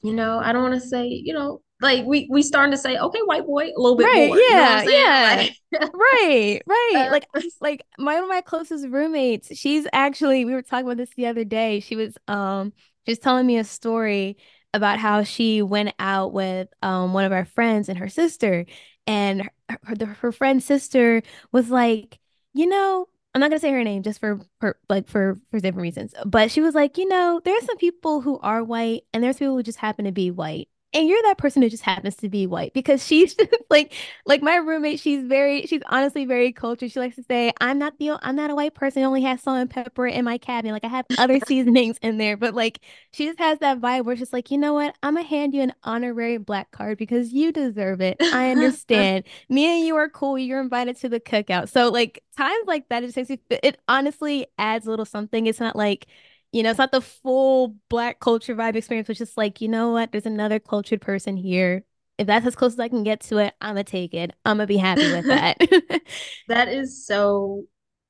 you 0.02 0.14
know 0.14 0.40
i 0.40 0.52
don't 0.52 0.64
want 0.64 0.74
to 0.74 0.88
say 0.88 1.08
you 1.08 1.34
know 1.34 1.62
like 1.82 2.06
we 2.06 2.28
we 2.32 2.42
starting 2.42 2.72
to 2.72 2.78
say 2.78 2.98
okay 2.98 3.20
white 3.26 3.46
boy 3.46 3.66
a 3.66 3.80
little 3.80 3.98
bit 3.98 4.06
right, 4.06 4.28
more 4.28 4.38
yeah 4.38 4.82
you 4.82 4.88
know 4.88 4.94
yeah 4.94 5.36
like, 5.72 5.92
right 5.94 6.62
right. 6.68 7.08
like 7.12 7.28
like 7.62 7.86
my 7.98 8.16
one 8.16 8.24
of 8.24 8.30
my 8.30 8.42
closest 8.42 8.88
roommates 8.88 9.56
she's 9.58 9.86
actually 9.94 10.46
we 10.46 10.54
were 10.54 10.62
talking 10.62 10.86
about 10.86 10.98
this 10.98 11.14
the 11.16 11.28
other 11.28 11.44
day 11.44 11.80
she 11.80 11.96
was 11.96 12.18
um 12.28 12.72
she 13.06 13.12
was 13.12 13.20
telling 13.20 13.46
me 13.46 13.58
a 13.58 13.64
story 13.64 14.38
about 14.74 14.98
how 14.98 15.24
she 15.24 15.62
went 15.62 15.94
out 16.00 16.32
with 16.34 16.70
um 16.82 17.14
one 17.14 17.26
of 17.26 17.32
our 17.32 17.46
friends 17.46 17.90
and 17.90 17.98
her 17.98 18.10
sister 18.10 18.66
and 19.06 19.44
her, 19.70 19.78
her, 19.84 20.06
her 20.06 20.32
friend's 20.32 20.66
sister 20.66 21.22
was 21.52 21.70
like 21.70 22.20
you 22.54 22.66
know 22.66 23.08
I'm 23.34 23.42
not 23.42 23.50
gonna 23.50 23.60
say 23.60 23.72
her 23.72 23.84
name 23.84 24.04
just 24.04 24.20
for 24.20 24.40
for 24.60 24.78
like 24.90 25.08
for 25.08 25.40
for 25.50 25.60
different 25.60 25.82
reasons. 25.82 26.14
But 26.26 26.52
she 26.52 26.62
was 26.62 26.76
like, 26.76 26.98
you 26.98 27.08
know, 27.08 27.42
there's 27.44 27.66
some 27.66 27.78
people 27.78 28.22
who 28.22 28.40
are 28.40 28.64
white 28.64 29.04
and 29.14 29.24
there's 29.24 29.38
people 29.38 29.56
who 29.56 29.64
just 29.64 29.80
happen 29.80 30.06
to 30.06 30.12
be 30.12 30.30
white 30.30 30.70
and 30.94 31.08
you're 31.08 31.22
that 31.24 31.38
person 31.38 31.62
who 31.62 31.70
just 31.70 31.84
happens 31.84 32.16
to 32.18 32.30
be 32.30 32.48
white 32.48 32.74
because 32.74 33.06
she's 33.06 33.36
just 33.36 33.54
like 33.70 33.94
like 34.26 34.42
my 34.42 34.56
roommate 34.56 35.00
she's 35.00 35.24
very 35.24 35.66
she's 35.66 35.82
honestly 35.88 36.26
very 36.26 36.52
cultured. 36.52 36.92
She 36.92 37.00
likes 37.00 37.16
to 37.16 37.24
say 37.24 37.52
i'm 37.62 37.80
not 37.80 37.98
the 38.00 38.12
i'm 38.22 38.36
not 38.36 38.50
a 38.52 38.56
white 38.56 38.76
person. 38.76 39.04
I 39.04 39.06
only 39.06 39.22
have 39.24 39.40
salt 39.40 39.58
and 39.60 39.70
pepper 39.70 40.08
in 40.08 40.26
my 40.26 40.38
cabinet. 40.38 40.74
Like 40.74 40.86
i 40.86 40.88
have 40.88 41.06
other 41.18 41.40
seasonings 41.46 41.98
in 42.02 42.18
there. 42.18 42.38
But 42.38 42.54
like 42.54 42.80
she 43.12 43.26
just 43.26 43.40
has 43.40 43.60
that 43.60 43.80
vibe 43.82 44.06
where 44.06 44.16
she's 44.16 44.34
like 44.34 44.52
you 44.52 44.58
know 44.58 44.74
what? 44.74 44.96
I'm 45.04 45.16
gonna 45.16 45.28
hand 45.28 45.54
you 45.54 45.62
an 45.62 45.74
honorary 45.84 46.38
black 46.38 46.72
card 46.72 46.98
because 46.98 47.34
you 47.34 47.52
deserve 47.52 48.02
it. 48.02 48.18
I 48.32 48.52
understand. 48.52 49.26
Me 49.50 49.66
and 49.66 49.86
you 49.86 49.96
are 49.96 50.10
cool. 50.10 50.38
You're 50.38 50.62
invited 50.62 50.98
to 50.98 51.10
the 51.10 51.20
cookout. 51.20 51.70
So 51.70 51.90
like 51.90 52.24
times 52.38 52.68
like 52.68 52.90
that 52.90 53.04
it 53.04 53.08
just 53.08 53.18
makes 53.18 53.30
me 53.30 53.40
it 53.50 53.80
honestly 53.88 54.48
adds 54.58 54.88
a 54.88 54.90
little 54.90 55.06
something. 55.06 55.48
It's 55.48 55.60
not 55.60 55.76
like 55.76 56.08
you 56.54 56.62
know, 56.62 56.70
it's 56.70 56.78
not 56.78 56.92
the 56.92 57.02
full 57.02 57.76
black 57.90 58.20
culture 58.20 58.56
vibe 58.56 58.76
experience, 58.76 59.08
but 59.08 59.18
just 59.18 59.38
like, 59.38 59.60
you 59.60 59.68
know 59.68 59.92
what? 59.92 60.12
There's 60.12 60.28
another 60.28 60.60
cultured 60.60 61.02
person 61.02 61.36
here. 61.36 61.84
If 62.20 62.28
that's 62.28 62.46
as 62.46 62.56
close 62.56 62.74
as 62.74 62.80
I 62.80 62.90
can 62.90 63.04
get 63.04 63.22
to 63.22 63.40
it, 63.40 63.56
I'm 63.60 63.72
gonna 63.72 63.84
take 63.84 64.14
it. 64.14 64.32
I'm 64.46 64.58
gonna 64.58 64.68
be 64.68 64.78
happy 64.78 65.12
with 65.12 65.26
that. 65.28 65.58
that 66.48 66.68
is 66.70 67.08
so 67.08 67.64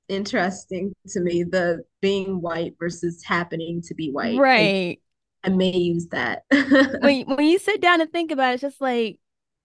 interesting 0.09 0.93
to 1.07 1.21
me. 1.21 1.43
The 1.43 1.83
being 2.01 2.41
white 2.41 2.75
versus 2.77 3.23
happening 3.23 3.81
to 3.83 3.95
be 3.95 4.11
white. 4.11 4.37
Right. 4.37 4.99
I, 5.45 5.47
I 5.47 5.51
may 5.51 5.71
use 5.71 6.07
that. 6.07 6.43
when 6.51 7.25
when 7.27 7.45
you 7.45 7.59
sit 7.59 7.81
down 7.81 8.01
and 8.01 8.11
think 8.11 8.31
about 8.31 8.51
it, 8.51 8.53
it's 8.55 8.61
just 8.61 8.81
like, 8.81 9.19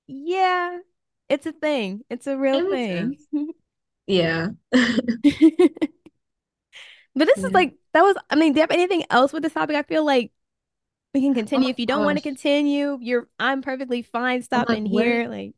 yeah, 0.07 0.79
it's 1.29 1.47
a 1.47 1.53
thing. 1.53 2.03
It's 2.09 2.29
a 2.29 2.39
real 2.39 2.71
thing. 2.71 3.19
yeah. 4.07 4.51
But 7.19 7.27
this 7.27 7.39
yeah. 7.39 7.47
is 7.47 7.53
like 7.53 7.75
that 7.95 8.03
was. 8.03 8.17
I 8.31 8.37
mean, 8.37 8.53
do 8.53 8.59
you 8.59 8.63
have 8.63 8.71
anything 8.71 9.05
else 9.11 9.33
with 9.33 9.43
this 9.43 9.53
topic? 9.53 9.75
I 9.75 9.83
feel 9.83 10.07
like 10.07 10.31
we 11.13 11.21
can 11.21 11.35
continue. 11.35 11.67
Oh, 11.67 11.71
if 11.71 11.79
you 11.81 11.87
don't 11.87 12.05
want 12.05 12.17
to 12.17 12.23
continue, 12.23 12.97
you're. 13.01 13.29
I'm 13.41 13.61
perfectly 13.61 14.03
fine 14.03 14.43
stopping 14.43 14.85
like, 14.85 14.93
here. 14.93 15.29
Like, 15.29 15.55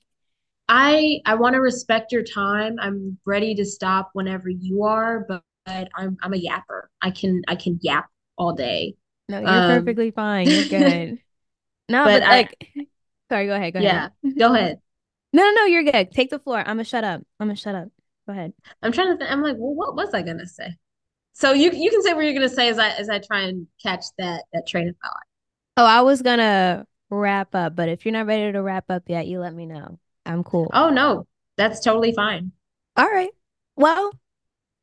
I 0.69 1.21
I 1.27 1.35
want 1.35 1.55
to 1.55 1.61
respect 1.61 2.13
your 2.13 2.23
time. 2.23 2.77
I'm 2.81 3.19
ready 3.27 3.55
to 3.57 3.65
stop 3.67 4.11
whenever 4.15 4.49
you 4.49 4.85
are, 4.85 5.27
but, 5.29 5.43
but 5.67 5.89
I'm 5.95 6.17
I'm 6.23 6.33
a 6.33 6.39
yapper. 6.39 6.85
I 7.03 7.11
can 7.11 7.43
I 7.47 7.57
can 7.57 7.79
yap 7.83 8.09
all 8.39 8.55
day. 8.55 8.97
No, 9.29 9.41
you're 9.41 9.49
um, 9.49 9.79
perfectly 9.79 10.13
fine. 10.13 10.49
You're 10.49 10.65
good. 10.69 11.19
no, 11.91 12.05
but, 12.05 12.21
but 12.21 12.23
I, 12.23 12.31
like, 12.31 12.69
sorry. 13.29 13.47
Go 13.47 13.55
ahead. 13.55 13.75
Go 13.75 13.81
ahead. 13.81 14.13
Yeah, 14.23 14.33
go 14.39 14.55
ahead. 14.55 14.79
No, 15.35 15.43
no, 15.43 15.51
no. 15.53 15.65
You're 15.67 15.83
good. 15.83 16.11
Take 16.11 16.31
the 16.31 16.39
floor. 16.39 16.61
I'm 16.61 16.65
gonna 16.65 16.85
shut 16.85 17.05
up. 17.05 17.21
I'm 17.39 17.49
gonna 17.49 17.57
shut 17.57 17.75
up. 17.75 17.89
Go 18.27 18.33
ahead. 18.33 18.55
I'm 18.83 18.93
trying 18.93 19.09
to 19.09 19.19
think. 19.19 19.31
I'm 19.31 19.43
like, 19.43 19.57
well, 19.59 19.75
what 19.75 19.95
was 19.95 20.15
I 20.15 20.23
gonna 20.23 20.47
say? 20.47 20.75
So 21.33 21.53
you 21.53 21.70
you 21.72 21.91
can 21.91 22.03
say 22.03 22.12
what 22.12 22.24
you're 22.24 22.35
gonna 22.35 22.49
say 22.49 22.68
as 22.68 22.78
I 22.78 22.91
as 22.91 23.09
I 23.09 23.18
try 23.18 23.43
and 23.43 23.66
catch 23.83 24.05
that 24.18 24.45
that 24.53 24.66
train 24.66 24.89
of 24.89 24.97
thought. 25.03 25.22
Oh, 25.76 25.85
I 25.85 26.03
was 26.03 26.22
gonna 26.22 26.87
wrap 27.09 27.55
up, 27.55 27.74
but 27.76 27.89
if 27.89 28.05
you're 28.05 28.12
not 28.12 28.26
ready 28.26 28.53
to 28.53 28.62
wrap 28.62 28.91
up 28.91 29.05
yet, 29.07 29.26
you 29.26 29.41
let 29.41 29.55
me 29.55 29.66
know. 29.66 29.99
I'm 30.26 30.45
cool. 30.45 30.70
Oh 30.72 30.91
no, 30.91 31.26
that's 31.57 31.81
totally 31.81 32.12
fine. 32.12 32.53
All 32.97 33.09
right. 33.09 33.31
Well, 33.76 34.12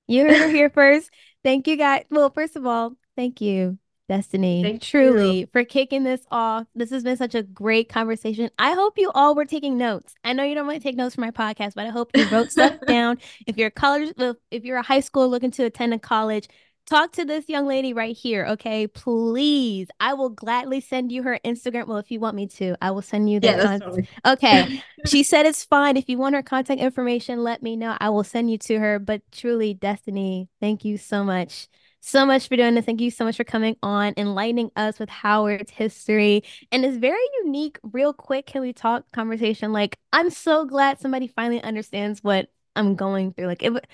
you 0.07 0.23
heard 0.23 0.49
it 0.49 0.55
here 0.55 0.69
first. 0.73 1.09
Thank 1.43 1.67
you 1.67 1.77
guys. 1.77 2.05
Well, 2.09 2.29
first 2.29 2.55
of 2.55 2.65
all, 2.65 2.93
thank 3.15 3.41
you 3.41 3.77
Destineé, 4.09 4.63
Thank 4.63 4.81
truly, 4.81 5.39
you. 5.41 5.47
for 5.51 5.63
kicking 5.65 6.03
this 6.03 6.21
off. 6.31 6.65
This 6.75 6.91
has 6.91 7.03
been 7.03 7.17
such 7.17 7.35
a 7.35 7.43
great 7.43 7.89
conversation. 7.89 8.49
I 8.57 8.71
hope 8.71 8.97
you 8.97 9.11
all 9.13 9.35
were 9.35 9.45
taking 9.45 9.77
notes. 9.77 10.15
I 10.23 10.33
know 10.33 10.43
you 10.43 10.55
don't 10.55 10.65
want 10.65 10.77
to 10.81 10.83
take 10.83 10.95
notes 10.95 11.15
for 11.15 11.21
my 11.21 11.31
podcast, 11.31 11.73
but 11.75 11.85
I 11.85 11.89
hope 11.89 12.11
you 12.15 12.25
wrote 12.29 12.51
stuff 12.51 12.77
down. 12.87 13.17
If 13.45 13.57
you're 13.57 13.67
a 13.67 13.71
college, 13.71 14.13
if 14.49 14.63
you're 14.63 14.77
a 14.77 14.83
high 14.83 15.01
school 15.01 15.27
looking 15.27 15.51
to 15.51 15.65
attend 15.65 15.93
a 15.93 15.99
college, 15.99 16.47
talk 16.85 17.11
to 17.13 17.25
this 17.25 17.49
young 17.49 17.67
lady 17.67 17.91
right 17.91 18.15
here, 18.15 18.45
okay? 18.45 18.87
Please, 18.87 19.89
I 19.99 20.13
will 20.13 20.29
gladly 20.29 20.79
send 20.79 21.11
you 21.11 21.23
her 21.23 21.37
Instagram. 21.43 21.87
Well, 21.87 21.97
if 21.97 22.09
you 22.09 22.21
want 22.21 22.37
me 22.37 22.47
to, 22.47 22.77
I 22.81 22.91
will 22.91 23.01
send 23.01 23.29
you 23.29 23.41
the 23.41 23.47
yeah, 23.47 23.61
contact. 23.61 23.83
Totally- 23.83 24.09
okay. 24.25 24.83
she 25.05 25.23
said 25.23 25.45
it's 25.45 25.65
fine. 25.65 25.97
If 25.97 26.07
you 26.07 26.17
want 26.17 26.35
her 26.35 26.43
contact 26.43 26.79
information, 26.79 27.43
let 27.43 27.61
me 27.61 27.75
know. 27.75 27.97
I 27.99 28.09
will 28.09 28.23
send 28.23 28.49
you 28.49 28.57
to 28.59 28.79
her. 28.79 28.99
But 28.99 29.21
truly, 29.33 29.75
Destineé, 29.75 30.47
thank 30.61 30.85
you 30.85 30.97
so 30.97 31.25
much 31.25 31.67
so 31.99 32.25
much 32.25 32.47
for 32.47 32.55
doing 32.55 32.75
this. 32.75 32.85
Thank 32.85 33.01
you 33.01 33.11
so 33.11 33.25
much 33.25 33.37
for 33.37 33.43
coming 33.43 33.75
on, 33.83 34.13
enlightening 34.17 34.71
us 34.75 34.99
with 34.99 35.09
Howard's 35.09 35.71
history 35.71 36.43
and 36.71 36.83
this 36.83 36.97
very 36.97 37.19
unique, 37.43 37.79
real 37.83 38.13
quick, 38.13 38.45
can 38.47 38.61
we 38.61 38.73
talk 38.73 39.11
conversation. 39.11 39.73
Like, 39.73 39.97
I'm 40.13 40.29
so 40.29 40.65
glad 40.65 40.99
somebody 40.99 41.27
finally 41.27 41.61
understands 41.61 42.23
what 42.23 42.49
I'm 42.75 42.95
going 42.95 43.33
through. 43.33 43.47
Like, 43.47 43.63
it, 43.63 43.85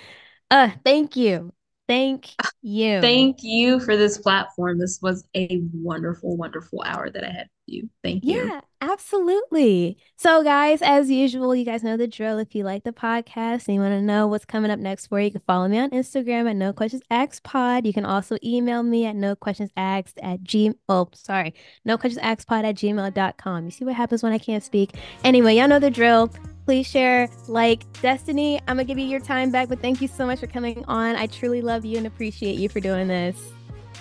uh, 0.51 0.69
thank 0.83 1.15
you. 1.15 1.53
Thank 1.87 2.29
ah, 2.41 2.49
you. 2.61 3.01
Thank 3.01 3.43
you 3.43 3.79
for 3.79 3.97
this 3.97 4.17
platform. 4.17 4.79
This 4.79 4.99
was 5.01 5.25
a 5.35 5.61
wonderful, 5.73 6.37
wonderful 6.37 6.81
hour 6.85 7.09
that 7.09 7.23
I 7.23 7.27
had 7.27 7.49
with 7.49 7.75
you. 7.75 7.89
Thank 8.01 8.23
you. 8.23 8.37
Yeah, 8.37 8.61
absolutely. 8.79 9.97
So, 10.15 10.43
guys, 10.43 10.81
as 10.81 11.09
usual, 11.09 11.53
you 11.53 11.65
guys 11.65 11.83
know 11.83 11.97
the 11.97 12.07
drill. 12.07 12.37
If 12.37 12.55
you 12.55 12.63
like 12.63 12.85
the 12.85 12.93
podcast 12.93 13.67
and 13.67 13.75
you 13.75 13.81
want 13.81 13.93
to 13.93 14.01
know 14.01 14.27
what's 14.27 14.45
coming 14.45 14.71
up 14.71 14.79
next 14.79 15.07
for 15.07 15.19
you, 15.19 15.25
you 15.25 15.31
can 15.31 15.41
follow 15.45 15.67
me 15.67 15.77
on 15.77 15.89
Instagram 15.89 16.49
at 16.49 16.55
No 16.55 16.71
Questions 16.71 17.03
Asked 17.09 17.43
Pod. 17.43 17.85
You 17.85 17.93
can 17.93 18.05
also 18.05 18.37
email 18.41 18.81
me 18.81 19.05
at 19.05 19.17
No 19.17 19.35
Questions 19.35 19.71
Asked 19.75 20.19
at 20.23 20.41
G. 20.41 20.71
Oh, 20.87 21.09
sorry, 21.13 21.53
No 21.83 21.97
Questions 21.97 22.23
Asked 22.23 22.47
Pod 22.47 22.63
at 22.63 22.75
gmail.com. 22.75 23.65
You 23.65 23.71
see 23.71 23.83
what 23.83 23.95
happens 23.95 24.23
when 24.23 24.31
I 24.31 24.37
can't 24.37 24.63
speak. 24.63 24.91
Anyway, 25.25 25.55
y'all 25.55 25.67
know 25.67 25.79
the 25.79 25.91
drill 25.91 26.31
please 26.65 26.87
share, 26.87 27.29
like 27.47 27.91
Destineé. 27.93 28.59
I'm 28.67 28.77
gonna 28.77 28.85
give 28.85 28.97
you 28.97 29.05
your 29.05 29.19
time 29.19 29.51
back, 29.51 29.69
but 29.69 29.79
thank 29.81 30.01
you 30.01 30.07
so 30.07 30.25
much 30.25 30.39
for 30.39 30.47
coming 30.47 30.83
on. 30.87 31.15
I 31.15 31.27
truly 31.27 31.61
love 31.61 31.85
you 31.85 31.97
and 31.97 32.07
appreciate 32.07 32.57
you 32.57 32.69
for 32.69 32.79
doing 32.79 33.07
this. 33.07 33.53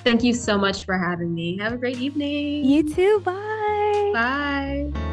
Thank 0.04 0.24
you 0.24 0.34
so 0.34 0.58
much 0.58 0.84
for 0.84 0.98
having 0.98 1.34
me. 1.34 1.58
Have 1.58 1.72
a 1.72 1.76
great 1.76 1.98
evening. 1.98 2.64
You 2.64 2.92
too. 2.92 3.20
Bye. 3.20 4.10
Bye. 4.12 5.11